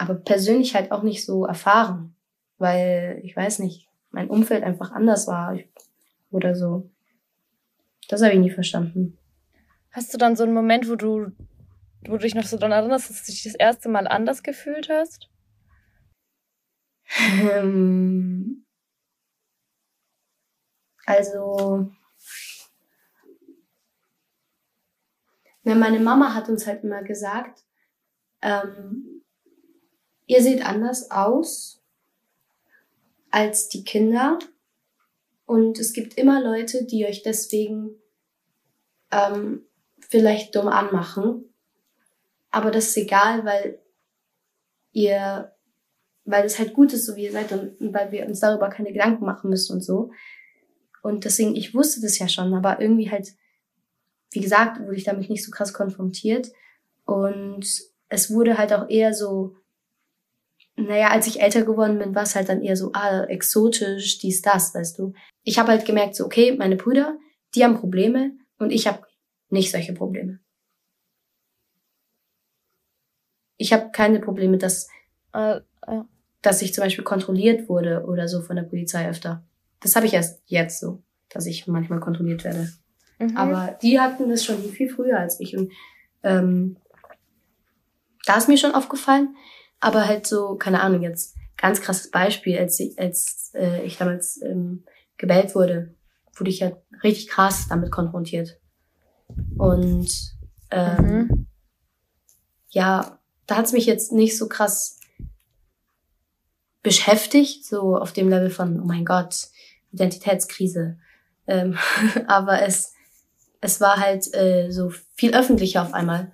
aber 0.00 0.14
persönlich 0.14 0.74
halt 0.74 0.92
auch 0.92 1.02
nicht 1.02 1.26
so 1.26 1.44
erfahren, 1.44 2.16
weil 2.56 3.20
ich 3.22 3.36
weiß 3.36 3.58
nicht, 3.58 3.86
mein 4.10 4.30
Umfeld 4.30 4.64
einfach 4.64 4.92
anders 4.92 5.26
war 5.26 5.58
oder 6.30 6.54
so. 6.54 6.90
Das 8.08 8.22
habe 8.22 8.32
ich 8.32 8.40
nie 8.40 8.50
verstanden. 8.50 9.18
Hast 9.90 10.14
du 10.14 10.18
dann 10.18 10.36
so 10.36 10.44
einen 10.44 10.54
Moment, 10.54 10.88
wo 10.88 10.96
du, 10.96 11.32
wo 12.02 12.12
du 12.12 12.18
dich 12.18 12.34
noch 12.34 12.44
so 12.44 12.56
daran 12.56 12.72
erinnerst, 12.72 13.10
dass 13.10 13.24
du 13.24 13.32
dich 13.32 13.42
das 13.42 13.54
erste 13.54 13.88
Mal 13.88 14.06
anders 14.08 14.42
gefühlt 14.42 14.88
hast? 14.88 15.28
Ähm, 17.42 18.64
also, 21.06 21.90
na, 25.62 25.74
meine 25.74 26.00
Mama 26.00 26.34
hat 26.34 26.48
uns 26.48 26.66
halt 26.66 26.84
immer 26.84 27.02
gesagt, 27.02 27.64
ähm, 28.42 29.22
ihr 30.26 30.42
seht 30.42 30.64
anders 30.64 31.10
aus 31.10 31.82
als 33.30 33.68
die 33.68 33.84
Kinder 33.84 34.38
und 35.46 35.78
es 35.78 35.92
gibt 35.92 36.14
immer 36.14 36.40
Leute, 36.40 36.84
die 36.84 37.06
euch 37.06 37.22
deswegen 37.22 38.00
ähm, 39.10 39.66
vielleicht 39.98 40.54
dumm 40.54 40.68
anmachen. 40.68 41.49
Aber 42.50 42.70
das 42.70 42.88
ist 42.88 42.96
egal, 42.96 43.44
weil 43.44 43.80
ihr, 44.92 45.52
weil 46.24 46.44
es 46.44 46.58
halt 46.58 46.74
gut 46.74 46.92
ist, 46.92 47.06
so 47.06 47.16
wie 47.16 47.24
ihr 47.24 47.32
seid 47.32 47.52
und, 47.52 47.76
weil 47.92 48.10
wir 48.12 48.26
uns 48.26 48.40
darüber 48.40 48.68
keine 48.68 48.92
Gedanken 48.92 49.24
machen 49.24 49.50
müssen 49.50 49.74
und 49.74 49.82
so. 49.82 50.10
Und 51.02 51.24
deswegen, 51.24 51.56
ich 51.56 51.74
wusste 51.74 52.00
das 52.00 52.18
ja 52.18 52.28
schon, 52.28 52.52
aber 52.54 52.80
irgendwie 52.80 53.10
halt, 53.10 53.32
wie 54.32 54.40
gesagt, 54.40 54.80
wurde 54.80 54.96
ich 54.96 55.04
damit 55.04 55.30
nicht 55.30 55.44
so 55.44 55.50
krass 55.50 55.72
konfrontiert. 55.72 56.52
Und 57.04 57.66
es 58.08 58.30
wurde 58.30 58.58
halt 58.58 58.72
auch 58.72 58.88
eher 58.88 59.14
so 59.14 59.56
naja, 60.86 61.10
als 61.10 61.26
ich 61.26 61.40
älter 61.40 61.62
geworden 61.62 61.98
bin, 61.98 62.14
war 62.14 62.22
es 62.22 62.34
halt 62.34 62.48
dann 62.48 62.62
eher 62.62 62.76
so, 62.76 62.90
ah, 62.92 63.24
exotisch, 63.24 64.18
dies, 64.18 64.42
das, 64.42 64.74
weißt 64.74 64.98
du. 64.98 65.12
Ich 65.42 65.58
habe 65.58 65.68
halt 65.68 65.84
gemerkt, 65.84 66.16
so, 66.16 66.24
okay, 66.24 66.56
meine 66.56 66.76
Brüder, 66.76 67.18
die 67.54 67.64
haben 67.64 67.78
Probleme 67.78 68.32
und 68.58 68.70
ich 68.70 68.86
habe 68.86 69.02
nicht 69.48 69.70
solche 69.70 69.92
Probleme. 69.92 70.38
Ich 73.60 73.74
habe 73.74 73.90
keine 73.92 74.20
Probleme, 74.20 74.56
dass, 74.56 74.88
äh, 75.34 75.56
äh, 75.56 76.00
dass 76.40 76.62
ich 76.62 76.72
zum 76.72 76.82
Beispiel 76.82 77.04
kontrolliert 77.04 77.68
wurde 77.68 78.04
oder 78.06 78.26
so 78.26 78.40
von 78.40 78.56
der 78.56 78.62
Polizei 78.62 79.06
öfter. 79.06 79.44
Das 79.80 79.96
habe 79.96 80.06
ich 80.06 80.14
erst 80.14 80.40
jetzt 80.46 80.80
so, 80.80 81.02
dass 81.28 81.44
ich 81.44 81.66
manchmal 81.66 82.00
kontrolliert 82.00 82.42
werde. 82.42 82.72
Mhm. 83.18 83.36
Aber 83.36 83.78
die 83.82 84.00
hatten 84.00 84.30
das 84.30 84.46
schon 84.46 84.56
viel 84.56 84.88
früher 84.88 85.18
als 85.18 85.40
ich. 85.40 85.58
Und 85.58 85.70
ähm, 86.22 86.78
da 88.24 88.38
ist 88.38 88.48
mir 88.48 88.56
schon 88.56 88.74
aufgefallen, 88.74 89.36
aber 89.78 90.06
halt 90.06 90.26
so, 90.26 90.56
keine 90.56 90.80
Ahnung, 90.80 91.02
jetzt 91.02 91.36
ganz 91.58 91.82
krasses 91.82 92.10
Beispiel, 92.10 92.58
als 92.58 92.80
ich, 92.80 92.98
als 92.98 93.52
äh, 93.54 93.84
ich 93.84 93.98
damals 93.98 94.40
ähm, 94.42 94.84
gewählt 95.18 95.54
wurde, 95.54 95.94
wurde 96.34 96.48
ich 96.48 96.60
ja 96.60 96.72
richtig 97.02 97.28
krass 97.28 97.66
damit 97.68 97.90
konfrontiert. 97.90 98.58
Und 99.58 100.10
ähm, 100.70 101.04
mhm. 101.04 101.46
ja, 102.70 103.19
da 103.50 103.56
hat's 103.56 103.72
mich 103.72 103.86
jetzt 103.86 104.12
nicht 104.12 104.38
so 104.38 104.48
krass 104.48 105.00
beschäftigt, 106.82 107.66
so 107.66 107.96
auf 107.96 108.12
dem 108.12 108.28
Level 108.28 108.48
von, 108.48 108.80
oh 108.80 108.84
mein 108.84 109.04
Gott, 109.04 109.48
Identitätskrise. 109.90 110.98
Ähm, 111.48 111.76
aber 112.28 112.62
es, 112.62 112.94
es 113.60 113.80
war 113.80 113.98
halt 113.98 114.32
äh, 114.34 114.70
so 114.70 114.90
viel 115.16 115.34
öffentlicher 115.34 115.82
auf 115.82 115.92
einmal. 115.92 116.32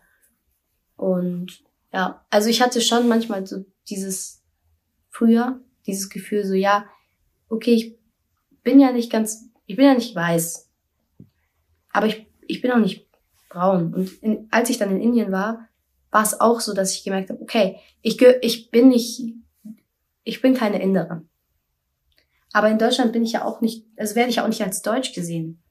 Und 0.97 1.65
ja, 1.91 2.25
also 2.29 2.51
ich 2.51 2.61
hatte 2.61 2.83
schon 2.83 3.09
manchmal 3.09 3.47
so 3.47 3.65
dieses 3.89 4.43
früher, 5.09 5.61
dieses 5.87 6.11
Gefühl 6.11 6.45
so, 6.45 6.53
ja, 6.53 6.85
okay, 7.49 7.73
ich 7.73 7.99
bin 8.63 8.79
ja 8.79 8.93
nicht 8.93 9.11
ganz, 9.11 9.49
ich 9.65 9.77
bin 9.77 9.87
ja 9.87 9.95
nicht 9.95 10.15
weiß, 10.15 10.69
aber 11.93 12.09
ich, 12.09 12.27
ich 12.43 12.61
bin 12.61 12.73
auch 12.73 12.79
nicht 12.79 13.09
braun. 13.49 13.95
Und 13.95 14.23
in, 14.23 14.49
als 14.51 14.69
ich 14.69 14.77
dann 14.77 14.91
in 14.91 15.01
Indien 15.01 15.33
war, 15.33 15.67
war 16.17 16.23
es 16.23 16.41
auch 16.41 16.61
so, 16.61 16.73
dass 16.73 16.95
ich 16.95 17.05
gemerkt 17.05 17.29
habe, 17.29 17.43
okay, 17.43 17.79
ich, 18.01 18.19
ich 18.41 18.71
bin 18.71 18.89
nicht, 18.89 19.35
ich 20.25 20.41
bin 20.41 20.55
keine 20.55 20.81
Inderin. 20.81 21.29
Aber 22.55 22.71
in 22.71 22.79
Deutschland 22.79 23.13
bin 23.13 23.23
ich 23.23 23.33
ja 23.33 23.45
auch 23.45 23.61
nicht, 23.61 23.85
also 23.99 24.15
werde 24.15 24.31
ich 24.31 24.41
auch 24.41 24.49
nicht 24.49 24.63
als 24.63 24.81
Deutsch 24.81 25.13
gesehen 25.13 25.63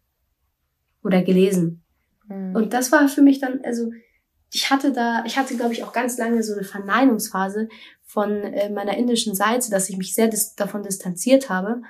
oder 1.03 1.23
gelesen. 1.23 1.83
Mhm. 2.27 2.55
Und 2.55 2.73
das 2.73 2.91
war 2.91 3.07
für 3.07 3.23
mich 3.23 3.39
dann, 3.39 3.61
also 3.63 3.91
ich 4.53 4.69
hatte 4.69 4.93
da, 4.93 5.23
ich 5.25 5.35
hatte, 5.35 5.55
glaube 5.57 5.73
ich, 5.73 5.83
auch 5.83 5.93
ganz 5.93 6.19
lange 6.19 6.43
so 6.43 6.53
eine 6.53 6.63
Verneinungsphase 6.63 7.67
von 8.03 8.29
äh, 8.29 8.69
meiner 8.69 8.95
indischen 8.97 9.33
Seite, 9.33 9.71
dass 9.71 9.89
ich 9.89 9.97
mich 9.97 10.13
sehr 10.13 10.27
dis 10.27 10.53
davon 10.53 10.83
distanziert 10.83 11.49
habe. 11.49 11.81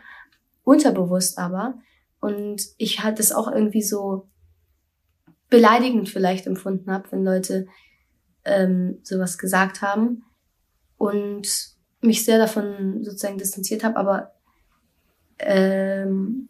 unterbewusst 0.64 1.38
aber. 1.40 1.78
Und 2.22 2.68
ich 2.78 3.04
halt 3.04 3.20
das 3.20 3.34
auch 3.34 3.52
irgendwie 3.52 3.84
so 3.84 4.30
beleidigend 5.50 6.08
vielleicht 6.08 6.48
empfunden 6.48 6.90
habe, 6.90 7.12
wenn 7.12 7.26
Leute 7.26 7.68
ähm, 8.46 9.00
sowas 9.04 9.38
gesagt 9.38 9.82
haben 9.82 10.24
und 10.98 11.48
mich 12.02 12.24
sehr 12.24 12.38
davon 12.38 13.04
sozusagen 13.04 13.38
distanziert 13.38 13.84
habe, 13.84 13.98
aber 13.98 14.34
ähm, 15.40 16.50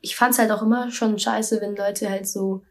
ich 0.00 0.16
fand 0.16 0.32
es 0.32 0.38
halt 0.38 0.50
auch 0.50 0.62
immer 0.62 0.90
schon 0.90 1.18
scheiße, 1.18 1.60
wenn 1.60 1.76
Leute 1.76 2.08
halt 2.08 2.26
so 2.26 2.62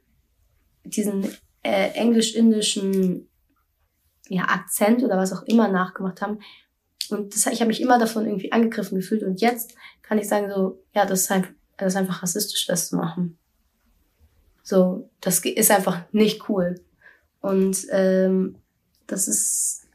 diesen 0.83 1.25
äh, 1.63 1.89
englisch-indischen 1.91 3.27
ja, 4.27 4.43
Akzent 4.43 5.03
oder 5.03 5.17
was 5.17 5.33
auch 5.33 5.43
immer 5.43 5.67
nachgemacht 5.67 6.21
haben. 6.21 6.39
Und 7.09 7.35
das, 7.35 7.47
ich 7.47 7.59
habe 7.59 7.69
mich 7.69 7.81
immer 7.81 7.97
davon 7.97 8.25
irgendwie 8.25 8.51
angegriffen 8.51 8.95
gefühlt. 8.95 9.23
Und 9.23 9.41
jetzt 9.41 9.75
kann 10.01 10.19
ich 10.19 10.27
sagen 10.27 10.49
so, 10.49 10.83
ja, 10.93 11.05
das 11.05 11.21
ist, 11.21 11.29
halt, 11.29 11.47
das 11.77 11.93
ist 11.93 11.97
einfach 11.97 12.21
rassistisch, 12.23 12.67
das 12.67 12.89
zu 12.89 12.95
machen. 12.95 13.37
So, 14.63 15.09
das 15.19 15.39
ist 15.39 15.71
einfach 15.71 16.01
nicht 16.11 16.47
cool. 16.47 16.75
Und 17.41 17.85
ähm, 17.91 18.55
das 19.07 19.27
ist, 19.27 19.87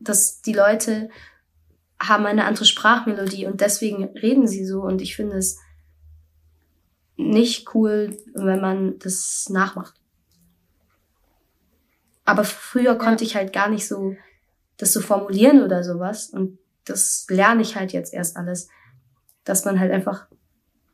dass 0.00 0.40
die 0.42 0.52
Leute 0.52 1.10
haben 2.00 2.26
eine 2.26 2.44
andere 2.44 2.64
Sprachmelodie 2.64 3.46
und 3.46 3.60
deswegen 3.60 4.04
reden 4.04 4.46
sie 4.46 4.64
so. 4.64 4.82
Und 4.82 5.00
ich 5.00 5.14
finde 5.14 5.36
es 5.36 5.58
nicht 7.16 7.74
cool, 7.74 8.16
wenn 8.34 8.60
man 8.60 8.98
das 8.98 9.48
nachmacht. 9.50 9.94
Aber 12.24 12.44
früher 12.44 12.92
ja. 12.92 12.94
konnte 12.94 13.24
ich 13.24 13.36
halt 13.36 13.52
gar 13.52 13.68
nicht 13.68 13.86
so 13.86 14.16
das 14.82 14.92
so 14.92 15.00
formulieren 15.00 15.62
oder 15.62 15.84
sowas. 15.84 16.30
Und 16.30 16.58
das 16.84 17.26
lerne 17.28 17.62
ich 17.62 17.76
halt 17.76 17.92
jetzt 17.92 18.12
erst 18.12 18.36
alles, 18.36 18.68
dass 19.44 19.64
man 19.64 19.78
halt 19.78 19.92
einfach 19.92 20.26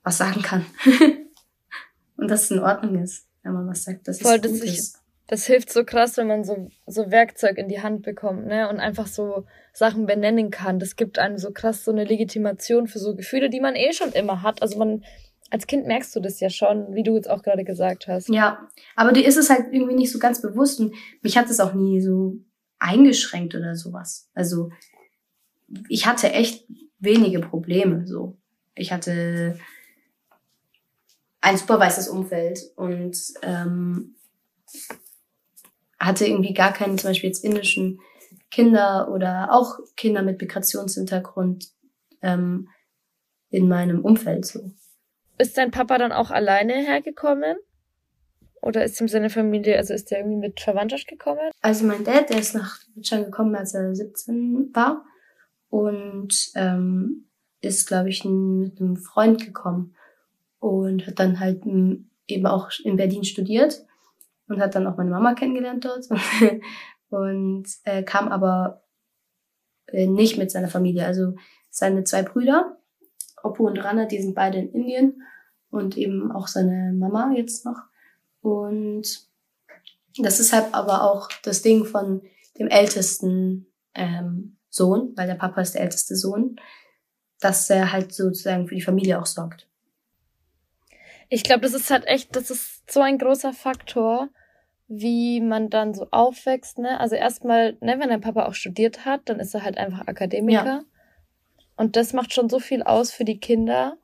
was 0.03 0.19
sagen 0.19 0.43
kann. 0.43 0.67
und 2.17 2.29
dass 2.29 2.45
es 2.45 2.51
in 2.51 2.59
Ordnung 2.59 3.03
ist, 3.03 3.27
wenn 3.43 3.55
man 3.55 3.67
was 3.67 3.85
sagt. 3.85 4.07
Das 4.09 4.21
Voll, 4.21 4.37
ist 4.37 4.45
das, 4.45 4.61
ich, 4.61 4.93
das 5.29 5.45
hilft 5.45 5.71
so 5.71 5.85
krass, 5.85 6.17
wenn 6.17 6.27
man 6.27 6.43
so, 6.43 6.71
so 6.87 7.11
Werkzeug 7.11 7.59
in 7.59 7.69
die 7.69 7.83
Hand 7.83 8.03
bekommt, 8.03 8.47
ne? 8.47 8.69
Und 8.71 8.81
einfach 8.81 9.07
so 9.07 9.45
Sachen 9.75 10.07
benennen 10.07 10.51
kann. 10.51 10.79
Das 10.79 10.97
gibt 10.97 11.19
einem 11.19 11.37
so 11.37 11.53
krass 11.53 11.85
so 11.85 11.93
eine 11.93 12.05
Legitimation 12.05 12.89
für 12.89 12.99
so 12.99 13.15
Gefühle, 13.15 13.51
die 13.51 13.61
man 13.61 13.77
eh 13.77 13.93
schon 13.93 14.13
immer 14.13 14.43
hat. 14.43 14.63
Also 14.63 14.79
man, 14.79 15.05
als 15.51 15.67
Kind 15.67 15.87
merkst 15.87 16.17
du 16.17 16.21
das 16.21 16.41
ja 16.41 16.49
schon, 16.49 16.95
wie 16.95 17.03
du 17.03 17.15
jetzt 17.15 17.29
auch 17.29 17.43
gerade 17.43 17.65
gesagt 17.65 18.09
hast. 18.09 18.31
Ja, 18.31 18.69
aber 18.97 19.13
dir 19.13 19.27
ist 19.27 19.37
es 19.37 19.51
halt 19.51 19.67
irgendwie 19.71 19.95
nicht 19.95 20.11
so 20.11 20.19
ganz 20.19 20.41
bewusst 20.41 20.81
und 20.81 20.95
mich 21.21 21.37
hat 21.37 21.51
es 21.51 21.61
auch 21.61 21.75
nie 21.75 22.01
so 22.01 22.39
eingeschränkt 22.79 23.55
oder 23.55 23.77
sowas. 23.77 24.31
Also 24.33 24.71
ich 25.91 26.07
hatte 26.07 26.33
echt 26.33 26.67
wenige 27.01 27.41
Probleme 27.41 28.07
so. 28.07 28.39
Ich 28.75 28.93
hatte 28.93 29.59
ein 31.43 31.59
super 31.59 31.79
weißes 31.79 32.09
Umfeld 32.09 32.61
und 32.77 33.17
ähm, 33.43 34.15
hatte 35.99 36.27
irgendwie 36.27 36.55
gar 36.55 36.73
keinen, 36.73 36.99
zum 36.99 37.11
Beispiel 37.11 37.29
jetzt 37.29 37.45
indischen 37.45 38.01
Kinder 38.51 39.11
oder 39.13 39.53
auch 39.53 39.79
Kinder 39.97 40.23
mit 40.23 40.41
Migrationshintergrund 40.41 41.69
ähm, 42.23 42.69
in 43.51 43.69
meinem 43.69 44.05
Umfeld 44.05 44.47
so. 44.47 44.73
Ist 45.39 45.57
dein 45.57 45.71
Papa 45.71 45.99
dann 45.99 46.13
auch 46.13 46.31
alleine 46.31 46.75
hergekommen? 46.75 47.57
Oder 48.61 48.85
ist 48.85 49.01
ihm 49.01 49.09
seine 49.09 49.31
Familie, 49.31 49.77
also 49.77 49.95
ist 49.95 50.11
der 50.11 50.19
irgendwie 50.19 50.39
mit 50.39 50.61
Verwandtschaft 50.61 51.07
gekommen? 51.07 51.51
Also 51.61 51.87
mein 51.87 52.05
Dad, 52.05 52.31
der 52.31 52.41
ist 52.41 52.55
nach 52.55 52.79
Deutschland 52.95 53.27
gekommen, 53.27 53.55
als 53.55 53.75
er 53.75 53.95
17 53.95 54.71
war. 54.75 55.05
Und 55.71 56.51
ähm, 56.57 57.29
ist, 57.61 57.87
glaube 57.87 58.09
ich, 58.09 58.25
mit 58.25 58.81
einem 58.81 58.97
Freund 58.97 59.45
gekommen. 59.45 59.95
Und 60.59 61.07
hat 61.07 61.21
dann 61.21 61.39
halt 61.39 61.63
eben 62.27 62.47
auch 62.47 62.71
in 62.83 62.97
Berlin 62.97 63.23
studiert. 63.23 63.87
Und 64.49 64.61
hat 64.61 64.75
dann 64.75 64.87
auch 64.87 64.97
meine 64.97 65.11
Mama 65.11 65.35
kennengelernt 65.35 65.85
dort. 65.85 66.07
und 67.11 67.67
äh, 67.85 68.03
kam 68.03 68.29
aber 68.29 68.83
äh, 69.87 70.07
nicht 70.07 70.39
mit 70.39 70.51
seiner 70.51 70.69
Familie. 70.69 71.05
Also 71.05 71.35
seine 71.71 72.05
zwei 72.05 72.23
Brüder 72.23 72.79
Oppo 73.43 73.67
und 73.67 73.79
Rana, 73.79 74.07
die 74.07 74.21
sind 74.21 74.35
beide 74.35 74.59
in 74.59 74.73
Indien 74.73 75.23
und 75.71 75.97
eben 75.97 76.33
auch 76.33 76.49
seine 76.49 76.93
Mama 76.93 77.33
jetzt 77.35 77.65
noch. 77.65 77.79
Und 78.41 79.29
das 80.19 80.41
ist 80.41 80.53
halt 80.53 80.75
aber 80.75 81.03
auch 81.03 81.29
das 81.43 81.63
Ding 81.63 81.85
von 81.85 82.23
dem 82.59 82.69
ältesten 82.69 83.67
ähm, 83.95 84.57
Sohn, 84.69 85.13
weil 85.17 85.27
der 85.27 85.35
Papa 85.35 85.61
ist 85.61 85.75
der 85.75 85.83
älteste 85.83 86.17
Sohn, 86.17 86.57
dass 87.41 87.71
er 87.71 87.93
halt 87.93 88.13
sozusagen 88.13 88.67
für 88.67 88.75
die 88.75 88.83
Familie 88.83 89.21
auch 89.21 89.27
sorgt. 89.27 89.69
Ich 91.29 91.45
glaube, 91.45 91.61
das 91.61 91.75
ist 91.75 91.91
halt 91.91 92.07
echt, 92.07 92.35
das 92.35 92.51
ist 92.51 92.91
so 92.91 93.01
ein 93.01 93.19
großer 93.19 93.53
Faktor, 93.53 94.31
wie 94.89 95.41
man 95.41 95.69
dann 95.69 95.93
so 95.93 96.07
aufwächst, 96.11 96.79
ne? 96.79 96.99
Also 96.99 97.15
erstmal, 97.15 97.77
ne, 97.81 98.01
wenn 98.01 98.09
dein 98.09 98.23
Papa 98.23 98.47
auch 98.47 98.55
studiert 98.55 99.05
hat, 99.05 99.23
dann 99.27 99.39
ist 99.39 99.55
er 99.55 99.63
halt 99.63 99.77
einfach 99.77 100.07
Akademiker. 100.07 100.65
Ja. 100.65 100.85
Und 101.77 101.95
das 101.97 102.15
macht 102.15 102.33
schon 102.33 102.49
so 102.49 102.59
viel 102.59 102.83
aus 102.83 103.13
für 103.13 103.25
die 103.25 103.39
Kinder. 103.39 103.99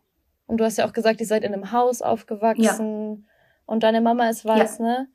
Und 0.47 0.59
du 0.59 0.65
hast 0.65 0.77
ja 0.77 0.87
auch 0.87 0.93
gesagt, 0.93 1.21
ihr 1.21 1.27
seid 1.27 1.43
in 1.43 1.55
einem 1.55 1.73
Haus 1.73 2.03
aufgewachsen 2.03 3.25
ja. 3.25 3.29
und 3.65 3.83
deine 3.83 4.03
Mama 4.03 4.29
ist 4.29 4.45
weiß, 4.45 4.79
ja. 4.79 4.85
ne? 4.85 5.09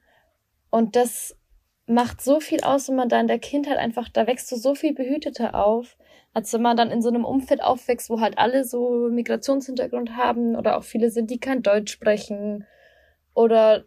Und 0.72 0.96
das 0.96 1.38
macht 1.86 2.22
so 2.22 2.40
viel 2.40 2.62
aus, 2.62 2.90
wenn 2.90 2.96
man 2.96 3.10
da 3.10 3.20
in 3.20 3.28
der 3.28 3.40
Kindheit 3.40 3.78
einfach, 3.78 4.10
da 4.10 4.28
wächst 4.28 4.52
du 4.52 4.56
so 4.56 4.76
viel 4.76 4.94
behüteter 4.94 5.56
auf, 5.56 5.98
als 6.34 6.52
wenn 6.54 6.62
man 6.62 6.78
dann 6.78 6.92
in 6.92 7.02
so 7.02 7.10
einem 7.10 7.26
Umfeld 7.26 7.64
aufwächst, 7.64 8.10
wo 8.10 8.20
halt 8.20 8.38
alle 8.38 8.64
so 8.64 9.10
Migrationshintergrund 9.12 10.16
haben 10.16 10.56
oder 10.56 10.78
auch 10.78 10.84
viele 10.84 11.10
sind, 11.12 11.32
die 11.32 11.40
kein 11.40 11.64
Deutsch 11.64 11.92
sprechen. 11.92 12.66
Oder 13.34 13.86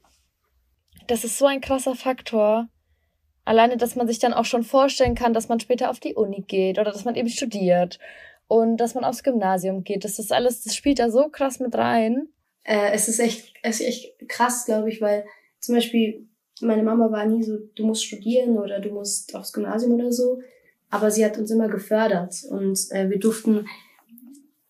das 1.12 1.24
ist 1.24 1.36
so 1.36 1.44
ein 1.44 1.60
krasser 1.60 1.94
Faktor. 1.94 2.68
Alleine, 3.44 3.76
dass 3.76 3.96
man 3.96 4.06
sich 4.06 4.18
dann 4.18 4.32
auch 4.32 4.46
schon 4.46 4.62
vorstellen 4.62 5.14
kann, 5.14 5.34
dass 5.34 5.48
man 5.48 5.60
später 5.60 5.90
auf 5.90 6.00
die 6.00 6.14
Uni 6.14 6.40
geht 6.40 6.78
oder 6.78 6.90
dass 6.90 7.04
man 7.04 7.16
eben 7.16 7.28
studiert 7.28 7.98
und 8.48 8.78
dass 8.78 8.94
man 8.94 9.04
aufs 9.04 9.22
Gymnasium 9.22 9.84
geht. 9.84 10.04
Das 10.04 10.18
ist 10.18 10.32
alles, 10.32 10.62
das 10.62 10.74
spielt 10.74 11.00
da 11.00 11.10
so 11.10 11.28
krass 11.28 11.60
mit 11.60 11.74
rein. 11.74 12.28
Äh, 12.64 12.92
es 12.92 13.08
ist 13.08 13.18
echt, 13.18 13.52
es 13.62 13.80
ist 13.80 13.86
echt 13.86 14.28
krass, 14.28 14.64
glaube 14.64 14.88
ich, 14.88 15.02
weil 15.02 15.26
zum 15.60 15.74
Beispiel 15.74 16.28
meine 16.62 16.82
Mama 16.82 17.10
war 17.12 17.26
nie 17.26 17.42
so, 17.42 17.58
du 17.58 17.84
musst 17.84 18.06
studieren 18.06 18.56
oder 18.56 18.80
du 18.80 18.88
musst 18.88 19.34
aufs 19.34 19.52
Gymnasium 19.52 19.92
oder 19.92 20.12
so, 20.12 20.40
aber 20.88 21.10
sie 21.10 21.26
hat 21.26 21.36
uns 21.36 21.50
immer 21.50 21.68
gefördert 21.68 22.36
und 22.48 22.78
äh, 22.90 23.10
wir 23.10 23.18
durften 23.18 23.66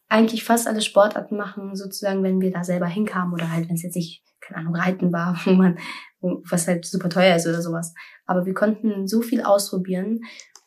eigentlich 0.09 0.43
fast 0.43 0.67
alle 0.67 0.83
Sportarten 0.83 1.37
machen, 1.37 1.77
sozusagen, 1.77 2.25
wenn 2.25 2.41
wir 2.41 2.51
da 2.51 2.65
selber 2.65 2.87
hinkamen 2.87 3.33
oder 3.33 3.53
halt, 3.53 3.69
wenn 3.69 3.77
es 3.77 3.83
jetzt 3.83 3.95
nicht, 3.95 4.25
keine 4.53 4.67
Ahnung, 4.67 4.77
Reiten 4.77 5.13
war, 5.13 5.41
wo 5.45 5.53
man, 5.53 5.79
was 6.21 6.69
halt 6.69 6.85
super 6.85 7.09
teuer 7.09 7.37
ist 7.37 7.47
oder 7.47 7.63
sowas. 7.63 7.95
Aber 8.27 8.47
wir 8.47 8.55
konnten 8.55 9.07
so 9.09 9.23
viel 9.23 9.43
ausprobieren 9.43 10.21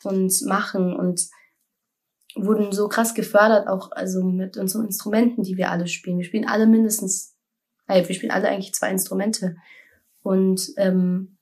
und 0.04 0.32
machen 0.46 0.94
und 0.94 1.20
wurden 2.34 2.72
so 2.72 2.88
krass 2.88 3.14
gefördert, 3.14 3.66
auch 3.66 3.92
also 3.92 4.22
mit 4.22 4.56
unseren 4.56 4.84
Instrumenten, 4.84 5.42
die 5.42 5.56
wir 5.56 5.70
alle 5.70 5.86
spielen. 5.86 6.18
Wir 6.18 6.24
spielen 6.24 6.46
alle 6.46 6.66
mindestens, 6.66 7.34
äh, 7.86 8.06
wir 8.06 8.14
spielen 8.14 8.32
alle 8.32 8.48
eigentlich 8.48 8.74
zwei 8.74 8.90
Instrumente. 8.90 9.56
Und 10.22 10.68
ähm, 10.76 11.38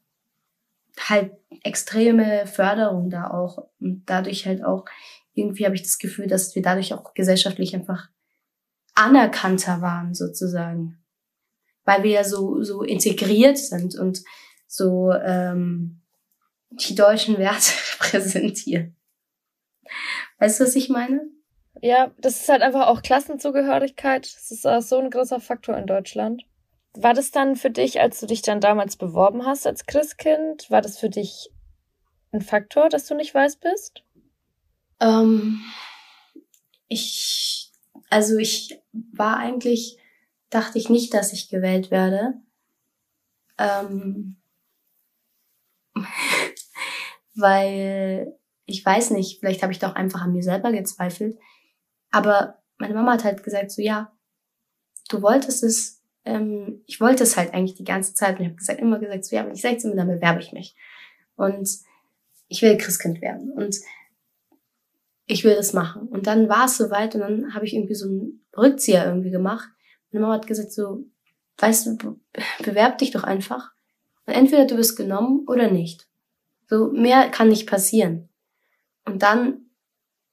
halt 1.00 1.32
extreme 1.62 2.46
Förderung 2.46 3.10
da 3.10 3.30
auch. 3.30 3.66
Und 3.80 4.04
dadurch 4.06 4.46
halt 4.46 4.64
auch, 4.64 4.84
irgendwie 5.32 5.64
habe 5.64 5.74
ich 5.74 5.82
das 5.82 5.98
Gefühl, 5.98 6.28
dass 6.28 6.54
wir 6.54 6.62
dadurch 6.62 6.94
auch 6.94 7.14
gesellschaftlich 7.14 7.74
einfach 7.74 8.08
anerkannter 8.94 9.80
waren, 9.80 10.14
sozusagen. 10.14 11.03
Weil 11.84 12.02
wir 12.02 12.10
ja 12.10 12.24
so, 12.24 12.62
so 12.62 12.82
integriert 12.82 13.58
sind 13.58 13.96
und 13.98 14.22
so 14.66 15.12
ähm, 15.12 16.00
die 16.70 16.94
deutschen 16.94 17.38
Werte 17.38 17.72
präsentieren. 17.98 18.96
Weißt 20.38 20.60
du, 20.60 20.64
was 20.64 20.76
ich 20.76 20.88
meine? 20.88 21.22
Ja, 21.82 22.12
das 22.18 22.40
ist 22.40 22.48
halt 22.48 22.62
einfach 22.62 22.86
auch 22.86 23.02
Klassenzugehörigkeit. 23.02 24.24
Das 24.24 24.50
ist 24.50 24.66
auch 24.66 24.80
so 24.80 24.98
ein 24.98 25.10
großer 25.10 25.40
Faktor 25.40 25.76
in 25.76 25.86
Deutschland. 25.86 26.44
War 26.94 27.12
das 27.12 27.30
dann 27.32 27.56
für 27.56 27.70
dich, 27.70 28.00
als 28.00 28.20
du 28.20 28.26
dich 28.26 28.42
dann 28.42 28.60
damals 28.60 28.96
beworben 28.96 29.44
hast 29.44 29.66
als 29.66 29.86
Christkind, 29.86 30.70
war 30.70 30.80
das 30.80 30.98
für 30.98 31.10
dich 31.10 31.50
ein 32.32 32.40
Faktor, 32.40 32.88
dass 32.88 33.06
du 33.06 33.14
nicht 33.14 33.34
weiß 33.34 33.56
bist? 33.56 34.04
Ähm, 35.00 35.60
ich, 36.88 37.72
also 38.10 38.36
ich 38.36 38.80
war 38.92 39.38
eigentlich, 39.38 39.98
dachte 40.54 40.78
ich 40.78 40.88
nicht, 40.88 41.12
dass 41.14 41.32
ich 41.32 41.48
gewählt 41.48 41.90
werde. 41.90 42.34
Ähm, 43.58 44.36
weil 47.34 48.36
ich 48.66 48.84
weiß 48.84 49.10
nicht, 49.10 49.40
vielleicht 49.40 49.62
habe 49.62 49.72
ich 49.72 49.78
doch 49.78 49.94
einfach 49.94 50.22
an 50.22 50.32
mir 50.32 50.42
selber 50.42 50.72
gezweifelt. 50.72 51.38
Aber 52.10 52.62
meine 52.78 52.94
Mama 52.94 53.12
hat 53.12 53.24
halt 53.24 53.42
gesagt, 53.42 53.70
so 53.70 53.82
ja, 53.82 54.12
du 55.08 55.22
wolltest 55.22 55.62
es, 55.62 56.02
ähm, 56.24 56.82
ich 56.86 57.00
wollte 57.00 57.24
es 57.24 57.36
halt 57.36 57.52
eigentlich 57.52 57.76
die 57.76 57.84
ganze 57.84 58.14
Zeit. 58.14 58.36
Und 58.36 58.42
ich 58.42 58.48
habe 58.48 58.56
gesagt, 58.56 58.80
immer 58.80 58.98
gesagt, 58.98 59.24
so 59.24 59.36
ja, 59.36 59.44
wenn 59.44 59.54
ich 59.54 59.60
16 59.60 59.90
bin, 59.90 59.98
dann 59.98 60.08
bewerbe 60.08 60.40
ich 60.40 60.52
mich. 60.52 60.76
Und 61.36 61.68
ich 62.48 62.62
will 62.62 62.78
Christkind 62.78 63.20
werden. 63.20 63.52
Und 63.52 63.76
ich 65.26 65.44
will 65.44 65.56
das 65.56 65.72
machen. 65.72 66.08
Und 66.08 66.26
dann 66.26 66.48
war 66.48 66.66
es 66.66 66.76
soweit 66.76 67.14
und 67.14 67.22
dann 67.22 67.54
habe 67.54 67.64
ich 67.64 67.74
irgendwie 67.74 67.94
so 67.94 68.06
einen 68.06 68.44
Rückzieher 68.56 69.06
irgendwie 69.06 69.30
gemacht. 69.30 69.68
Meine 70.14 70.26
Mama 70.26 70.38
hat 70.38 70.46
gesagt 70.46 70.72
so, 70.72 71.04
weißt 71.58 71.86
du, 72.02 72.20
bewerb 72.62 72.98
dich 72.98 73.10
doch 73.10 73.24
einfach. 73.24 73.72
Und 74.26 74.34
entweder 74.34 74.64
du 74.64 74.76
wirst 74.76 74.96
genommen 74.96 75.44
oder 75.48 75.70
nicht. 75.70 76.08
So, 76.68 76.92
mehr 76.92 77.28
kann 77.30 77.48
nicht 77.48 77.68
passieren. 77.68 78.28
Und 79.04 79.22
dann 79.22 79.66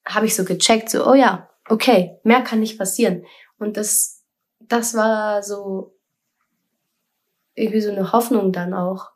habe 0.06 0.28
ich 0.28 0.36
so 0.36 0.46
gecheckt, 0.46 0.90
so, 0.90 1.06
oh 1.06 1.16
ja, 1.16 1.50
okay, 1.68 2.20
mehr 2.24 2.42
kann 2.42 2.60
nicht 2.60 2.78
passieren. 2.78 3.26
Und 3.58 3.76
das, 3.76 4.24
das 4.60 4.94
war 4.94 5.42
so 5.42 5.98
irgendwie 7.56 7.82
so 7.82 7.92
eine 7.92 8.12
Hoffnung 8.12 8.54
dann 8.54 8.74
auch. 8.74 9.10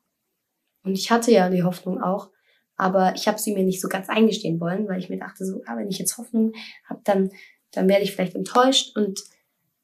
Und 0.84 0.97
ich 0.97 1.11
hatte 1.11 1.32
ja 1.32 1.49
die 1.49 1.63
Hoffnung 1.63 2.01
auch, 2.01 2.32
aber 2.76 3.13
ich 3.16 3.28
habe 3.28 3.38
sie 3.38 3.53
mir 3.53 3.63
nicht 3.63 3.82
so 3.82 3.88
ganz 3.88 4.09
eingestehen 4.09 4.59
wollen, 4.59 4.88
weil 4.88 4.99
ich 4.99 5.09
mir 5.09 5.20
dachte 5.20 5.45
so, 5.45 5.61
ah, 5.68 5.78
wenn 5.78 5.89
ich 5.89 5.99
jetzt 5.99 6.18
Hoffnung 6.18 6.53
habe, 6.89 7.01
dann 7.03 7.30
dann 7.76 7.88
werde 7.88 8.03
ich 8.03 8.13
vielleicht 8.13 8.36
enttäuscht 8.36 8.95
und 8.95 9.22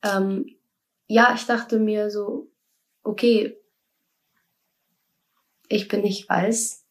ähm, 0.04 0.46
ja, 1.12 1.34
ich 1.36 1.46
dachte 1.46 1.78
mir 1.78 2.10
so, 2.10 2.50
okay, 3.04 3.58
ich 5.68 5.90
bin 5.90 6.02
nicht 6.02 6.30
weiß, 6.30 6.86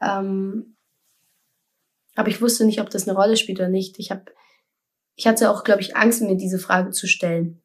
ähm, 0.00 0.76
aber 2.14 2.28
ich 2.28 2.40
wusste 2.40 2.64
nicht, 2.64 2.80
ob 2.80 2.88
das 2.88 3.06
eine 3.06 3.16
Rolle 3.16 3.36
spielt 3.36 3.58
oder 3.58 3.68
nicht. 3.68 3.98
Ich 3.98 4.10
habe, 4.10 4.24
ich 5.16 5.26
hatte 5.26 5.50
auch, 5.50 5.64
glaube 5.64 5.82
ich, 5.82 5.96
Angst, 5.96 6.22
mir 6.22 6.36
diese 6.36 6.58
Frage 6.58 6.92
zu 6.92 7.06
stellen, 7.06 7.60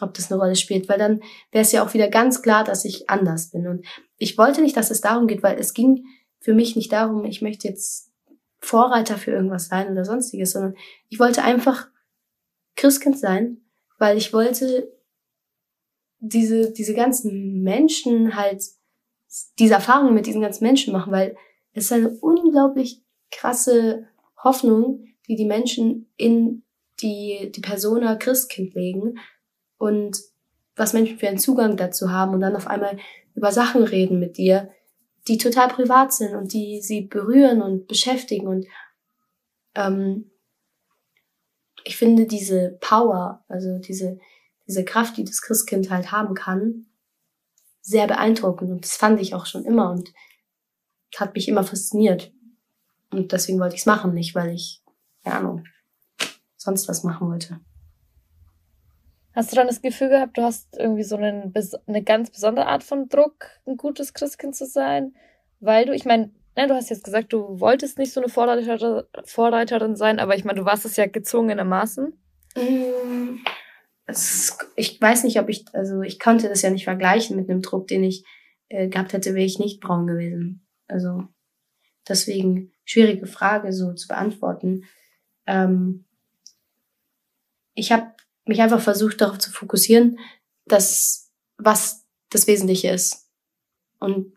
ob 0.00 0.14
das 0.14 0.32
eine 0.32 0.40
Rolle 0.40 0.56
spielt, 0.56 0.88
weil 0.88 0.98
dann 0.98 1.20
wäre 1.52 1.62
es 1.62 1.72
ja 1.72 1.84
auch 1.84 1.92
wieder 1.92 2.08
ganz 2.08 2.40
klar, 2.40 2.64
dass 2.64 2.86
ich 2.86 3.10
anders 3.10 3.50
bin. 3.50 3.66
Und 3.66 3.84
ich 4.16 4.38
wollte 4.38 4.62
nicht, 4.62 4.78
dass 4.78 4.90
es 4.90 5.02
darum 5.02 5.26
geht, 5.26 5.42
weil 5.42 5.58
es 5.58 5.74
ging 5.74 6.06
für 6.40 6.54
mich 6.54 6.74
nicht 6.74 6.90
darum, 6.90 7.26
ich 7.26 7.42
möchte 7.42 7.68
jetzt 7.68 8.10
Vorreiter 8.60 9.18
für 9.18 9.30
irgendwas 9.30 9.68
sein 9.68 9.92
oder 9.92 10.06
sonstiges, 10.06 10.52
sondern 10.52 10.74
ich 11.10 11.18
wollte 11.18 11.42
einfach 11.42 11.88
Christkind 12.76 13.18
sein, 13.18 13.63
weil 13.98 14.16
ich 14.16 14.32
wollte 14.32 14.92
diese, 16.18 16.72
diese 16.72 16.94
ganzen 16.94 17.62
Menschen 17.62 18.36
halt, 18.36 18.62
diese 19.58 19.74
Erfahrungen 19.74 20.14
mit 20.14 20.26
diesen 20.26 20.40
ganzen 20.40 20.64
Menschen 20.64 20.92
machen, 20.92 21.12
weil 21.12 21.36
es 21.72 21.84
ist 21.86 21.92
eine 21.92 22.10
unglaublich 22.10 23.02
krasse 23.30 24.06
Hoffnung, 24.42 25.06
die 25.28 25.36
die 25.36 25.46
Menschen 25.46 26.12
in 26.16 26.62
die, 27.00 27.50
die 27.54 27.60
Persona 27.60 28.16
Christkind 28.16 28.74
legen 28.74 29.18
und 29.78 30.18
was 30.76 30.92
Menschen 30.92 31.18
für 31.18 31.28
einen 31.28 31.38
Zugang 31.38 31.76
dazu 31.76 32.10
haben 32.10 32.34
und 32.34 32.40
dann 32.40 32.56
auf 32.56 32.66
einmal 32.66 32.98
über 33.34 33.52
Sachen 33.52 33.82
reden 33.82 34.18
mit 34.18 34.38
dir, 34.38 34.70
die 35.28 35.38
total 35.38 35.68
privat 35.68 36.12
sind 36.12 36.34
und 36.34 36.52
die 36.52 36.80
sie 36.80 37.02
berühren 37.02 37.62
und 37.62 37.86
beschäftigen 37.86 38.46
und 38.46 38.66
ähm, 39.74 40.30
ich 41.84 41.96
finde 41.96 42.26
diese 42.26 42.78
Power, 42.80 43.44
also 43.48 43.78
diese, 43.78 44.18
diese 44.66 44.84
Kraft, 44.84 45.16
die 45.16 45.24
das 45.24 45.42
Christkind 45.42 45.90
halt 45.90 46.10
haben 46.10 46.34
kann, 46.34 46.86
sehr 47.82 48.06
beeindruckend 48.06 48.70
und 48.70 48.84
das 48.84 48.96
fand 48.96 49.20
ich 49.20 49.34
auch 49.34 49.46
schon 49.46 49.64
immer 49.64 49.90
und 49.90 50.12
hat 51.16 51.34
mich 51.34 51.48
immer 51.48 51.62
fasziniert. 51.62 52.32
Und 53.10 53.30
deswegen 53.30 53.60
wollte 53.60 53.76
ich 53.76 53.82
es 53.82 53.86
machen, 53.86 54.14
nicht 54.14 54.34
weil 54.34 54.52
ich, 54.54 54.82
keine 55.22 55.36
Ahnung, 55.36 55.64
sonst 56.56 56.88
was 56.88 57.04
machen 57.04 57.28
wollte. 57.28 57.60
Hast 59.34 59.52
du 59.52 59.56
dann 59.56 59.66
das 59.66 59.82
Gefühl 59.82 60.08
gehabt, 60.08 60.38
du 60.38 60.42
hast 60.42 60.76
irgendwie 60.76 61.02
so 61.02 61.16
einen, 61.16 61.52
eine 61.86 62.02
ganz 62.02 62.30
besondere 62.30 62.66
Art 62.66 62.82
von 62.82 63.08
Druck, 63.08 63.46
ein 63.66 63.76
gutes 63.76 64.14
Christkind 64.14 64.56
zu 64.56 64.66
sein? 64.66 65.14
Weil 65.60 65.86
du, 65.86 65.92
ich 65.92 66.04
meine, 66.04 66.32
ne, 66.56 66.66
du 66.66 66.74
hast 66.74 66.90
jetzt 66.90 67.04
gesagt, 67.04 67.32
du 67.32 67.60
wolltest 67.60 67.98
nicht 67.98 68.12
so 68.12 68.20
eine 68.20 68.28
Vorreiter, 68.28 69.06
Vorreiterin 69.24 69.96
sein, 69.96 70.18
aber 70.18 70.36
ich 70.36 70.44
meine, 70.44 70.60
du 70.60 70.64
warst 70.64 70.84
es 70.84 70.96
ja 70.96 71.06
gezwungenermaßen. 71.06 72.12
Es, 74.06 74.58
ich 74.76 75.00
weiß 75.00 75.24
nicht, 75.24 75.40
ob 75.40 75.48
ich, 75.48 75.64
also 75.72 76.02
ich 76.02 76.20
konnte 76.20 76.48
das 76.48 76.62
ja 76.62 76.70
nicht 76.70 76.84
vergleichen 76.84 77.36
mit 77.36 77.48
einem 77.48 77.62
Druck, 77.62 77.88
den 77.88 78.04
ich 78.04 78.24
äh, 78.68 78.88
gehabt 78.88 79.12
hätte, 79.12 79.34
wäre 79.34 79.46
ich 79.46 79.58
nicht 79.58 79.80
braun 79.80 80.06
gewesen. 80.06 80.66
Also 80.86 81.24
deswegen 82.08 82.72
schwierige 82.84 83.26
Frage 83.26 83.72
so 83.72 83.92
zu 83.94 84.08
beantworten. 84.08 84.84
Ähm, 85.46 86.04
ich 87.74 87.92
habe 87.92 88.12
mich 88.44 88.60
einfach 88.60 88.80
versucht 88.80 89.20
darauf 89.20 89.38
zu 89.38 89.50
fokussieren, 89.50 90.18
dass 90.66 91.32
was 91.56 92.06
das 92.30 92.46
Wesentliche 92.46 92.90
ist 92.90 93.28
und 94.00 94.32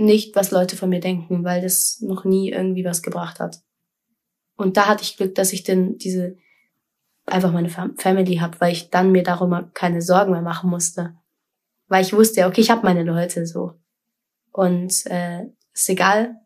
nicht, 0.00 0.34
was 0.34 0.50
Leute 0.50 0.76
von 0.76 0.88
mir 0.88 1.00
denken, 1.00 1.44
weil 1.44 1.60
das 1.62 2.00
noch 2.00 2.24
nie 2.24 2.50
irgendwie 2.50 2.84
was 2.84 3.02
gebracht 3.02 3.40
hat. 3.40 3.60
Und 4.56 4.76
da 4.76 4.86
hatte 4.86 5.02
ich 5.02 5.16
Glück, 5.16 5.34
dass 5.34 5.52
ich 5.52 5.62
denn 5.62 5.98
diese 5.98 6.36
einfach 7.26 7.52
meine 7.52 7.68
Family 7.68 8.36
habe, 8.36 8.60
weil 8.60 8.72
ich 8.72 8.90
dann 8.90 9.12
mir 9.12 9.22
darüber 9.22 9.70
keine 9.74 10.02
Sorgen 10.02 10.32
mehr 10.32 10.42
machen 10.42 10.70
musste, 10.70 11.14
weil 11.88 12.02
ich 12.02 12.12
wusste 12.12 12.40
ja, 12.40 12.48
okay, 12.48 12.60
ich 12.60 12.70
habe 12.70 12.84
meine 12.84 13.04
Leute 13.04 13.46
so 13.46 13.74
und 14.52 15.06
äh, 15.06 15.46
ist 15.72 15.88
egal, 15.88 16.36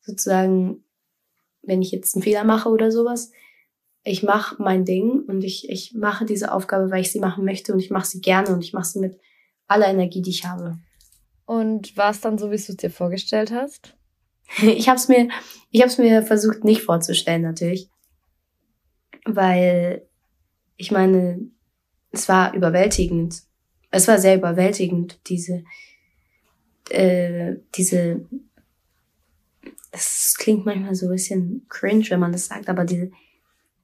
sozusagen, 0.00 0.84
wenn 1.62 1.82
ich 1.82 1.90
jetzt 1.90 2.14
einen 2.14 2.22
Fehler 2.22 2.44
mache 2.44 2.68
oder 2.68 2.90
sowas, 2.90 3.32
ich 4.02 4.22
mache 4.22 4.62
mein 4.62 4.84
Ding 4.84 5.24
und 5.26 5.42
ich, 5.44 5.68
ich 5.68 5.94
mache 5.94 6.24
diese 6.24 6.52
Aufgabe, 6.52 6.90
weil 6.90 7.02
ich 7.02 7.12
sie 7.12 7.20
machen 7.20 7.44
möchte 7.44 7.72
und 7.72 7.80
ich 7.80 7.90
mache 7.90 8.06
sie 8.06 8.20
gerne 8.20 8.50
und 8.50 8.64
ich 8.64 8.72
mache 8.72 8.86
sie 8.86 9.00
mit 9.00 9.20
aller 9.66 9.88
Energie, 9.88 10.22
die 10.22 10.30
ich 10.30 10.46
habe. 10.46 10.78
Und 11.50 11.96
war 11.96 12.12
es 12.12 12.20
dann 12.20 12.38
so, 12.38 12.52
wie 12.52 12.56
du 12.56 12.62
es 12.62 12.76
dir 12.76 12.92
vorgestellt 12.92 13.50
hast? 13.50 13.96
ich 14.62 14.88
habe 14.88 14.98
es 14.98 15.08
mir, 15.08 15.28
ich 15.72 15.80
habe 15.80 15.90
es 15.90 15.98
mir 15.98 16.22
versucht 16.22 16.62
nicht 16.62 16.82
vorzustellen 16.82 17.42
natürlich, 17.42 17.90
weil 19.24 20.06
ich 20.76 20.92
meine, 20.92 21.50
es 22.12 22.28
war 22.28 22.54
überwältigend. 22.54 23.42
Es 23.90 24.06
war 24.06 24.20
sehr 24.20 24.36
überwältigend 24.36 25.18
diese, 25.26 25.64
äh, 26.88 27.56
diese. 27.74 28.24
Das 29.90 30.36
klingt 30.38 30.66
manchmal 30.66 30.94
so 30.94 31.06
ein 31.06 31.12
bisschen 31.12 31.66
cringe, 31.68 32.10
wenn 32.10 32.20
man 32.20 32.30
das 32.30 32.46
sagt, 32.46 32.68
aber 32.68 32.84
diese 32.84 33.10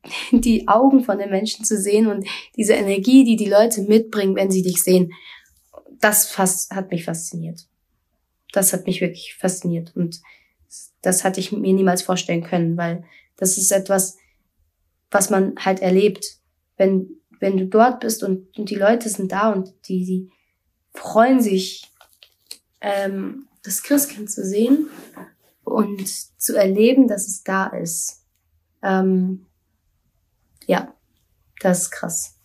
die 0.31 0.69
Augen 0.69 1.03
von 1.03 1.19
den 1.19 1.31
Menschen 1.31 1.64
zu 1.64 1.77
sehen 1.77 2.07
und 2.07 2.29
diese 2.55 2.75
Energie, 2.75 3.25
die 3.25 3.35
die 3.35 3.51
Leute 3.51 3.83
mitbringen, 3.83 4.37
wenn 4.37 4.53
sie 4.53 4.62
dich 4.62 4.85
sehen, 4.85 5.12
das 6.07 6.26
fast, 6.26 6.70
hat 6.70 6.92
mich 6.92 7.04
fasziniert. 7.04 7.66
Das 8.52 8.72
hat 8.72 8.86
mich 8.86 9.00
wirklich 9.00 9.34
fasziniert 9.34 9.96
und 9.96 10.20
das 11.02 11.24
hatte 11.24 11.40
ich 11.40 11.50
mir 11.50 11.74
niemals 11.74 12.02
vorstellen 12.02 12.44
können, 12.44 12.76
weil 12.76 13.04
das 13.36 13.59
ist 13.59 13.72
etwas, 13.72 14.16
was 15.11 15.30
man 15.30 15.54
halt 15.59 15.80
erlebt. 15.80 16.38
Wenn, 16.76 17.09
wenn 17.40 17.57
du 17.57 17.66
dort 17.66 18.00
bist 18.00 18.22
und, 18.22 18.57
und 18.57 18.70
die 18.70 18.76
Leute 18.76 19.09
sind 19.09 19.32
da 19.32 19.52
und 19.52 19.74
die, 19.88 20.04
die 20.04 20.30
freuen 20.94 21.40
sich, 21.40 21.90
ähm, 22.80 23.48
das 23.64 23.82
Christkind 23.82 24.30
zu 24.30 24.44
sehen 24.44 24.88
und 25.64 26.07
zu 26.40 26.57
erleben, 26.57 27.09
dass 27.09 27.26
es 27.26 27.42
da 27.42 27.66
ist. 27.66 28.22
Ähm, 28.80 29.44
ja, 30.66 30.94
das 31.61 31.82
ist 31.82 31.90
krass. 31.90 32.38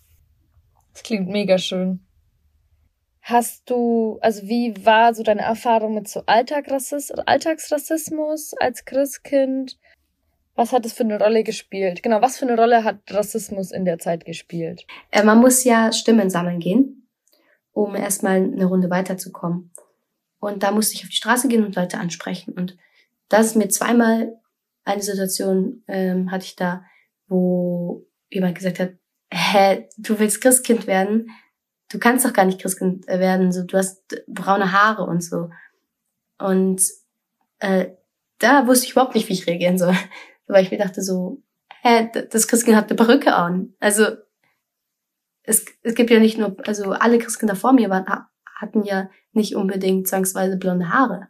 Das 0.94 1.04
klingt 1.04 1.28
mega 1.28 1.58
schön. 1.58 2.00
Hast 3.22 3.70
du, 3.70 4.18
also 4.20 4.42
wie 4.48 4.74
war 4.84 5.14
so 5.14 5.22
deine 5.22 5.42
Erfahrung 5.42 5.94
mit 5.94 6.08
so 6.08 6.24
Alltagsrassismus, 6.26 7.24
Alltagsrassismus 7.24 8.52
als 8.58 8.84
Christkind? 8.84 9.78
Was 10.56 10.72
hat 10.72 10.84
es 10.84 10.92
für 10.92 11.04
eine 11.04 11.20
Rolle 11.20 11.44
gespielt? 11.44 12.02
Genau, 12.02 12.20
was 12.20 12.36
für 12.36 12.46
eine 12.46 12.60
Rolle 12.60 12.82
hat 12.82 12.98
Rassismus 13.08 13.70
in 13.70 13.84
der 13.84 14.00
Zeit 14.00 14.24
gespielt? 14.24 14.86
Äh, 15.12 15.22
man 15.22 15.38
muss 15.38 15.62
ja 15.62 15.92
Stimmen 15.92 16.30
sammeln 16.30 16.58
gehen, 16.58 17.08
um 17.72 17.94
erstmal 17.94 18.36
eine 18.36 18.64
Runde 18.64 18.90
weiterzukommen. 18.90 19.70
Und 20.40 20.64
da 20.64 20.72
musste 20.72 20.96
ich 20.96 21.04
auf 21.04 21.10
die 21.10 21.16
Straße 21.16 21.46
gehen 21.46 21.64
und 21.64 21.76
Leute 21.76 21.98
ansprechen. 21.98 22.54
Und 22.54 22.76
das 23.28 23.46
ist 23.46 23.56
mir 23.56 23.68
zweimal 23.68 24.36
eine 24.84 25.02
Situation 25.02 25.84
ähm, 25.86 26.32
hatte 26.32 26.44
ich 26.44 26.56
da, 26.56 26.84
wo 27.28 28.04
jemand 28.30 28.56
gesagt 28.56 28.80
hat, 28.80 28.94
hä, 29.32 29.88
du 29.96 30.18
willst 30.18 30.40
Christkind 30.40 30.88
werden? 30.88 31.30
Du 31.92 31.98
kannst 31.98 32.24
doch 32.24 32.32
gar 32.32 32.46
nicht 32.46 32.60
Christkind 32.60 33.06
werden, 33.06 33.52
so, 33.52 33.64
du 33.64 33.76
hast 33.76 34.02
braune 34.26 34.72
Haare 34.72 35.04
und 35.04 35.22
so. 35.22 35.50
Und 36.38 36.82
äh, 37.58 37.90
da 38.38 38.66
wusste 38.66 38.86
ich 38.86 38.92
überhaupt 38.92 39.14
nicht, 39.14 39.28
wie 39.28 39.34
ich 39.34 39.46
reagieren 39.46 39.78
soll. 39.78 39.94
Weil 40.46 40.64
ich 40.64 40.70
mir 40.70 40.78
dachte 40.78 41.02
so, 41.02 41.42
hä, 41.82 42.10
das 42.30 42.48
Christkind 42.48 42.76
hat 42.76 42.88
eine 42.88 42.96
Perücke 42.96 43.34
an. 43.34 43.74
Also 43.78 44.06
es, 45.42 45.66
es 45.82 45.94
gibt 45.94 46.10
ja 46.10 46.18
nicht 46.18 46.38
nur, 46.38 46.56
also 46.66 46.92
alle 46.92 47.18
Christkinder 47.18 47.56
vor 47.56 47.72
mir 47.72 47.90
waren, 47.90 48.06
hatten 48.56 48.84
ja 48.84 49.10
nicht 49.32 49.54
unbedingt 49.54 50.08
zwangsweise 50.08 50.56
blonde 50.56 50.90
Haare. 50.90 51.28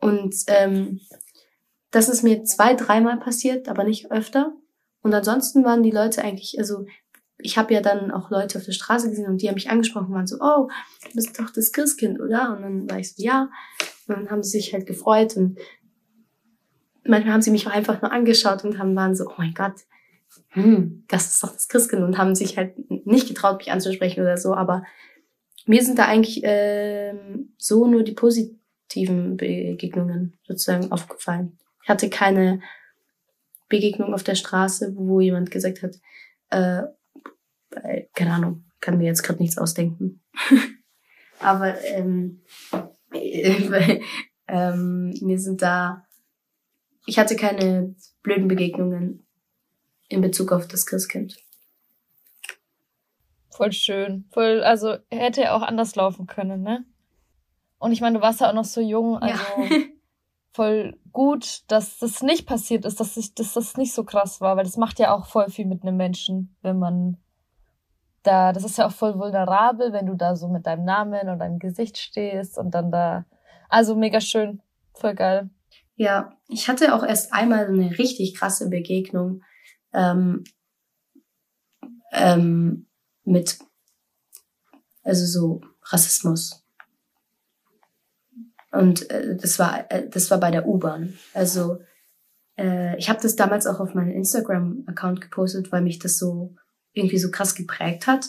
Und 0.00 0.34
ähm, 0.48 1.00
das 1.90 2.08
ist 2.08 2.24
mir 2.24 2.44
zwei, 2.44 2.74
dreimal 2.74 3.18
passiert, 3.18 3.68
aber 3.68 3.84
nicht 3.84 4.10
öfter. 4.10 4.52
Und 5.02 5.14
ansonsten 5.14 5.64
waren 5.64 5.82
die 5.82 5.90
Leute 5.90 6.22
eigentlich, 6.22 6.58
also 6.58 6.86
ich 7.44 7.58
habe 7.58 7.74
ja 7.74 7.82
dann 7.82 8.10
auch 8.10 8.30
Leute 8.30 8.56
auf 8.58 8.64
der 8.64 8.72
Straße 8.72 9.10
gesehen 9.10 9.26
und 9.26 9.42
die 9.42 9.48
haben 9.48 9.54
mich 9.54 9.68
angesprochen 9.68 10.06
und 10.06 10.14
waren 10.14 10.26
so, 10.26 10.38
oh, 10.40 10.70
du 11.04 11.10
bist 11.14 11.38
doch 11.38 11.50
das 11.50 11.72
Christkind, 11.72 12.18
oder? 12.18 12.56
Und 12.56 12.62
dann 12.62 12.90
war 12.90 12.98
ich 12.98 13.14
so, 13.14 13.22
ja. 13.22 13.50
Und 14.08 14.16
dann 14.16 14.30
haben 14.30 14.42
sie 14.42 14.58
sich 14.58 14.72
halt 14.72 14.86
gefreut 14.86 15.36
und 15.36 15.58
manchmal 17.04 17.34
haben 17.34 17.42
sie 17.42 17.50
mich 17.50 17.66
auch 17.66 17.72
einfach 17.72 18.00
nur 18.00 18.10
angeschaut 18.10 18.64
und 18.64 18.78
haben 18.78 18.96
waren 18.96 19.14
so, 19.14 19.26
oh 19.26 19.34
mein 19.36 19.52
Gott, 19.52 19.74
hm, 20.48 21.04
das 21.08 21.26
ist 21.26 21.44
doch 21.44 21.52
das 21.52 21.68
Christkind 21.68 22.02
und 22.02 22.16
haben 22.16 22.34
sich 22.34 22.56
halt 22.56 22.76
nicht 23.06 23.28
getraut, 23.28 23.58
mich 23.58 23.70
anzusprechen 23.70 24.22
oder 24.22 24.38
so. 24.38 24.54
Aber 24.54 24.82
mir 25.66 25.84
sind 25.84 25.98
da 25.98 26.06
eigentlich 26.06 26.40
ähm, 26.44 27.52
so 27.58 27.86
nur 27.86 28.04
die 28.04 28.12
positiven 28.12 29.36
Begegnungen 29.36 30.38
sozusagen 30.46 30.90
aufgefallen. 30.90 31.58
Ich 31.82 31.90
hatte 31.90 32.08
keine 32.08 32.60
Begegnung 33.68 34.14
auf 34.14 34.22
der 34.22 34.34
Straße, 34.34 34.94
wo 34.96 35.20
jemand 35.20 35.50
gesagt 35.50 35.82
hat, 35.82 35.96
äh, 36.48 36.84
keine 38.14 38.32
Ahnung, 38.32 38.64
kann 38.80 38.98
mir 38.98 39.06
jetzt 39.06 39.22
gerade 39.22 39.42
nichts 39.42 39.58
ausdenken. 39.58 40.20
Aber 41.40 41.80
ähm, 41.82 42.42
äh, 43.12 44.00
ähm, 44.48 45.14
mir 45.20 45.38
sind 45.38 45.62
da, 45.62 46.06
ich 47.06 47.18
hatte 47.18 47.36
keine 47.36 47.94
blöden 48.22 48.48
Begegnungen 48.48 49.26
in 50.08 50.20
Bezug 50.20 50.52
auf 50.52 50.68
das 50.68 50.86
Christkind. 50.86 51.36
Voll 53.50 53.72
schön. 53.72 54.24
Voll, 54.32 54.62
also 54.62 54.96
hätte 55.10 55.42
ja 55.42 55.56
auch 55.56 55.62
anders 55.62 55.94
laufen 55.94 56.26
können, 56.26 56.62
ne? 56.62 56.84
Und 57.78 57.92
ich 57.92 58.00
meine, 58.00 58.18
du 58.18 58.22
warst 58.22 58.40
ja 58.40 58.48
auch 58.48 58.54
noch 58.54 58.64
so 58.64 58.80
jung, 58.80 59.18
also 59.18 59.42
ja. 59.62 59.80
voll 60.52 60.98
gut, 61.12 61.62
dass 61.68 61.98
das 61.98 62.22
nicht 62.22 62.46
passiert 62.46 62.84
ist, 62.84 62.98
dass, 63.00 63.16
ich, 63.16 63.34
dass 63.34 63.52
das 63.52 63.76
nicht 63.76 63.92
so 63.92 64.04
krass 64.04 64.40
war, 64.40 64.56
weil 64.56 64.64
das 64.64 64.76
macht 64.76 64.98
ja 64.98 65.14
auch 65.14 65.26
voll 65.26 65.50
viel 65.50 65.66
mit 65.66 65.82
einem 65.82 65.96
Menschen, 65.96 66.56
wenn 66.62 66.78
man 66.78 67.18
da, 68.24 68.52
das 68.52 68.64
ist 68.64 68.78
ja 68.78 68.86
auch 68.86 68.92
voll 68.92 69.18
vulnerabel, 69.18 69.92
wenn 69.92 70.06
du 70.06 70.14
da 70.14 70.34
so 70.34 70.48
mit 70.48 70.66
deinem 70.66 70.84
Namen 70.84 71.28
und 71.28 71.38
deinem 71.38 71.58
Gesicht 71.58 71.98
stehst 71.98 72.58
und 72.58 72.72
dann 72.72 72.90
da, 72.90 73.26
also 73.68 73.94
mega 73.94 74.20
schön, 74.20 74.60
voll 74.94 75.14
geil. 75.14 75.50
Ja, 75.96 76.36
ich 76.48 76.68
hatte 76.68 76.94
auch 76.94 77.04
erst 77.04 77.32
einmal 77.32 77.66
eine 77.66 77.96
richtig 77.98 78.34
krasse 78.34 78.68
Begegnung 78.68 79.42
ähm, 79.92 80.42
ähm, 82.12 82.86
mit, 83.24 83.58
also 85.02 85.26
so 85.26 85.60
Rassismus. 85.82 86.64
Und 88.72 89.08
äh, 89.10 89.36
das 89.36 89.58
war, 89.58 89.90
äh, 89.92 90.08
das 90.08 90.30
war 90.30 90.38
bei 90.38 90.50
der 90.50 90.66
U-Bahn. 90.66 91.16
Also 91.32 91.78
äh, 92.58 92.96
ich 92.98 93.08
habe 93.08 93.20
das 93.20 93.36
damals 93.36 93.66
auch 93.66 93.78
auf 93.78 93.94
meinen 93.94 94.10
Instagram-Account 94.10 95.20
gepostet, 95.20 95.70
weil 95.70 95.82
mich 95.82 95.98
das 96.00 96.18
so 96.18 96.56
irgendwie 96.94 97.18
so 97.18 97.30
krass 97.30 97.54
geprägt 97.54 98.06
hat. 98.06 98.26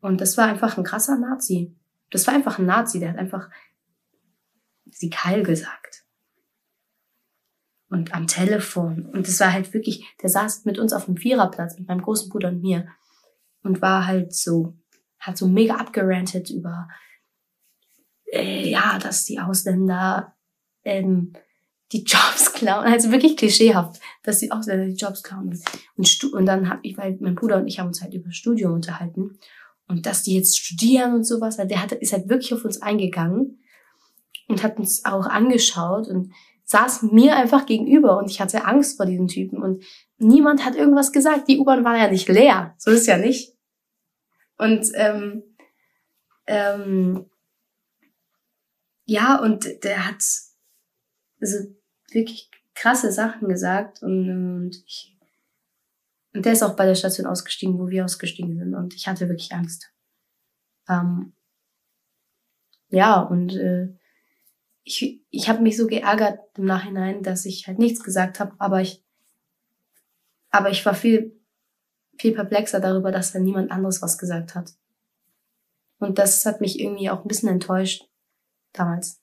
Und 0.00 0.20
das 0.20 0.36
war 0.36 0.46
einfach 0.46 0.76
ein 0.76 0.84
krasser 0.84 1.18
Nazi. 1.18 1.76
Das 2.10 2.26
war 2.26 2.34
einfach 2.34 2.58
ein 2.58 2.66
Nazi, 2.66 2.98
der 2.98 3.10
hat 3.10 3.18
einfach 3.18 3.48
sie 4.90 5.10
Keil 5.10 5.44
gesagt. 5.44 6.04
Und 7.88 8.14
am 8.14 8.26
Telefon. 8.26 9.06
Und 9.06 9.28
das 9.28 9.40
war 9.40 9.52
halt 9.52 9.72
wirklich, 9.74 10.04
der 10.22 10.30
saß 10.30 10.64
mit 10.64 10.78
uns 10.78 10.92
auf 10.92 11.04
dem 11.04 11.16
Viererplatz, 11.16 11.78
mit 11.78 11.88
meinem 11.88 12.02
großen 12.02 12.28
Bruder 12.28 12.48
und 12.48 12.60
mir. 12.60 12.88
Und 13.62 13.82
war 13.82 14.06
halt 14.06 14.34
so, 14.34 14.76
hat 15.18 15.36
so 15.36 15.46
mega 15.46 15.74
abgerantet 15.76 16.50
über, 16.50 16.88
äh, 18.32 18.68
ja, 18.68 18.98
dass 18.98 19.24
die 19.24 19.38
Ausländer 19.38 20.34
ähm, 20.84 21.34
die 21.92 22.04
Jobs 22.04 22.52
klauen, 22.52 22.86
also 22.86 23.10
wirklich 23.10 23.36
klischeehaft, 23.36 24.00
dass 24.22 24.38
die 24.38 24.52
Ausländer 24.52 24.86
die 24.86 24.94
Jobs 24.94 25.22
klauen. 25.22 25.58
Und, 25.96 26.24
und 26.32 26.46
dann 26.46 26.68
habe 26.68 26.80
ich, 26.82 26.96
weil 26.96 27.16
mein 27.20 27.34
Bruder 27.34 27.56
und 27.56 27.66
ich 27.66 27.80
haben 27.80 27.88
uns 27.88 28.00
halt 28.00 28.14
über 28.14 28.30
Studium 28.30 28.74
unterhalten 28.74 29.38
und 29.88 30.06
dass 30.06 30.22
die 30.22 30.36
jetzt 30.36 30.58
studieren 30.58 31.14
und 31.14 31.24
sowas, 31.24 31.56
der 31.56 31.82
hat, 31.82 31.92
ist 31.92 32.12
halt 32.12 32.28
wirklich 32.28 32.54
auf 32.54 32.64
uns 32.64 32.80
eingegangen 32.80 33.62
und 34.46 34.62
hat 34.62 34.78
uns 34.78 35.04
auch 35.04 35.26
angeschaut 35.26 36.06
und 36.06 36.32
saß 36.64 37.02
mir 37.02 37.34
einfach 37.34 37.66
gegenüber 37.66 38.18
und 38.18 38.30
ich 38.30 38.40
hatte 38.40 38.64
Angst 38.64 38.96
vor 38.96 39.06
diesen 39.06 39.26
Typen 39.26 39.60
und 39.60 39.82
niemand 40.18 40.64
hat 40.64 40.76
irgendwas 40.76 41.10
gesagt. 41.10 41.48
Die 41.48 41.58
U-Bahn 41.58 41.84
war 41.84 41.98
ja 41.98 42.08
nicht 42.08 42.28
leer, 42.28 42.74
so 42.78 42.92
ist 42.92 43.06
ja 43.06 43.18
nicht. 43.18 43.56
Und 44.56 44.86
ähm, 44.94 45.42
ähm, 46.46 47.26
ja, 49.06 49.40
und 49.40 49.82
der 49.82 50.06
hat 50.06 50.22
also 51.40 51.58
wirklich 52.14 52.50
krasse 52.74 53.12
Sachen 53.12 53.48
gesagt 53.48 54.02
und, 54.02 54.30
und 54.30 54.76
ich 54.86 55.16
und 56.32 56.46
der 56.46 56.52
ist 56.52 56.62
auch 56.62 56.76
bei 56.76 56.86
der 56.86 56.94
Station 56.94 57.26
ausgestiegen, 57.26 57.78
wo 57.78 57.88
wir 57.88 58.04
ausgestiegen 58.04 58.56
sind 58.56 58.74
und 58.74 58.94
ich 58.94 59.08
hatte 59.08 59.28
wirklich 59.28 59.52
Angst. 59.52 59.92
Ähm, 60.88 61.32
ja, 62.88 63.20
und 63.20 63.56
äh, 63.56 63.88
ich, 64.84 65.24
ich 65.28 65.48
habe 65.48 65.62
mich 65.62 65.76
so 65.76 65.86
geärgert 65.86 66.38
im 66.56 66.64
Nachhinein, 66.64 67.22
dass 67.22 67.44
ich 67.46 67.66
halt 67.66 67.78
nichts 67.78 68.02
gesagt 68.02 68.40
habe, 68.40 68.54
aber 68.58 68.80
ich 68.80 69.04
aber 70.50 70.70
ich 70.70 70.84
war 70.86 70.94
viel 70.94 71.40
viel 72.18 72.34
perplexer 72.34 72.80
darüber, 72.80 73.10
dass 73.10 73.32
da 73.32 73.38
niemand 73.38 73.70
anderes 73.70 74.02
was 74.02 74.18
gesagt 74.18 74.54
hat. 74.54 74.74
Und 75.98 76.18
das 76.18 76.44
hat 76.44 76.60
mich 76.60 76.78
irgendwie 76.78 77.10
auch 77.10 77.22
ein 77.22 77.28
bisschen 77.28 77.48
enttäuscht 77.48 78.08
damals. 78.72 79.19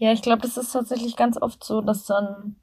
Ja, 0.00 0.14
ich 0.14 0.22
glaube, 0.22 0.40
das 0.40 0.56
ist 0.56 0.72
tatsächlich 0.72 1.14
ganz 1.14 1.36
oft 1.36 1.62
so, 1.62 1.82
dass 1.82 2.06
dann 2.06 2.56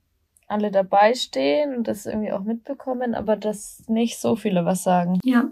alle 0.47 0.71
dabei 0.71 1.13
stehen 1.13 1.75
und 1.75 1.87
das 1.87 2.07
irgendwie 2.07 2.31
auch 2.31 2.43
mitbekommen, 2.43 3.13
aber 3.13 3.35
dass 3.35 3.83
nicht 3.87 4.17
so 4.17 4.35
viele 4.35 4.65
was 4.65 4.81
sagen. 4.81 5.19
Ja. 5.23 5.47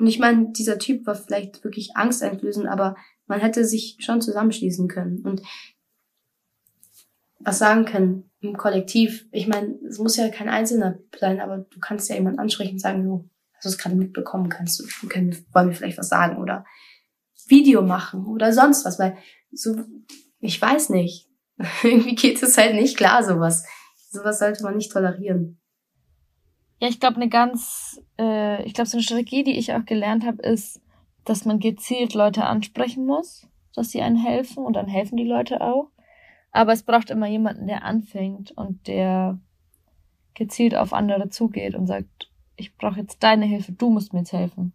Und 0.00 0.06
ich 0.08 0.18
meine, 0.18 0.50
dieser 0.50 0.80
Typ 0.80 1.06
war 1.06 1.14
vielleicht 1.14 1.62
wirklich 1.62 1.94
angsteinflößend, 1.94 2.66
aber 2.66 2.96
man 3.26 3.38
hätte 3.38 3.64
sich 3.64 3.98
schon 4.00 4.20
zusammenschließen 4.20 4.88
können 4.88 5.20
und 5.20 5.42
was 7.38 7.60
sagen 7.60 7.84
können 7.84 8.28
im 8.40 8.56
Kollektiv. 8.56 9.28
Ich 9.30 9.46
meine, 9.46 9.78
es 9.88 10.00
muss 10.00 10.16
ja 10.16 10.28
kein 10.28 10.48
Einzelner 10.48 10.98
sein, 11.20 11.40
aber 11.40 11.58
du 11.58 11.78
kannst 11.78 12.08
ja 12.08 12.16
jemanden 12.16 12.40
ansprechen 12.40 12.72
und 12.72 12.80
sagen, 12.80 13.04
du 13.04 13.30
hast 13.54 13.66
es 13.66 13.78
gerade 13.78 13.94
mitbekommen, 13.94 14.48
kannst 14.48 14.80
du, 14.80 15.06
können, 15.06 15.36
wollen 15.52 15.68
wir 15.68 15.76
vielleicht 15.76 15.98
was 15.98 16.08
sagen 16.08 16.38
oder 16.38 16.66
Video 17.46 17.82
machen 17.82 18.26
oder 18.26 18.52
sonst 18.52 18.84
was, 18.84 18.98
weil 18.98 19.16
so 19.52 19.76
ich 20.44 20.60
weiß 20.60 20.90
nicht. 20.90 21.26
Irgendwie 21.82 22.14
geht 22.14 22.42
es 22.42 22.58
halt 22.58 22.74
nicht 22.74 22.96
klar, 22.96 23.22
sowas. 23.22 23.66
Sowas 24.10 24.38
sollte 24.38 24.62
man 24.62 24.76
nicht 24.76 24.92
tolerieren. 24.92 25.58
Ja, 26.80 26.88
ich 26.88 27.00
glaube, 27.00 27.16
eine 27.16 27.28
ganz, 27.28 28.00
äh, 28.18 28.62
ich 28.64 28.74
glaube, 28.74 28.88
so 28.88 28.96
eine 28.96 29.02
Strategie, 29.02 29.42
die 29.42 29.56
ich 29.56 29.72
auch 29.72 29.84
gelernt 29.84 30.24
habe, 30.26 30.42
ist, 30.42 30.80
dass 31.24 31.44
man 31.44 31.60
gezielt 31.60 32.14
Leute 32.14 32.44
ansprechen 32.44 33.06
muss, 33.06 33.48
dass 33.74 33.90
sie 33.90 34.02
einen 34.02 34.16
helfen 34.16 34.64
und 34.64 34.74
dann 34.74 34.86
helfen 34.86 35.16
die 35.16 35.24
Leute 35.24 35.60
auch. 35.62 35.88
Aber 36.52 36.72
es 36.72 36.82
braucht 36.82 37.10
immer 37.10 37.26
jemanden, 37.26 37.66
der 37.66 37.84
anfängt 37.84 38.52
und 38.52 38.86
der 38.86 39.38
gezielt 40.34 40.74
auf 40.74 40.92
andere 40.92 41.30
zugeht 41.30 41.74
und 41.74 41.86
sagt, 41.86 42.30
ich 42.56 42.76
brauche 42.76 43.00
jetzt 43.00 43.22
deine 43.22 43.46
Hilfe, 43.46 43.72
du 43.72 43.88
musst 43.88 44.12
mir 44.12 44.20
jetzt 44.20 44.32
helfen. 44.32 44.72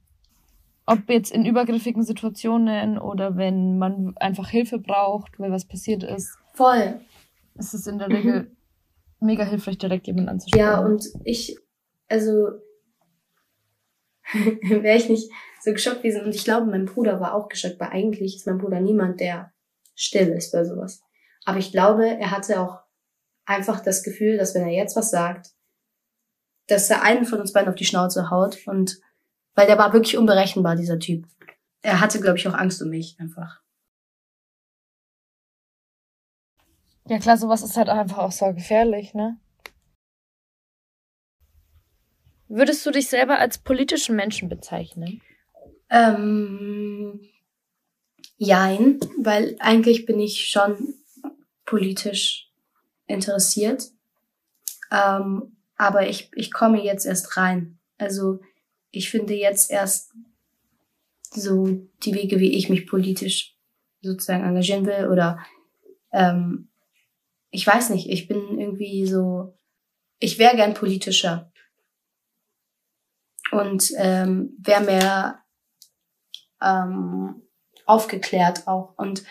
Ob 0.89 1.07
jetzt 1.07 1.31
in 1.31 1.45
übergriffigen 1.45 2.01
Situationen 2.01 2.97
oder 2.97 3.37
wenn 3.37 3.77
man 3.77 4.17
einfach 4.17 4.49
Hilfe 4.49 4.79
braucht, 4.79 5.39
weil 5.39 5.51
was 5.51 5.65
passiert 5.65 6.03
ist. 6.03 6.35
Voll. 6.55 6.99
Ist 7.53 7.75
es 7.75 7.85
in 7.85 7.99
der 7.99 8.09
Regel 8.09 8.41
mhm. 8.41 9.27
mega 9.27 9.43
hilfreich, 9.43 9.77
direkt 9.77 10.07
jemanden 10.07 10.29
anzusprechen. 10.29 10.65
Ja, 10.65 10.79
und 10.79 11.05
ich, 11.25 11.55
also, 12.07 12.49
wäre 14.63 14.97
ich 14.97 15.09
nicht 15.09 15.29
so 15.61 15.73
geschockt 15.73 16.01
gewesen. 16.01 16.25
Und 16.25 16.33
ich 16.33 16.43
glaube, 16.43 16.65
mein 16.65 16.85
Bruder 16.85 17.19
war 17.19 17.35
auch 17.35 17.49
geschockt, 17.49 17.79
weil 17.79 17.89
eigentlich 17.89 18.37
ist 18.37 18.47
mein 18.47 18.57
Bruder 18.57 18.81
niemand, 18.81 19.19
der 19.19 19.53
still 19.93 20.29
ist 20.29 20.51
bei 20.51 20.65
sowas. 20.65 21.03
Aber 21.45 21.59
ich 21.59 21.71
glaube, 21.71 22.07
er 22.07 22.31
hatte 22.31 22.59
auch 22.59 22.79
einfach 23.45 23.81
das 23.81 24.01
Gefühl, 24.01 24.37
dass 24.37 24.55
wenn 24.55 24.63
er 24.63 24.73
jetzt 24.73 24.95
was 24.95 25.11
sagt, 25.11 25.51
dass 26.65 26.89
er 26.89 27.03
einen 27.03 27.25
von 27.25 27.39
uns 27.39 27.53
beiden 27.53 27.69
auf 27.69 27.75
die 27.75 27.85
Schnauze 27.85 28.31
haut 28.31 28.65
und 28.65 28.99
weil 29.59 29.67
der 29.67 29.77
war 29.77 29.91
wirklich 29.91 30.17
unberechenbar, 30.17 30.77
dieser 30.77 30.99
Typ. 30.99 31.27
Er 31.81 31.99
hatte, 31.99 32.21
glaube 32.21 32.37
ich, 32.37 32.47
auch 32.47 32.53
Angst 32.53 32.81
um 32.81 32.87
mich 32.87 33.19
einfach. 33.19 33.61
Ja 37.09 37.19
klar, 37.19 37.35
sowas 37.35 37.61
ist 37.61 37.75
halt 37.75 37.89
einfach 37.89 38.19
auch 38.19 38.31
so 38.31 38.53
gefährlich, 38.53 39.13
ne? 39.13 39.37
Würdest 42.47 42.85
du 42.85 42.91
dich 42.91 43.09
selber 43.09 43.37
als 43.37 43.57
politischen 43.57 44.15
Menschen 44.15 44.47
bezeichnen? 44.47 45.21
Ähm, 45.89 47.19
jein, 48.37 49.01
weil 49.17 49.57
eigentlich 49.59 50.05
bin 50.05 50.21
ich 50.21 50.47
schon 50.47 50.93
politisch 51.65 52.49
interessiert. 53.07 53.91
Ähm, 54.89 55.57
aber 55.75 56.07
ich, 56.07 56.31
ich 56.33 56.53
komme 56.53 56.81
jetzt 56.81 57.05
erst 57.05 57.35
rein. 57.35 57.77
Also 57.97 58.39
ich 58.91 59.09
finde 59.09 59.33
jetzt 59.33 59.69
erst 59.71 60.13
so 61.31 61.67
die 62.03 62.13
Wege, 62.13 62.39
wie 62.39 62.57
ich 62.57 62.69
mich 62.69 62.87
politisch 62.87 63.55
sozusagen 64.01 64.43
engagieren 64.43 64.85
will 64.85 65.07
oder 65.09 65.39
ähm, 66.11 66.69
ich 67.51 67.65
weiß 67.65 67.89
nicht, 67.89 68.09
ich 68.09 68.27
bin 68.27 68.59
irgendwie 68.59 69.05
so, 69.05 69.57
ich 70.19 70.39
wäre 70.39 70.55
gern 70.55 70.73
politischer 70.73 71.51
und 73.51 73.91
ähm, 73.97 74.55
wäre 74.59 74.81
mehr 74.81 75.43
ähm, 76.61 77.41
aufgeklärt 77.85 78.67
auch 78.67 78.97
und 78.97 79.23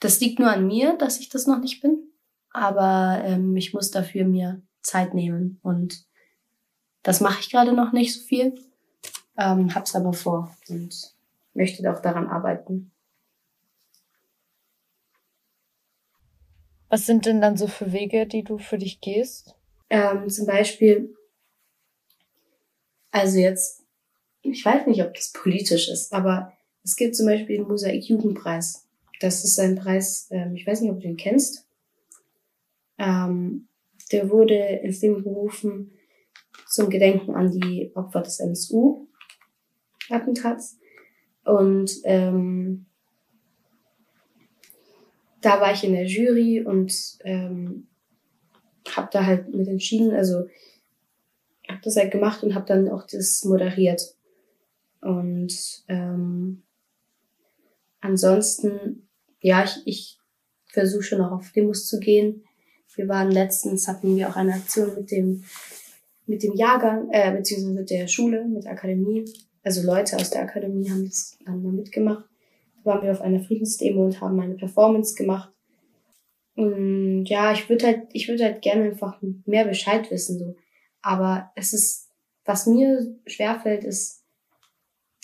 das 0.00 0.20
liegt 0.20 0.38
nur 0.38 0.50
an 0.50 0.66
mir, 0.66 0.96
dass 0.96 1.20
ich 1.20 1.28
das 1.28 1.46
noch 1.46 1.58
nicht 1.58 1.80
bin. 1.80 2.10
aber 2.50 3.22
ähm, 3.24 3.56
ich 3.56 3.72
muss 3.74 3.90
dafür 3.90 4.24
mir 4.24 4.62
Zeit 4.80 5.14
nehmen 5.14 5.58
und 5.62 6.07
das 7.02 7.20
mache 7.20 7.40
ich 7.40 7.50
gerade 7.50 7.72
noch 7.72 7.92
nicht 7.92 8.14
so 8.14 8.20
viel, 8.20 8.54
ähm, 9.36 9.74
hab's 9.74 9.94
aber 9.94 10.12
vor 10.12 10.56
und 10.68 11.14
möchte 11.54 11.90
auch 11.92 12.00
daran 12.00 12.26
arbeiten. 12.26 12.90
Was 16.88 17.04
sind 17.04 17.26
denn 17.26 17.40
dann 17.40 17.56
so 17.56 17.66
für 17.66 17.92
Wege, 17.92 18.26
die 18.26 18.42
du 18.42 18.58
für 18.58 18.78
dich 18.78 19.00
gehst? 19.00 19.54
Ähm, 19.90 20.28
zum 20.28 20.46
Beispiel, 20.46 21.14
also 23.10 23.38
jetzt, 23.38 23.84
ich 24.42 24.64
weiß 24.64 24.86
nicht, 24.86 25.02
ob 25.02 25.14
das 25.14 25.32
politisch 25.32 25.88
ist, 25.88 26.12
aber 26.12 26.52
es 26.82 26.96
gibt 26.96 27.16
zum 27.16 27.26
Beispiel 27.26 27.58
den 27.58 27.68
Mosaik-Jugendpreis. 27.68 28.86
Das 29.20 29.44
ist 29.44 29.58
ein 29.58 29.76
Preis, 29.76 30.28
ähm, 30.30 30.54
ich 30.54 30.66
weiß 30.66 30.80
nicht, 30.80 30.90
ob 30.90 31.00
du 31.00 31.08
den 31.08 31.16
kennst. 31.16 31.66
Ähm, 32.96 33.68
der 34.10 34.30
wurde 34.30 34.54
ins 34.54 35.02
Leben 35.02 35.22
gerufen 35.22 35.97
zum 36.68 36.90
Gedenken 36.90 37.34
an 37.34 37.50
die 37.50 37.90
Opfer 37.94 38.20
des 38.22 38.40
NSU-Attentats. 38.40 40.78
Und 41.44 41.92
ähm, 42.04 42.86
da 45.40 45.60
war 45.60 45.72
ich 45.72 45.84
in 45.84 45.92
der 45.92 46.06
Jury 46.06 46.64
und 46.64 46.92
ähm, 47.24 47.86
habe 48.96 49.08
da 49.12 49.24
halt 49.24 49.54
mit 49.54 49.68
entschieden, 49.68 50.14
also 50.14 50.48
habe 51.68 51.80
das 51.82 51.96
halt 51.96 52.10
gemacht 52.10 52.42
und 52.42 52.54
habe 52.54 52.66
dann 52.66 52.88
auch 52.88 53.06
das 53.06 53.44
moderiert. 53.44 54.14
Und 55.00 55.84
ähm, 55.88 56.62
ansonsten, 58.00 59.08
ja, 59.40 59.64
ich, 59.64 59.82
ich 59.84 60.18
versuche 60.66 61.02
schon 61.02 61.20
auch 61.20 61.32
auf 61.32 61.52
Demos 61.52 61.86
zu 61.86 62.00
gehen. 62.00 62.44
Wir 62.94 63.08
waren 63.08 63.30
letztens, 63.30 63.86
hatten 63.86 64.16
wir 64.16 64.28
auch 64.28 64.36
eine 64.36 64.54
Aktion 64.54 64.94
mit 64.94 65.10
dem, 65.10 65.44
mit 66.28 66.42
dem 66.42 66.54
Jahrgang, 66.54 67.08
äh, 67.10 67.32
beziehungsweise 67.32 67.74
mit 67.74 67.90
der 67.90 68.06
Schule, 68.06 68.44
mit 68.44 68.64
der 68.64 68.72
Akademie. 68.72 69.24
Also 69.62 69.82
Leute 69.82 70.16
aus 70.16 70.30
der 70.30 70.42
Akademie 70.42 70.88
haben 70.90 71.06
das 71.06 71.36
dann 71.44 71.62
mal 71.62 71.72
mitgemacht 71.72 72.24
waren 72.88 73.02
wir 73.02 73.12
auf 73.12 73.20
einer 73.20 73.40
Friedensdemo 73.40 74.04
und 74.04 74.20
haben 74.20 74.40
eine 74.40 74.56
Performance 74.56 75.14
gemacht. 75.14 75.52
Und 76.56 77.26
ja, 77.26 77.52
ich 77.52 77.68
würde 77.68 77.86
halt, 77.86 78.08
ich 78.12 78.28
würde 78.28 78.44
halt 78.44 78.62
gerne 78.62 78.84
einfach 78.84 79.20
mehr 79.44 79.64
Bescheid 79.64 80.10
wissen, 80.10 80.38
so. 80.38 80.56
Aber 81.00 81.52
es 81.54 81.72
ist, 81.72 82.10
was 82.44 82.66
mir 82.66 83.16
schwerfällt, 83.26 83.84
ist 83.84 84.24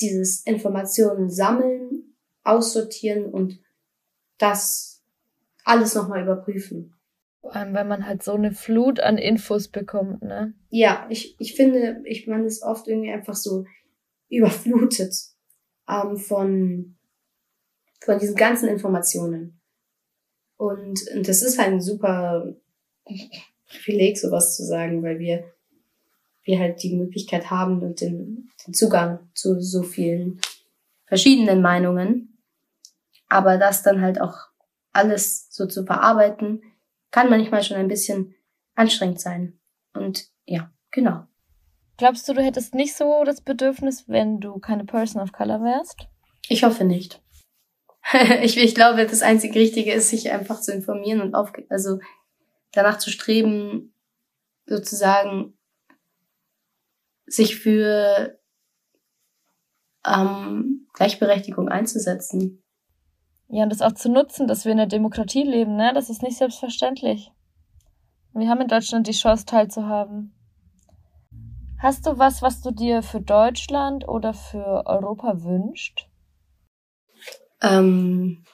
dieses 0.01 0.43
Informationen 0.43 1.31
sammeln, 1.31 2.15
aussortieren 2.45 3.27
und 3.27 3.59
das 4.39 5.03
alles 5.65 5.95
nochmal 5.95 6.23
überprüfen. 6.23 6.95
Vor 7.45 7.55
allem, 7.55 7.75
wenn 7.75 7.89
man 7.89 8.07
halt 8.07 8.23
so 8.23 8.33
eine 8.33 8.53
Flut 8.53 9.01
an 9.01 9.19
Infos 9.19 9.69
bekommt, 9.69 10.23
ne? 10.23 10.55
Ja, 10.71 11.07
ich, 11.11 11.37
ich 11.39 11.55
finde, 11.55 12.03
ich, 12.07 12.27
man 12.27 12.45
ist 12.45 12.63
oft 12.63 12.89
irgendwie 12.89 13.13
einfach 13.13 13.35
so 13.35 13.67
überflutet 14.29 15.15
ähm, 15.87 16.17
von 16.17 16.97
von 18.05 18.19
diesen 18.19 18.37
ganzen 18.37 18.69
Informationen. 18.69 19.61
Und, 20.57 21.01
und 21.15 21.29
das 21.29 21.43
ist 21.43 21.59
halt 21.59 21.73
ein 21.73 21.81
super 21.81 22.55
Privileg, 23.69 24.19
sowas 24.19 24.57
zu 24.57 24.65
sagen, 24.65 25.03
weil 25.03 25.19
wir, 25.19 25.45
wir 26.45 26.59
halt 26.59 26.83
die 26.83 26.95
Möglichkeit 26.95 27.51
haben 27.51 27.83
und 27.83 28.01
den, 28.01 28.51
den 28.67 28.75
Zugang 28.75 29.31
zu 29.35 29.61
so 29.61 29.83
vielen 29.83 30.41
verschiedenen 31.07 31.61
Meinungen. 31.61 32.39
Aber 33.29 33.57
das 33.59 33.83
dann 33.83 34.01
halt 34.01 34.21
auch 34.21 34.37
alles 34.93 35.49
so 35.51 35.67
zu 35.67 35.85
verarbeiten, 35.85 36.63
kann 37.15 37.31
manchmal 37.31 37.63
schon 37.63 37.77
ein 37.77 37.87
bisschen 37.87 38.35
anstrengend 38.75 39.21
sein. 39.21 39.61
Und 39.93 40.27
ja, 40.47 40.73
genau. 40.91 41.29
Glaubst 41.97 42.29
du, 42.29 42.33
du 42.33 42.43
hättest 42.43 42.75
nicht 42.75 42.97
so 42.97 43.23
das 43.23 43.41
Bedürfnis, 43.41 44.09
wenn 44.09 44.41
du 44.41 44.59
keine 44.59 44.85
Person 44.85 45.23
of 45.23 45.31
Color 45.31 45.61
wärst? 45.63 46.09
Ich 46.49 46.65
hoffe 46.65 46.83
nicht. 46.85 47.23
ich, 48.43 48.57
ich 48.57 48.75
glaube, 48.75 49.07
das 49.07 49.23
einzige 49.23 49.61
Richtige 49.61 49.93
ist, 49.93 50.11
sich 50.11 50.33
einfach 50.33 50.61
zu 50.61 50.73
informieren 50.73 51.21
und 51.21 51.37
auf, 51.37 51.53
also 51.69 52.01
danach 52.73 52.99
zu 52.99 53.11
streben, 53.11 53.95
sozusagen 54.67 55.57
sich 57.27 57.61
für 57.61 58.41
ähm, 60.05 60.89
Gleichberechtigung 60.95 61.69
einzusetzen. 61.69 62.64
Ja, 63.49 63.65
und 63.65 63.71
das 63.71 63.83
auch 63.83 63.93
zu 63.93 64.09
nutzen, 64.11 64.47
dass 64.47 64.65
wir 64.65 64.73
in 64.73 64.79
der 64.79 64.87
Demokratie 64.87 65.43
leben, 65.43 65.77
ne? 65.77 65.93
Das 65.95 66.11
ist 66.11 66.23
nicht 66.23 66.39
selbstverständlich. 66.39 67.31
Wir 68.33 68.49
haben 68.49 68.63
in 68.63 68.69
Deutschland 68.69 69.07
die 69.07 69.13
Chance 69.13 69.47
teilzuhaben. 69.47 70.35
Hast 71.79 72.07
du 72.07 72.19
was, 72.19 72.43
was 72.43 72.63
du 72.63 72.71
dir 72.71 73.03
für 73.03 73.21
Deutschland 73.21 74.09
oder 74.09 74.33
für 74.33 74.87
Europa 74.87 75.45
wünscht? 75.45 76.09
Ähm, 77.61 78.45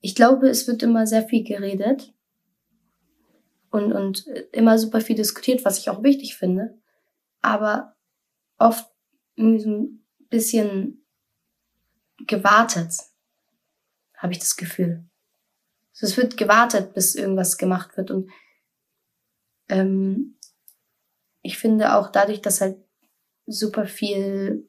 ich 0.00 0.14
glaube, 0.14 0.48
es 0.48 0.68
wird 0.68 0.82
immer 0.82 1.06
sehr 1.06 1.22
viel 1.22 1.42
geredet 1.42 2.12
und, 3.70 3.92
und 3.92 4.26
immer 4.52 4.78
super 4.78 5.00
viel 5.00 5.16
diskutiert, 5.16 5.64
was 5.64 5.78
ich 5.78 5.90
auch 5.90 6.02
wichtig 6.02 6.36
finde. 6.36 6.78
Aber 7.40 7.96
oft 8.58 8.88
irgendwie 9.36 9.60
so 9.60 9.70
ein 9.70 9.99
bisschen 10.30 11.04
gewartet, 12.26 12.94
habe 14.16 14.32
ich 14.32 14.38
das 14.38 14.56
Gefühl. 14.56 15.04
Also 15.92 16.06
es 16.06 16.16
wird 16.16 16.36
gewartet, 16.36 16.94
bis 16.94 17.14
irgendwas 17.14 17.58
gemacht 17.58 17.96
wird. 17.96 18.10
Und 18.10 18.30
ähm, 19.68 20.38
ich 21.42 21.58
finde 21.58 21.96
auch 21.96 22.10
dadurch, 22.10 22.40
dass 22.40 22.60
halt 22.60 22.78
super 23.46 23.86
viel 23.86 24.68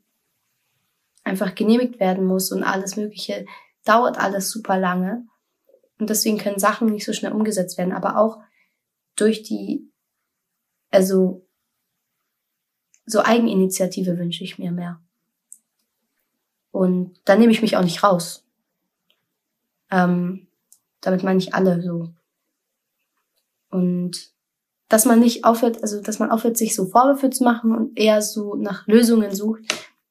einfach 1.23 1.55
genehmigt 1.55 1.99
werden 1.99 2.25
muss 2.25 2.51
und 2.51 2.63
alles 2.63 2.95
Mögliche 2.95 3.45
dauert 3.85 4.17
alles 4.17 4.49
super 4.49 4.77
lange. 4.77 5.25
Und 5.99 6.09
deswegen 6.09 6.37
können 6.37 6.59
Sachen 6.59 6.87
nicht 6.87 7.05
so 7.05 7.13
schnell 7.13 7.31
umgesetzt 7.31 7.77
werden. 7.77 7.93
Aber 7.93 8.17
auch 8.17 8.39
durch 9.15 9.43
die, 9.43 9.91
also 10.89 11.47
so 13.05 13.21
Eigeninitiative 13.21 14.17
wünsche 14.17 14.43
ich 14.43 14.57
mir 14.57 14.71
mehr. 14.71 15.01
Und 16.71 17.19
da 17.25 17.35
nehme 17.35 17.51
ich 17.51 17.61
mich 17.61 17.77
auch 17.77 17.83
nicht 17.83 18.03
raus. 18.03 18.45
Ähm, 19.89 20.47
damit 21.01 21.23
meine 21.23 21.39
ich 21.39 21.53
alle 21.53 21.81
so. 21.81 22.09
Und 23.69 24.31
dass 24.87 25.05
man 25.05 25.19
nicht 25.19 25.45
aufhört, 25.45 25.81
also 25.81 26.01
dass 26.01 26.19
man 26.19 26.31
aufhört, 26.31 26.57
sich 26.57 26.75
so 26.75 26.85
Vorwürfe 26.85 27.29
zu 27.29 27.43
machen 27.43 27.75
und 27.75 27.97
eher 27.97 28.21
so 28.21 28.55
nach 28.55 28.87
Lösungen 28.87 29.33
sucht, 29.33 29.63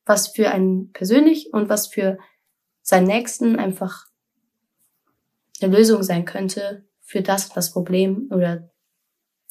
was 0.07 0.29
für 0.29 0.51
einen 0.51 0.91
persönlich 0.93 1.53
und 1.53 1.69
was 1.69 1.87
für 1.87 2.19
seinen 2.83 3.07
Nächsten 3.07 3.57
einfach 3.57 4.07
eine 5.61 5.77
Lösung 5.77 6.03
sein 6.03 6.25
könnte 6.25 6.85
für 7.01 7.23
das 7.23 7.51
das 7.51 7.73
Problem 7.73 8.29
oder 8.33 8.71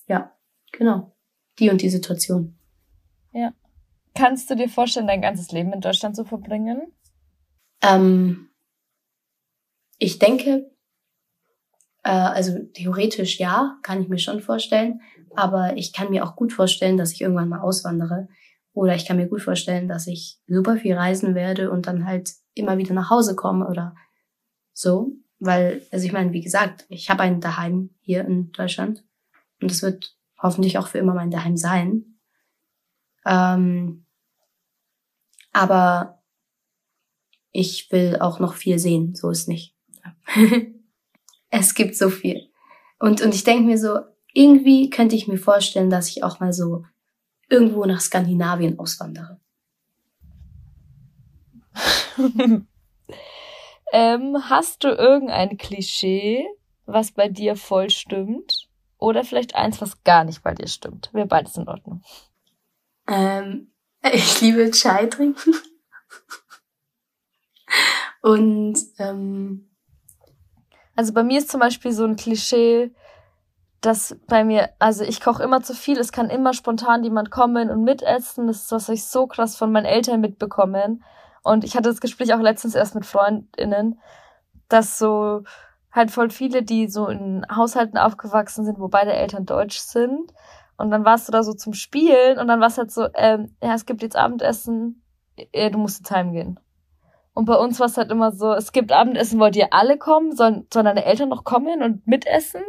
ja, 0.08 0.36
genau, 0.72 1.16
die 1.60 1.70
und 1.70 1.82
die 1.82 1.90
Situation. 1.90 2.58
Ja. 3.32 3.54
Kannst 4.16 4.50
du 4.50 4.56
dir 4.56 4.68
vorstellen, 4.68 5.08
dein 5.08 5.22
ganzes 5.22 5.52
Leben 5.52 5.72
in 5.72 5.82
Deutschland 5.82 6.16
zu 6.16 6.26
verbringen? 6.26 6.92
Ähm, 7.82 8.50
ich 9.98 10.20
denke, 10.20 10.72
äh, 12.04 12.10
also 12.10 12.58
theoretisch 12.74 13.40
ja, 13.40 13.78
kann 13.84 14.02
ich 14.02 14.10
mir 14.10 14.20
schon 14.20 14.42
vorstellen. 14.42 15.02
Aber 15.36 15.78
ich 15.78 15.94
kann 15.94 16.10
mir 16.10 16.24
auch 16.24 16.36
gut 16.36 16.54
vorstellen, 16.54 16.98
dass 16.98 17.12
ich 17.12 17.22
irgendwann 17.22 17.50
mal 17.50 17.60
auswandere. 17.60 18.28
Oder 18.74 18.96
ich 18.96 19.06
kann 19.06 19.18
mir 19.18 19.28
gut 19.28 19.42
vorstellen, 19.42 19.88
dass 19.88 20.08
ich 20.08 20.40
super 20.48 20.78
viel 20.78 20.96
reisen 20.96 21.36
werde 21.36 21.72
und 21.72 21.88
dann 21.88 22.06
halt 22.06 22.32
immer 22.54 22.78
wieder 22.78 22.94
nach 22.94 23.10
Hause 23.10 23.36
komme 23.36 23.68
oder 23.68 23.96
so. 24.74 25.12
Weil, 25.40 25.86
also 25.92 26.06
ich 26.06 26.12
meine, 26.12 26.34
wie 26.34 26.42
gesagt, 26.42 26.86
ich 26.90 27.10
habe 27.10 27.24
ein 27.24 27.42
Daheim 27.42 27.92
hier 28.02 28.26
in 28.26 28.52
Deutschland. 28.52 29.04
Und 29.62 29.72
es 29.72 29.82
wird 29.82 30.16
hoffentlich 30.42 30.78
auch 30.78 30.88
für 30.88 30.98
immer 30.98 31.14
mein 31.14 31.32
Daheim 31.32 31.58
sein. 31.58 32.20
Ähm, 33.26 34.06
aber 35.52 36.19
ich 37.52 37.92
will 37.92 38.18
auch 38.20 38.40
noch 38.40 38.54
viel 38.54 38.80
sehen, 38.80 39.16
so 39.16 39.30
ist 39.30 39.48
nicht. 39.48 39.76
es 41.50 41.74
gibt 41.74 41.96
so 41.96 42.10
viel. 42.10 42.50
Und, 43.00 43.22
und 43.22 43.34
ich 43.34 43.44
denke 43.44 43.64
mir 43.64 43.78
so, 43.78 44.00
irgendwie 44.34 44.90
könnte 44.90 45.16
ich 45.16 45.28
mir 45.28 45.38
vorstellen, 45.38 45.90
dass 45.90 46.10
ich 46.10 46.24
auch 46.24 46.40
mal 46.40 46.54
so 46.54 46.86
irgendwo 47.50 47.86
nach 47.86 48.02
Skandinavien 48.02 48.78
auswandere. 48.78 49.40
ähm, 53.94 54.38
hast 54.50 54.84
du 54.84 54.90
irgendein 54.90 55.58
Klischee, 55.58 56.46
was 56.86 57.12
bei 57.12 57.30
dir 57.30 57.56
voll 57.56 57.90
stimmt? 57.90 58.68
Oder 58.98 59.24
vielleicht 59.24 59.56
eins, 59.56 59.80
was 59.82 60.04
gar 60.04 60.26
nicht 60.26 60.44
bei 60.44 60.54
dir 60.54 60.68
stimmt? 60.68 61.10
Wäre 61.14 61.26
beides 61.26 61.56
in 61.56 61.68
Ordnung. 61.68 62.04
Ähm, 63.08 63.72
ich 64.14 64.42
liebe 64.42 64.70
Chai 64.72 65.06
trinken. 65.08 65.54
Und 68.22 68.78
ähm, 68.98 69.70
also 70.96 71.14
bei 71.14 71.24
mir 71.24 71.40
ist 71.40 71.50
zum 71.50 71.60
Beispiel 71.60 71.92
so 71.92 72.06
ein 72.06 72.16
Klischee, 72.16 72.92
dass 73.82 74.18
bei 74.28 74.44
mir, 74.44 74.70
also 74.80 75.04
ich 75.04 75.22
koche 75.22 75.44
immer 75.44 75.62
zu 75.62 75.74
viel, 75.74 75.98
es 75.98 76.12
kann 76.12 76.30
immer 76.30 76.54
spontan 76.54 77.04
jemand 77.04 77.32
kommen 77.32 77.70
und 77.70 77.84
mitessen. 77.84 78.48
Das 78.48 78.64
ist 78.64 78.72
was 78.72 78.90
ich 78.90 79.06
so 79.06 79.26
krass 79.28 79.56
von 79.56 79.72
meinen 79.72 79.86
Eltern 79.86 80.20
mitbekommen. 80.20 81.04
Und 81.44 81.64
ich 81.64 81.76
hatte 81.76 81.90
das 81.90 82.02
Gespräch 82.02 82.34
auch 82.34 82.42
letztens 82.42 82.76
erst 82.76 82.96
mit 82.96 83.06
FreundInnen, 83.06 84.00
dass 84.68 85.00
so 85.00 85.44
halt 85.92 86.12
voll 86.12 86.30
viele, 86.30 86.64
die 86.64 86.88
so 86.88 87.08
in 87.08 87.46
Haushalten 87.50 87.98
aufgewachsen 87.98 88.66
sind, 88.66 88.80
wo 88.80 88.90
beide 88.90 89.14
Eltern 89.14 89.46
deutsch 89.46 89.80
sind. 89.80 90.34
Und 90.78 90.92
dann 90.92 91.06
warst 91.06 91.28
du 91.28 91.32
da 91.32 91.44
so 91.44 91.54
zum 91.54 91.74
Spielen 91.74 92.38
und 92.38 92.48
dann 92.48 92.60
war 92.60 92.68
es 92.68 92.78
halt 92.78 92.92
so, 92.92 93.08
ähm, 93.16 93.56
ja, 93.62 93.74
es 93.74 93.86
gibt 93.86 94.02
jetzt 94.02 94.16
Abendessen, 94.16 95.04
ja, 95.54 95.70
du 95.70 95.78
musst 95.78 96.00
jetzt 96.00 96.12
heimgehen. 96.12 96.60
Und 97.34 97.46
bei 97.46 97.56
uns 97.56 97.80
war 97.80 97.88
es 97.88 97.98
halt 97.98 98.12
immer 98.12 98.32
so, 98.32 98.54
es 98.54 98.72
gibt 98.72 98.92
Abendessen, 98.92 99.40
wollt 99.40 99.56
ihr 99.56 99.72
alle 99.72 99.98
kommen? 99.98 100.36
Sollen, 100.36 100.68
sollen 100.74 100.86
deine 100.86 101.06
Eltern 101.06 101.30
noch 101.30 101.44
kommen 101.44 101.82
und 101.82 102.06
mitessen? 102.06 102.62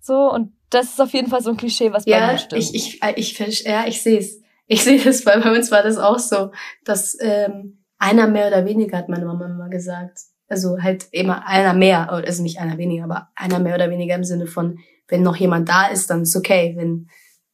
So, 0.00 0.32
und 0.32 0.52
das 0.70 0.86
ist 0.86 1.00
auf 1.00 1.12
jeden 1.12 1.28
Fall 1.28 1.42
so 1.42 1.50
ein 1.50 1.56
Klischee, 1.56 1.92
was 1.92 2.04
ja, 2.06 2.18
bei 2.18 2.32
mir 2.32 2.38
stimmt. 2.38 2.62
Ich, 2.62 2.74
ich, 2.74 3.40
ich, 3.40 3.64
ja, 3.64 3.86
ich 3.86 4.02
sehe 4.02 4.18
es. 4.18 4.40
Ich 4.66 4.84
sehe 4.84 5.02
das, 5.02 5.24
weil 5.26 5.40
bei 5.40 5.56
uns 5.56 5.70
war 5.70 5.82
das 5.82 5.98
auch 5.98 6.18
so, 6.18 6.52
dass 6.84 7.16
ähm, 7.20 7.78
einer 7.98 8.28
mehr 8.28 8.48
oder 8.48 8.64
weniger, 8.64 8.98
hat 8.98 9.08
meine 9.08 9.24
Mama 9.24 9.46
immer 9.46 9.68
gesagt. 9.68 10.18
Also 10.48 10.80
halt 10.80 11.08
immer 11.10 11.46
einer 11.46 11.74
mehr, 11.74 12.10
also 12.10 12.42
nicht 12.42 12.58
einer 12.58 12.78
weniger, 12.78 13.04
aber 13.04 13.28
einer 13.34 13.58
mehr 13.58 13.74
oder 13.74 13.90
weniger 13.90 14.14
im 14.14 14.24
Sinne 14.24 14.46
von, 14.46 14.78
wenn 15.08 15.22
noch 15.22 15.36
jemand 15.36 15.68
da 15.68 15.88
ist, 15.88 16.08
dann 16.08 16.22
ist 16.22 16.36
okay, 16.36 16.74
wenn, 16.76 17.08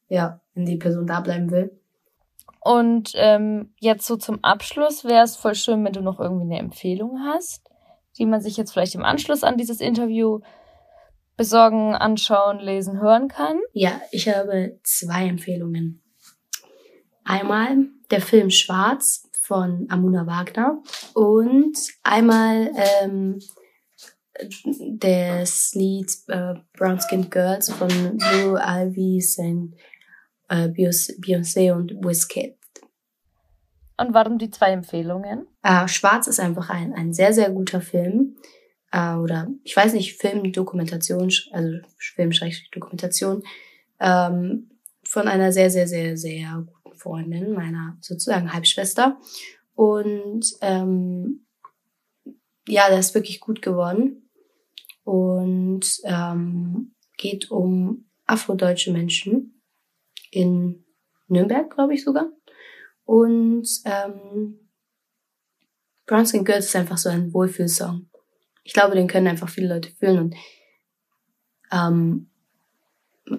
ja, 0.09 0.41
wenn 0.55 0.67
die 0.67 0.77
Person 0.77 1.07
da 1.07 1.21
bleiben 1.21 1.51
will. 1.51 1.81
Und 2.65 3.13
ähm, 3.17 3.75
jetzt 3.79 4.07
so 4.07 4.17
zum 4.17 4.43
Abschluss 4.43 5.05
wäre 5.05 5.23
es 5.23 5.37
voll 5.37 5.55
schön, 5.55 5.85
wenn 5.85 5.93
du 5.93 6.01
noch 6.01 6.19
irgendwie 6.19 6.45
eine 6.45 6.59
Empfehlung 6.59 7.21
hast, 7.23 7.63
die 8.17 8.25
man 8.25 8.41
sich 8.41 8.57
jetzt 8.57 8.73
vielleicht 8.73 8.95
im 8.95 9.05
Anschluss 9.05 9.45
an 9.45 9.59
dieses 9.59 9.83
Interview 9.83 10.41
besorgen, 11.37 11.95
anschauen, 11.95 12.59
lesen, 12.61 13.03
hören 13.03 13.29
kann. 13.29 13.61
Ja, 13.75 14.01
ich 14.13 14.35
habe 14.35 14.79
zwei 14.83 15.29
Empfehlungen. 15.29 16.03
Einmal 17.23 17.77
der 18.11 18.23
Film 18.23 18.49
Schwarz 18.49 19.29
von 19.43 19.87
Amuna 19.91 20.27
Wagner 20.27 20.83
und 21.13 21.77
einmal 22.03 22.71
ähm, 23.05 23.41
das 24.99 25.75
Lied 25.75 26.11
äh, 26.29 26.55
Brown 26.73 26.99
Skinned 26.99 27.31
Girls 27.31 27.71
von 27.71 27.89
Blue 27.89 28.59
Ivy 28.59 29.23
und 29.39 29.75
äh, 30.49 30.69
Beyoncé 30.69 31.73
und 31.73 31.93
Wizkid. 32.05 32.57
Und 33.97 34.13
warum 34.13 34.39
die 34.39 34.51
zwei 34.51 34.73
Empfehlungen? 34.73 35.47
Äh, 35.63 35.87
Schwarz 35.89 36.27
ist 36.27 36.41
einfach 36.41 36.69
ein, 36.71 36.93
ein 36.93 37.13
sehr, 37.13 37.33
sehr 37.33 37.51
guter 37.51 37.81
Film. 37.81 38.37
Äh, 38.91 39.15
oder 39.15 39.49
ich 39.63 39.77
weiß 39.77 39.93
nicht, 39.93 40.21
Film, 40.21 40.53
Dokumentation, 40.53 41.31
also 41.53 41.79
Film, 41.99 42.31
Dokumentation. 42.73 43.43
Ähm, 44.01 44.71
von 45.05 45.29
einer 45.29 45.53
sehr, 45.53 45.71
sehr, 45.71 45.87
sehr, 45.87 46.17
sehr 46.17 46.67
guten 46.83 46.97
Freundin, 46.97 47.53
meiner 47.53 47.97
sozusagen 48.01 48.53
Halbschwester. 48.53 49.19
Und 49.75 50.45
ähm, 50.61 51.47
ja, 52.67 52.89
der 52.89 52.99
ist 52.99 53.15
wirklich 53.15 53.41
gut 53.41 53.63
geworden. 53.63 54.29
Und 55.05 56.01
ähm, 56.05 56.95
geht 57.17 57.51
um 57.51 58.07
afrodeutsche 58.27 58.91
Menschen 58.93 59.54
in 60.35 60.85
Nürnberg, 61.29 61.71
glaube 61.71 61.95
ich 61.95 62.05
sogar. 62.05 62.29
Und 63.05 63.69
ähm, 63.85 64.59
Brown 66.07 66.27
Skin 66.27 66.45
Girls 66.45 66.67
ist 66.67 66.77
einfach 66.77 66.99
so 66.99 67.09
ein 67.09 67.33
Wohlfühlsong. 67.33 68.09
Ich 68.63 68.73
glaube, 68.73 68.95
den 68.95 69.09
können 69.09 69.29
einfach 69.29 69.49
viele 69.49 69.75
Leute 69.75 69.91
fühlen 69.91 70.19
und 70.19 70.35
ähm, 71.71 72.31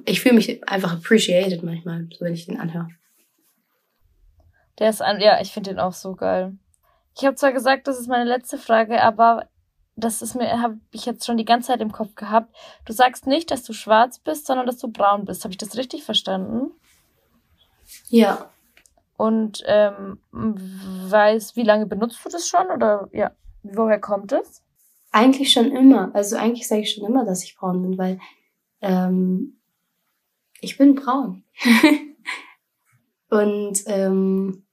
ich 0.05 0.21
fühle 0.21 0.35
mich 0.35 0.67
einfach 0.67 0.93
appreciated 0.93 1.63
manchmal, 1.63 2.07
so 2.11 2.25
wenn 2.25 2.33
ich 2.33 2.45
den 2.45 2.59
anhöre. 2.59 2.89
Der 4.79 4.89
ist 4.89 5.01
ein, 5.01 5.21
ja, 5.21 5.39
ich 5.41 5.51
finde 5.51 5.71
den 5.71 5.79
auch 5.79 5.93
so 5.93 6.15
geil. 6.15 6.57
Ich 7.17 7.25
habe 7.25 7.35
zwar 7.35 7.53
gesagt, 7.53 7.87
das 7.87 7.99
ist 7.99 8.07
meine 8.07 8.29
letzte 8.29 8.57
Frage, 8.57 9.01
aber 9.01 9.47
das 9.95 10.21
ist 10.21 10.35
mir, 10.35 10.61
habe 10.61 10.79
ich 10.91 11.05
jetzt 11.05 11.25
schon 11.25 11.37
die 11.37 11.45
ganze 11.45 11.67
Zeit 11.67 11.81
im 11.81 11.91
Kopf 11.91 12.15
gehabt. 12.15 12.53
Du 12.83 12.91
sagst 12.91 13.27
nicht, 13.27 13.51
dass 13.51 13.63
du 13.63 13.71
schwarz 13.71 14.19
bist, 14.19 14.45
sondern 14.45 14.65
dass 14.65 14.77
du 14.77 14.89
braun 14.89 15.23
bist. 15.23 15.43
Habe 15.43 15.53
ich 15.53 15.57
das 15.57 15.77
richtig 15.77 16.03
verstanden? 16.03 16.71
Ja. 18.09 18.49
Und 19.17 19.63
ähm, 19.65 20.19
weiß, 20.31 21.55
wie 21.55 21.63
lange 21.63 21.85
benutzt 21.85 22.19
du 22.23 22.29
das 22.29 22.47
schon 22.47 22.67
oder 22.67 23.07
ja, 23.13 23.31
woher 23.63 23.99
kommt 23.99 24.31
es? 24.31 24.61
Eigentlich 25.11 25.53
schon 25.53 25.71
immer. 25.71 26.13
Also 26.13 26.35
eigentlich 26.35 26.67
sage 26.67 26.81
ich 26.81 26.93
schon 26.93 27.05
immer, 27.05 27.25
dass 27.25 27.43
ich 27.43 27.55
braun 27.55 27.81
bin, 27.81 27.97
weil 27.97 28.19
ähm, 28.81 29.61
ich 30.59 30.77
bin 30.77 30.95
braun. 30.95 31.43
Und 33.29 33.83
ähm, 33.85 34.65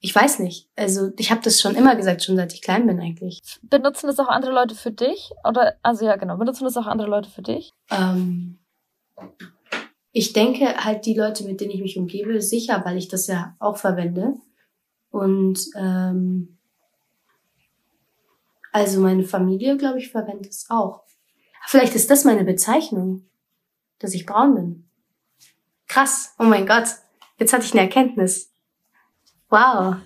ich 0.00 0.14
weiß 0.14 0.38
nicht. 0.38 0.70
Also 0.76 1.10
ich 1.18 1.30
habe 1.30 1.40
das 1.42 1.60
schon 1.60 1.74
immer 1.74 1.96
gesagt, 1.96 2.22
schon 2.22 2.36
seit 2.36 2.52
ich 2.52 2.62
klein 2.62 2.86
bin 2.86 3.00
eigentlich. 3.00 3.40
Benutzen 3.62 4.06
das 4.06 4.18
auch 4.18 4.28
andere 4.28 4.52
Leute 4.52 4.74
für 4.74 4.92
dich? 4.92 5.32
Oder 5.44 5.76
also 5.82 6.06
ja 6.06 6.16
genau, 6.16 6.36
benutzen 6.36 6.64
das 6.64 6.76
auch 6.76 6.86
andere 6.86 7.08
Leute 7.08 7.28
für 7.28 7.42
dich? 7.42 7.72
Ähm, 7.90 8.58
ich 10.18 10.32
denke 10.32 10.84
halt 10.84 11.06
die 11.06 11.14
Leute, 11.14 11.44
mit 11.44 11.60
denen 11.60 11.70
ich 11.70 11.80
mich 11.80 11.96
umgebe, 11.96 12.42
sicher, 12.42 12.82
weil 12.84 12.96
ich 12.96 13.06
das 13.06 13.28
ja 13.28 13.54
auch 13.60 13.76
verwende. 13.76 14.34
Und 15.10 15.60
ähm, 15.76 16.58
also 18.72 19.00
meine 19.00 19.22
Familie, 19.22 19.76
glaube 19.76 20.00
ich, 20.00 20.10
verwendet 20.10 20.50
es 20.50 20.66
auch. 20.70 21.04
Vielleicht 21.68 21.94
ist 21.94 22.10
das 22.10 22.24
meine 22.24 22.42
Bezeichnung, 22.42 23.28
dass 24.00 24.12
ich 24.12 24.26
braun 24.26 24.56
bin. 24.56 24.88
Krass, 25.86 26.34
oh 26.40 26.44
mein 26.44 26.66
Gott, 26.66 26.88
jetzt 27.38 27.52
hatte 27.52 27.64
ich 27.64 27.72
eine 27.72 27.82
Erkenntnis. 27.82 28.50
Wow, 29.48 29.98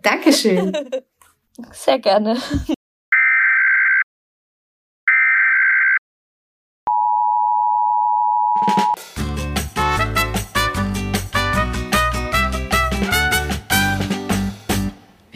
Dankeschön. 0.00 0.72
Sehr 1.72 1.98
gerne. 1.98 2.38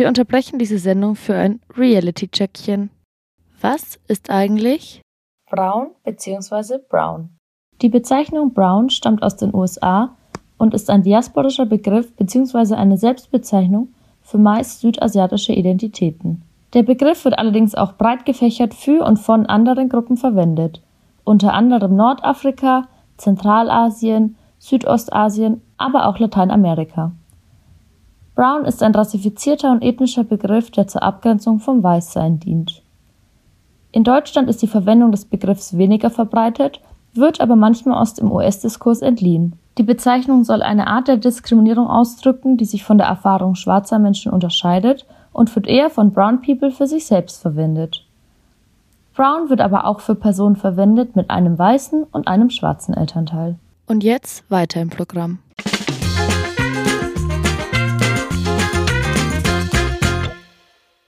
Wir 0.00 0.08
unterbrechen 0.08 0.58
diese 0.58 0.78
Sendung 0.78 1.14
für 1.14 1.34
ein 1.34 1.60
Reality-Checkchen. 1.76 2.88
Was 3.60 4.00
ist 4.08 4.30
eigentlich 4.30 5.02
Brown 5.50 5.90
bzw. 6.04 6.78
Brown? 6.88 7.28
Die 7.82 7.90
Bezeichnung 7.90 8.54
Brown 8.54 8.88
stammt 8.88 9.22
aus 9.22 9.36
den 9.36 9.54
USA 9.54 10.16
und 10.56 10.72
ist 10.72 10.88
ein 10.88 11.02
diasporischer 11.02 11.66
Begriff 11.66 12.16
bzw. 12.16 12.76
eine 12.76 12.96
Selbstbezeichnung 12.96 13.88
für 14.22 14.38
meist 14.38 14.80
südasiatische 14.80 15.52
Identitäten. 15.52 16.40
Der 16.72 16.82
Begriff 16.82 17.26
wird 17.26 17.38
allerdings 17.38 17.74
auch 17.74 17.92
breit 17.98 18.24
gefächert 18.24 18.72
für 18.72 19.04
und 19.04 19.18
von 19.18 19.44
anderen 19.44 19.90
Gruppen 19.90 20.16
verwendet, 20.16 20.80
unter 21.24 21.52
anderem 21.52 21.94
Nordafrika, 21.94 22.88
Zentralasien, 23.18 24.36
Südostasien, 24.58 25.60
aber 25.76 26.08
auch 26.08 26.18
Lateinamerika. 26.18 27.12
Brown 28.34 28.64
ist 28.64 28.82
ein 28.82 28.94
rassifizierter 28.94 29.70
und 29.70 29.82
ethnischer 29.82 30.24
Begriff, 30.24 30.70
der 30.70 30.86
zur 30.86 31.02
Abgrenzung 31.02 31.58
vom 31.58 31.82
Weißsein 31.82 32.40
dient. 32.40 32.82
In 33.92 34.04
Deutschland 34.04 34.48
ist 34.48 34.62
die 34.62 34.68
Verwendung 34.68 35.10
des 35.10 35.24
Begriffs 35.24 35.76
weniger 35.76 36.10
verbreitet, 36.10 36.80
wird 37.12 37.40
aber 37.40 37.56
manchmal 37.56 38.00
aus 38.00 38.14
dem 38.14 38.30
US-Diskurs 38.30 39.02
entliehen. 39.02 39.54
Die 39.78 39.82
Bezeichnung 39.82 40.44
soll 40.44 40.62
eine 40.62 40.86
Art 40.86 41.08
der 41.08 41.16
Diskriminierung 41.16 41.88
ausdrücken, 41.88 42.56
die 42.56 42.64
sich 42.64 42.84
von 42.84 42.98
der 42.98 43.08
Erfahrung 43.08 43.56
schwarzer 43.56 43.98
Menschen 43.98 44.32
unterscheidet 44.32 45.06
und 45.32 45.54
wird 45.54 45.66
eher 45.66 45.90
von 45.90 46.12
Brown 46.12 46.40
People 46.40 46.70
für 46.70 46.86
sich 46.86 47.06
selbst 47.06 47.40
verwendet. 47.42 48.04
Brown 49.14 49.50
wird 49.50 49.60
aber 49.60 49.86
auch 49.86 50.00
für 50.00 50.14
Personen 50.14 50.56
verwendet 50.56 51.16
mit 51.16 51.30
einem 51.30 51.58
weißen 51.58 52.04
und 52.04 52.28
einem 52.28 52.50
schwarzen 52.50 52.94
Elternteil. 52.94 53.56
Und 53.86 54.04
jetzt 54.04 54.48
weiter 54.50 54.80
im 54.80 54.90
Programm. 54.90 55.40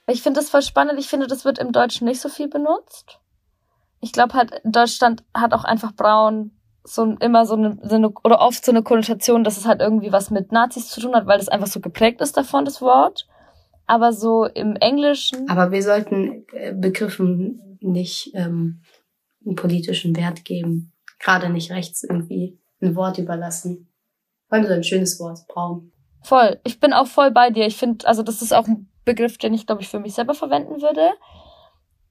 Ich 0.07 0.23
finde 0.23 0.41
das 0.41 0.51
voll 0.51 0.63
spannend. 0.63 0.99
Ich 0.99 1.09
finde, 1.09 1.27
das 1.27 1.45
wird 1.45 1.59
im 1.59 1.73
Deutschen 1.73 2.07
nicht 2.07 2.21
so 2.21 2.29
viel 2.29 2.49
benutzt. 2.49 3.19
Ich 4.01 4.13
glaube 4.13 4.35
halt, 4.35 4.61
Deutschland 4.65 5.23
hat 5.33 5.53
auch 5.55 5.65
einfach 5.65 5.93
braun 5.93 6.51
so 6.85 7.05
immer 7.21 7.47
so 7.47 7.55
eine, 7.55 7.79
so 7.83 7.95
eine, 7.95 8.11
oder 8.25 8.41
oft 8.41 8.65
so 8.65 8.73
eine 8.73 8.83
Konnotation, 8.83 9.45
dass 9.45 9.57
es 9.57 9.67
halt 9.67 9.81
irgendwie 9.81 10.13
was 10.13 10.31
mit 10.31 10.51
Nazis 10.51 10.89
zu 10.89 11.01
tun 11.01 11.15
hat, 11.15 11.27
weil 11.27 11.39
das 11.39 11.49
einfach 11.49 11.69
so 11.69 11.81
geprägt 11.81 12.21
ist 12.21 12.37
davon, 12.37 12.65
das 12.65 12.81
Wort. 12.81 13.29
Aber 13.87 14.13
so 14.13 14.47
im 14.47 14.77
Englischen. 14.77 15.49
Aber 15.49 15.71
wir 15.71 15.83
sollten 15.83 16.45
äh, 16.53 16.73
Begriffen 16.73 17.79
nicht 17.81 18.31
ähm, 18.35 18.83
einen 19.45 19.57
politischen 19.57 20.17
Wert 20.17 20.45
geben. 20.45 20.93
Gerade 21.19 21.51
nicht 21.51 21.71
rechts 21.71 22.03
irgendwie 22.03 22.59
ein 22.81 22.97
Wort 22.97 23.19
überlassen. 23.19 23.89
Vor 24.49 24.59
allem 24.59 24.67
so 24.67 24.73
ein 24.73 24.85
schönes 24.85 25.19
Wort, 25.21 25.47
braun. 25.49 25.93
Voll. 26.23 26.61
Ich 26.65 26.81
bin 26.81 26.93
auch 26.93 27.07
voll 27.07 27.31
bei 27.31 27.51
dir. 27.51 27.67
Ich 27.67 27.77
finde, 27.77 28.07
also 28.07 28.23
das 28.23 28.43
ist 28.43 28.53
auch 28.53 28.67
ein 28.67 28.89
Begriff, 29.05 29.39
den 29.39 29.55
ich, 29.55 29.67
glaube 29.67 29.83
ich, 29.83 29.89
für 29.89 30.01
mich 30.01 30.15
selber 30.15 30.35
verwenden 30.35 30.81
würde. 30.81 31.13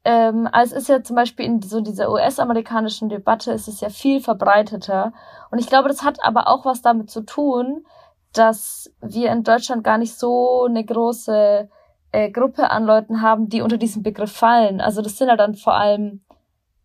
Ähm, 0.04 0.48
also 0.52 0.76
es 0.76 0.84
ist 0.84 0.90
ja 0.90 1.04
zum 1.04 1.16
Beispiel 1.16 1.46
in 1.46 1.62
so 1.62 1.82
dieser 1.82 2.12
US-amerikanischen 2.12 3.10
Debatte 3.10 3.52
ist 3.52 3.68
es 3.68 3.82
ja 3.82 3.90
viel 3.90 4.22
verbreiteter. 4.22 5.14
Und 5.52 5.60
ich 5.60 5.68
glaube, 5.68 5.90
das 5.90 6.04
hat 6.04 6.24
aber 6.24 6.48
auch 6.48 6.66
was 6.66 6.82
damit 6.82 7.10
zu 7.10 7.22
tun, 7.22 7.86
dass 8.34 8.92
wir 9.02 9.32
in 9.32 9.44
Deutschland 9.44 9.84
gar 9.84 9.98
nicht 9.98 10.18
so 10.18 10.66
eine 10.66 10.84
große 10.84 11.70
äh, 12.12 12.32
Gruppe 12.32 12.72
an 12.72 12.86
Leuten 12.86 13.22
haben, 13.22 13.50
die 13.50 13.62
unter 13.62 13.78
diesen 13.78 14.04
Begriff 14.04 14.32
fallen. 14.32 14.82
Also 14.82 15.02
das 15.02 15.18
sind 15.18 15.28
ja 15.28 15.36
dann 15.36 15.56
vor 15.56 15.76
allem, 15.76 16.24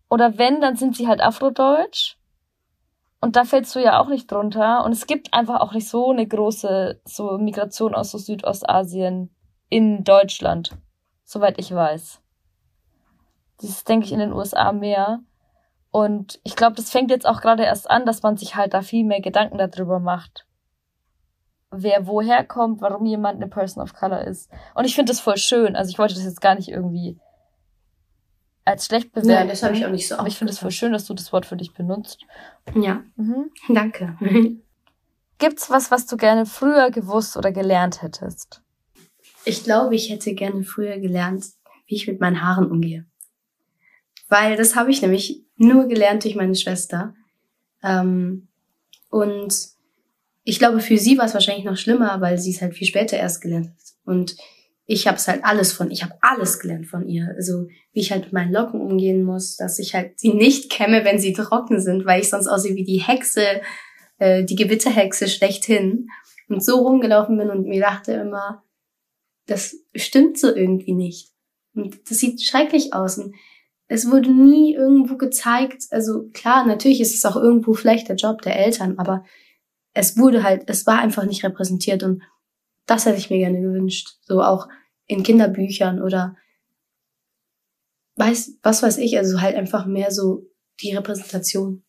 oder 0.08 0.38
wenn, 0.38 0.60
dann 0.60 0.76
sind 0.76 0.96
sie 0.96 1.08
halt 1.08 1.20
Afrodeutsch. 1.20 2.16
Und 3.20 3.34
da 3.34 3.44
fällst 3.44 3.74
du 3.74 3.80
ja 3.80 3.98
auch 3.98 4.08
nicht 4.08 4.30
drunter. 4.30 4.84
Und 4.84 4.92
es 4.92 5.06
gibt 5.06 5.32
einfach 5.32 5.60
auch 5.60 5.72
nicht 5.72 5.88
so 5.88 6.10
eine 6.10 6.26
große 6.26 7.00
so 7.04 7.38
Migration 7.38 7.94
aus 7.94 8.10
so 8.10 8.18
Südostasien 8.18 9.30
in 9.68 10.04
Deutschland, 10.04 10.76
soweit 11.24 11.58
ich 11.58 11.72
weiß. 11.72 12.20
Das 13.58 13.70
ist, 13.70 13.88
denke 13.88 14.06
ich, 14.06 14.12
in 14.12 14.18
den 14.18 14.32
USA 14.32 14.72
mehr. 14.72 15.20
Und 15.90 16.40
ich 16.44 16.56
glaube, 16.56 16.76
das 16.76 16.90
fängt 16.90 17.10
jetzt 17.10 17.26
auch 17.26 17.40
gerade 17.40 17.64
erst 17.64 17.90
an, 17.90 18.04
dass 18.04 18.22
man 18.22 18.36
sich 18.36 18.56
halt 18.56 18.74
da 18.74 18.82
viel 18.82 19.04
mehr 19.04 19.20
Gedanken 19.20 19.58
darüber 19.58 19.98
macht. 19.98 20.46
Wer 21.70 22.06
woher 22.06 22.44
kommt, 22.44 22.80
warum 22.80 23.06
jemand 23.06 23.36
eine 23.36 23.48
Person 23.48 23.82
of 23.82 23.94
Color 23.94 24.22
ist. 24.22 24.50
Und 24.74 24.84
ich 24.84 24.94
finde 24.94 25.10
das 25.10 25.20
voll 25.20 25.36
schön. 25.36 25.74
Also 25.74 25.90
ich 25.90 25.98
wollte 25.98 26.14
das 26.14 26.24
jetzt 26.24 26.40
gar 26.40 26.54
nicht 26.54 26.68
irgendwie 26.68 27.18
als 28.64 28.86
schlecht 28.86 29.12
bewerten. 29.12 29.28
Nein, 29.28 29.48
das 29.48 29.62
habe 29.62 29.74
ich 29.74 29.86
auch 29.86 29.90
nicht 29.90 30.08
so 30.08 30.16
Aber 30.16 30.28
ich 30.28 30.36
finde 30.36 30.52
es 30.52 30.58
voll 30.58 30.70
schön, 30.70 30.92
dass 30.92 31.06
du 31.06 31.14
das 31.14 31.32
Wort 31.32 31.46
für 31.46 31.56
dich 31.56 31.72
benutzt. 31.72 32.26
Ja. 32.74 33.02
Mhm. 33.16 33.50
Danke. 33.68 34.16
Gibt's 35.38 35.70
was, 35.70 35.90
was 35.90 36.06
du 36.06 36.16
gerne 36.16 36.46
früher 36.46 36.90
gewusst 36.90 37.36
oder 37.36 37.52
gelernt 37.52 38.02
hättest? 38.02 38.62
Ich 39.48 39.62
glaube, 39.62 39.94
ich 39.94 40.10
hätte 40.10 40.34
gerne 40.34 40.64
früher 40.64 40.98
gelernt, 40.98 41.46
wie 41.86 41.94
ich 41.94 42.08
mit 42.08 42.20
meinen 42.20 42.42
Haaren 42.42 42.68
umgehe. 42.68 43.06
Weil 44.28 44.56
das 44.56 44.74
habe 44.74 44.90
ich 44.90 45.02
nämlich 45.02 45.44
nur 45.56 45.86
gelernt 45.86 46.24
durch 46.24 46.34
meine 46.34 46.56
Schwester. 46.56 47.14
Ähm, 47.80 48.48
und 49.08 49.54
ich 50.42 50.58
glaube, 50.58 50.80
für 50.80 50.98
sie 50.98 51.16
war 51.16 51.26
es 51.26 51.34
wahrscheinlich 51.34 51.64
noch 51.64 51.76
schlimmer, 51.76 52.20
weil 52.20 52.38
sie 52.38 52.50
es 52.50 52.60
halt 52.60 52.74
viel 52.74 52.88
später 52.88 53.16
erst 53.16 53.40
gelernt 53.40 53.68
hat. 53.68 53.94
Und 54.04 54.36
ich 54.84 55.06
habe 55.06 55.16
es 55.16 55.28
halt 55.28 55.44
alles 55.44 55.72
von, 55.72 55.92
ich 55.92 56.02
habe 56.02 56.14
alles 56.22 56.58
gelernt 56.58 56.88
von 56.88 57.08
ihr. 57.08 57.32
Also 57.36 57.68
wie 57.92 58.00
ich 58.00 58.10
halt 58.10 58.24
mit 58.24 58.32
meinen 58.32 58.52
Locken 58.52 58.80
umgehen 58.80 59.22
muss, 59.22 59.56
dass 59.56 59.78
ich 59.78 59.94
halt 59.94 60.18
sie 60.18 60.34
nicht 60.34 60.70
kämme, 60.70 61.04
wenn 61.04 61.20
sie 61.20 61.32
trocken 61.32 61.80
sind, 61.80 62.04
weil 62.04 62.20
ich 62.20 62.30
sonst 62.30 62.48
aussehe 62.48 62.74
wie 62.74 62.84
die 62.84 63.00
Hexe, 63.00 63.60
äh, 64.18 64.42
die 64.42 64.56
Gewitterhexe 64.56 65.28
schlechthin. 65.28 66.08
Und 66.48 66.64
so 66.64 66.78
rumgelaufen 66.78 67.38
bin 67.38 67.50
und 67.50 67.68
mir 67.68 67.80
dachte 67.80 68.12
immer, 68.12 68.64
das 69.46 69.76
stimmt 69.94 70.38
so 70.38 70.54
irgendwie 70.54 70.92
nicht. 70.92 71.32
Und 71.74 72.10
das 72.10 72.18
sieht 72.18 72.42
schrecklich 72.42 72.92
aus. 72.94 73.18
Und 73.18 73.34
es 73.88 74.10
wurde 74.10 74.32
nie 74.32 74.74
irgendwo 74.74 75.16
gezeigt, 75.16 75.84
also 75.90 76.28
klar, 76.32 76.66
natürlich 76.66 77.00
ist 77.00 77.14
es 77.14 77.24
auch 77.24 77.36
irgendwo 77.36 77.74
vielleicht 77.74 78.08
der 78.08 78.16
Job 78.16 78.42
der 78.42 78.58
Eltern, 78.58 78.98
aber 78.98 79.24
es 79.94 80.18
wurde 80.18 80.42
halt, 80.42 80.64
es 80.66 80.86
war 80.86 80.98
einfach 80.98 81.24
nicht 81.24 81.44
repräsentiert 81.44 82.02
und 82.02 82.22
das 82.86 83.06
hätte 83.06 83.18
ich 83.18 83.30
mir 83.30 83.38
gerne 83.38 83.60
gewünscht. 83.60 84.18
So 84.22 84.42
auch 84.42 84.68
in 85.06 85.22
Kinderbüchern 85.22 86.02
oder 86.02 86.36
weiß, 88.16 88.58
was 88.62 88.82
weiß 88.82 88.98
ich, 88.98 89.16
also 89.18 89.40
halt 89.40 89.56
einfach 89.56 89.86
mehr 89.86 90.10
so 90.10 90.46
die 90.80 90.94
Repräsentation. 90.94 91.84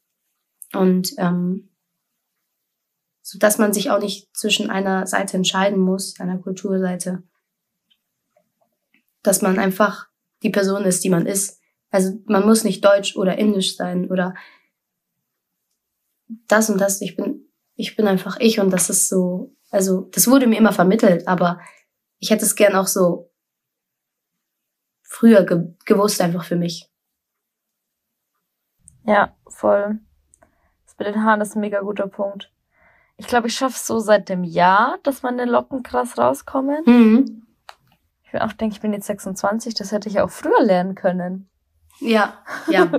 Und 0.73 1.13
ähm, 1.17 1.69
so 3.21 3.37
dass 3.39 3.57
man 3.57 3.73
sich 3.73 3.91
auch 3.91 3.99
nicht 3.99 4.35
zwischen 4.35 4.69
einer 4.69 5.05
Seite 5.05 5.35
entscheiden 5.35 5.79
muss, 5.79 6.19
einer 6.19 6.37
Kulturseite. 6.37 7.23
Dass 9.27 9.41
man 9.41 9.59
einfach 9.59 10.07
die 10.41 10.49
Person 10.49 10.85
ist, 10.85 11.03
die 11.03 11.09
man 11.09 11.25
ist. 11.25 11.61
Also 11.89 12.19
man 12.25 12.45
muss 12.45 12.63
nicht 12.63 12.83
deutsch 12.83 13.15
oder 13.15 13.37
indisch 13.37 13.75
sein 13.75 14.09
oder 14.09 14.33
das 16.47 16.69
und 16.69 16.79
das. 16.79 17.01
Ich 17.01 17.15
bin, 17.15 17.49
ich 17.75 17.95
bin 17.95 18.07
einfach 18.07 18.37
ich 18.39 18.59
und 18.59 18.71
das 18.71 18.89
ist 18.89 19.09
so, 19.09 19.55
also 19.69 20.01
das 20.11 20.27
wurde 20.27 20.47
mir 20.47 20.57
immer 20.57 20.73
vermittelt, 20.73 21.27
aber 21.27 21.59
ich 22.19 22.29
hätte 22.29 22.45
es 22.45 22.55
gern 22.55 22.75
auch 22.75 22.87
so 22.87 23.31
früher 25.03 25.43
ge 25.43 25.73
gewusst 25.85 26.21
einfach 26.21 26.43
für 26.43 26.55
mich. 26.55 26.89
Ja, 29.05 29.35
voll. 29.47 29.99
Das 30.85 30.97
mit 30.97 31.07
den 31.07 31.23
Haaren 31.23 31.41
ist 31.41 31.55
ein 31.55 31.61
mega 31.61 31.81
guter 31.81 32.07
Punkt. 32.07 32.51
Ich 33.17 33.27
glaube, 33.27 33.47
ich 33.47 33.55
schaffe 33.55 33.75
es 33.75 33.87
so 33.87 33.99
seit 33.99 34.29
dem 34.29 34.43
Jahr, 34.43 34.99
dass 35.03 35.23
meine 35.23 35.45
Locken 35.45 35.81
krass 35.83 36.17
rauskommen. 36.17 36.83
Mhm. 36.85 37.46
Ich 38.27 38.33
bin 38.33 38.41
auch 38.41 38.51
denke, 38.51 38.75
ich 38.75 38.81
bin 38.81 38.91
jetzt 38.91 39.07
26, 39.07 39.73
das 39.73 39.93
hätte 39.93 40.09
ich 40.09 40.19
auch 40.19 40.29
früher 40.29 40.61
lernen 40.61 40.95
können. 40.95 41.49
Ja, 42.01 42.43
ja. 42.67 42.91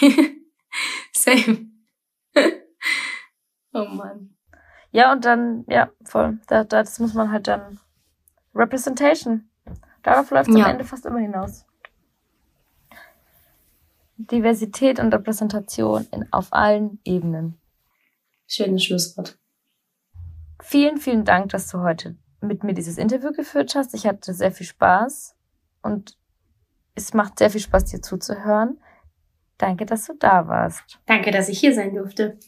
Same. 1.12 1.70
oh 3.72 3.84
Mann. 3.84 4.34
Ja, 4.90 5.12
und 5.12 5.24
dann, 5.24 5.64
ja, 5.68 5.90
voll. 6.04 6.40
Da, 6.48 6.64
da, 6.64 6.82
das 6.82 6.98
muss 6.98 7.14
man 7.14 7.30
halt 7.30 7.46
dann 7.46 7.78
Representation. 8.52 9.48
Darauf 10.02 10.32
läuft 10.32 10.50
es 10.50 10.56
ja. 10.56 10.64
am 10.64 10.72
Ende 10.72 10.84
fast 10.84 11.06
immer 11.06 11.20
hinaus. 11.20 11.64
Diversität 14.16 14.98
und 14.98 15.14
Repräsentation 15.14 16.08
in, 16.10 16.32
auf 16.32 16.52
allen 16.52 16.98
Ebenen. 17.04 17.60
Schönes 18.48 18.82
Schlusswort. 18.82 19.38
Vielen, 20.60 20.98
vielen 20.98 21.24
Dank, 21.24 21.50
dass 21.50 21.68
du 21.68 21.78
heute 21.78 22.16
mit 22.46 22.64
mir 22.64 22.74
dieses 22.74 22.98
Interview 22.98 23.32
geführt 23.32 23.74
hast. 23.74 23.94
Ich 23.94 24.06
hatte 24.06 24.34
sehr 24.34 24.52
viel 24.52 24.66
Spaß 24.66 25.34
und 25.82 26.16
es 26.94 27.14
macht 27.14 27.38
sehr 27.38 27.50
viel 27.50 27.60
Spaß, 27.60 27.86
dir 27.86 28.00
zuzuhören. 28.00 28.78
Danke, 29.58 29.86
dass 29.86 30.06
du 30.06 30.14
da 30.18 30.48
warst. 30.48 31.00
Danke, 31.06 31.30
dass 31.30 31.48
ich 31.48 31.58
hier 31.58 31.74
sein 31.74 31.94
durfte. 31.94 32.38